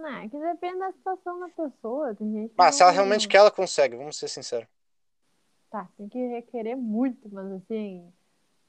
Não, 0.00 0.16
é 0.16 0.28
que 0.28 0.38
depende 0.38 0.78
da 0.78 0.92
situação 0.92 1.40
da 1.40 1.48
pessoa. 1.50 2.14
Tem 2.14 2.32
gente 2.32 2.54
Mas 2.56 2.74
se 2.74 2.82
ela 2.82 2.90
realmente 2.90 3.28
quer, 3.28 3.38
ela 3.38 3.50
consegue, 3.50 3.96
vamos 3.96 4.18
ser 4.18 4.28
sinceros. 4.28 4.66
Tá, 5.70 5.88
tem 5.96 6.08
que 6.08 6.18
requerer 6.28 6.74
muito, 6.74 7.28
mas 7.30 7.52
assim, 7.52 8.10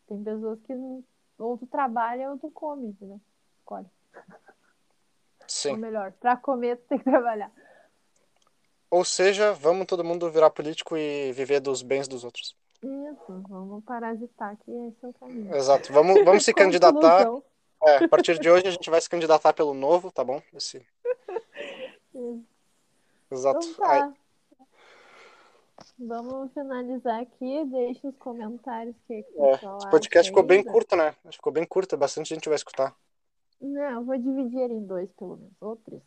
tem 0.07 0.23
pessoas 0.23 0.59
que 0.61 0.75
não- 0.75 1.03
ou 1.39 1.57
tu 1.57 1.65
trabalha 1.65 2.29
ou 2.29 2.37
tu 2.37 2.51
come, 2.51 2.89
entendeu? 2.89 3.19
Escolhe. 3.59 3.87
Ou 4.15 5.47
Sim. 5.47 5.77
melhor, 5.77 6.11
pra 6.13 6.35
comer 6.35 6.77
tu 6.77 6.87
tem 6.89 6.97
que 6.99 7.03
trabalhar. 7.05 7.51
Ou 8.89 9.05
seja, 9.05 9.53
vamos 9.53 9.87
todo 9.87 10.03
mundo 10.03 10.29
virar 10.29 10.49
político 10.49 10.97
e 10.97 11.31
viver 11.31 11.61
dos 11.61 11.81
bens 11.81 12.09
dos 12.09 12.25
outros. 12.25 12.55
Isso, 12.83 13.43
vamos 13.47 13.83
parasitar 13.85 14.57
que 14.57 14.69
esse 14.69 15.05
é 15.05 15.07
o 15.07 15.13
caminho. 15.13 15.55
Exato. 15.55 15.93
Vamos, 15.93 16.23
vamos 16.25 16.43
se 16.43 16.51
candidatar. 16.53 17.25
É, 17.83 17.97
a 17.97 18.07
partir 18.07 18.37
de 18.37 18.49
hoje 18.49 18.67
a 18.67 18.71
gente 18.71 18.89
vai 18.89 19.01
se 19.01 19.09
candidatar 19.09 19.53
pelo 19.53 19.73
novo, 19.73 20.11
tá 20.11 20.23
bom? 20.23 20.41
Esse... 20.53 20.85
Exato. 23.31 23.65
Então 23.65 23.85
tá. 23.85 24.13
Vamos 25.97 26.51
finalizar 26.53 27.21
aqui. 27.21 27.65
Deixe 27.65 28.07
os 28.07 28.15
comentários 28.17 28.95
que, 29.07 29.23
que 29.23 29.33
o 29.35 29.45
é, 29.45 29.53
esse 29.53 29.89
podcast 29.89 30.29
ficou 30.29 30.43
bem 30.43 30.63
da- 30.63 30.71
curto, 30.71 30.95
né? 30.95 31.07
Acho 31.07 31.31
que 31.31 31.35
ficou 31.37 31.53
bem 31.53 31.65
curto, 31.65 31.97
bastante 31.97 32.33
gente 32.33 32.47
vai 32.49 32.55
escutar. 32.55 32.95
Não, 33.59 33.81
eu 33.99 34.03
vou 34.03 34.17
dividir 34.17 34.59
ele 34.59 34.73
em 34.73 34.85
dois, 34.85 35.09
pelo 35.11 35.37
menos. 35.37 35.53
Ou 35.61 35.75
três. 35.77 36.01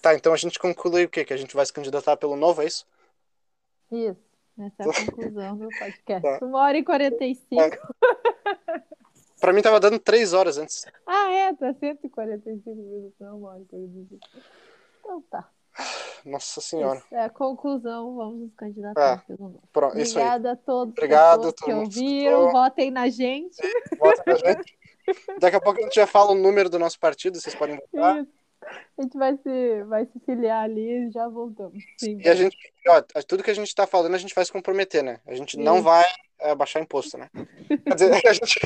Tá, 0.00 0.14
então 0.14 0.32
a 0.32 0.36
gente 0.36 0.58
conclui 0.58 1.04
o 1.04 1.08
quê? 1.08 1.24
Que 1.24 1.32
a 1.34 1.36
gente 1.36 1.54
vai 1.54 1.66
se 1.66 1.72
candidatar 1.72 2.16
pelo 2.16 2.36
novo, 2.36 2.62
é 2.62 2.66
isso? 2.66 2.86
Isso. 3.90 4.20
Essa 4.58 4.82
é 4.82 4.88
a 4.88 5.06
conclusão 5.06 5.56
do 5.56 5.68
podcast. 5.78 6.38
Tá. 6.38 6.46
Uma 6.46 6.60
hora 6.60 6.78
e 6.78 6.84
quarenta 6.84 7.24
e 7.24 7.34
cinco. 7.34 7.94
Pra 9.40 9.52
mim 9.52 9.62
tava 9.62 9.80
dando 9.80 9.98
três 9.98 10.32
horas 10.34 10.58
antes. 10.58 10.86
Ah, 11.06 11.30
é, 11.32 11.54
tá 11.54 11.72
145 11.74 12.70
minutos, 12.74 13.14
não, 13.18 13.38
uma 13.38 13.50
hora 13.50 13.60
e 13.62 13.64
45. 13.66 14.20
Então 15.00 15.22
tá. 15.30 15.48
Nossa 16.24 16.60
senhora. 16.60 16.98
Isso 16.98 17.14
é 17.14 17.24
a 17.24 17.30
conclusão, 17.30 18.16
vamos 18.16 18.40
nos 18.40 18.54
candidatar 18.54 19.24
É. 19.28 19.34
Pronto, 19.72 19.98
isso 19.98 20.18
aí. 20.18 20.24
Obrigada 20.24 20.52
a 20.52 20.56
todos, 20.56 20.92
Obrigado, 20.92 21.36
pessoas 21.38 21.54
todo 21.54 21.66
que 21.66 21.72
ouviram, 21.72 22.52
votem 22.52 22.90
na 22.90 23.08
gente. 23.08 23.56
Vota 23.98 24.22
pra 24.22 24.34
gente. 24.36 24.78
Daqui 25.38 25.56
a 25.56 25.60
pouco 25.60 25.80
a 25.80 25.82
gente 25.82 25.94
já 25.94 26.06
fala 26.06 26.32
o 26.32 26.34
número 26.34 26.68
do 26.68 26.78
nosso 26.78 26.98
partido, 26.98 27.40
vocês 27.40 27.54
podem 27.54 27.76
votar. 27.76 28.22
Isso. 28.22 28.40
A 28.98 29.02
gente 29.02 29.16
vai 29.16 29.36
se, 29.38 29.82
vai 29.84 30.04
se 30.06 30.20
filiar 30.20 30.64
ali 30.64 31.08
e 31.08 31.10
já 31.10 31.26
voltamos. 31.28 31.82
Sim, 31.98 32.18
E 32.22 32.28
a 32.28 32.34
gente, 32.34 32.56
ó, 32.88 33.02
tudo 33.26 33.42
que 33.42 33.50
a 33.50 33.54
gente 33.54 33.74
tá 33.74 33.86
falando, 33.86 34.14
a 34.14 34.18
gente 34.18 34.34
vai 34.34 34.44
se 34.44 34.52
comprometer, 34.52 35.02
né? 35.02 35.18
A 35.26 35.34
gente 35.34 35.56
não 35.56 35.82
vai 35.82 36.04
é, 36.38 36.54
baixar 36.54 36.80
imposto, 36.80 37.16
né? 37.16 37.30
Quer 37.32 37.94
dizer, 37.94 38.10
a 38.26 38.32
gente, 38.32 38.60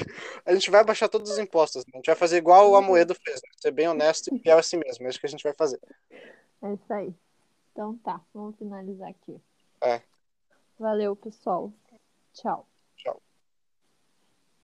a 0.45 0.55
gente 0.55 0.71
vai 0.71 0.85
baixar 0.85 1.09
todos 1.09 1.31
os 1.31 1.39
impostos. 1.39 1.85
né? 1.87 1.93
A 1.95 1.97
gente 1.99 2.07
vai 2.07 2.17
fazer 2.17 2.39
igual 2.39 2.71
o 2.71 2.77
Amoedo 2.77 3.15
fez, 3.15 3.41
né? 3.41 3.49
Ser 3.61 3.71
bem 3.71 3.89
honesto 3.89 4.35
e 4.35 4.39
fiel 4.41 4.59
a 4.59 4.63
si 4.63 4.77
mesmo. 4.77 5.07
É 5.07 5.11
isso 5.11 5.21
que 5.21 5.27
a 5.27 5.31
gente 5.31 5.45
vai 5.45 5.55
fazer. 5.55 5.79
É 6.11 6.73
isso 6.73 6.93
aí. 6.93 7.15
Então 7.75 7.99
tá, 7.99 8.21
vamos 8.33 8.55
finalizar 8.57 9.11
aqui. 9.11 9.37
É. 9.83 10.01
Valeu, 10.79 11.17
pessoal. 11.17 11.73
Tchau. 12.33 12.69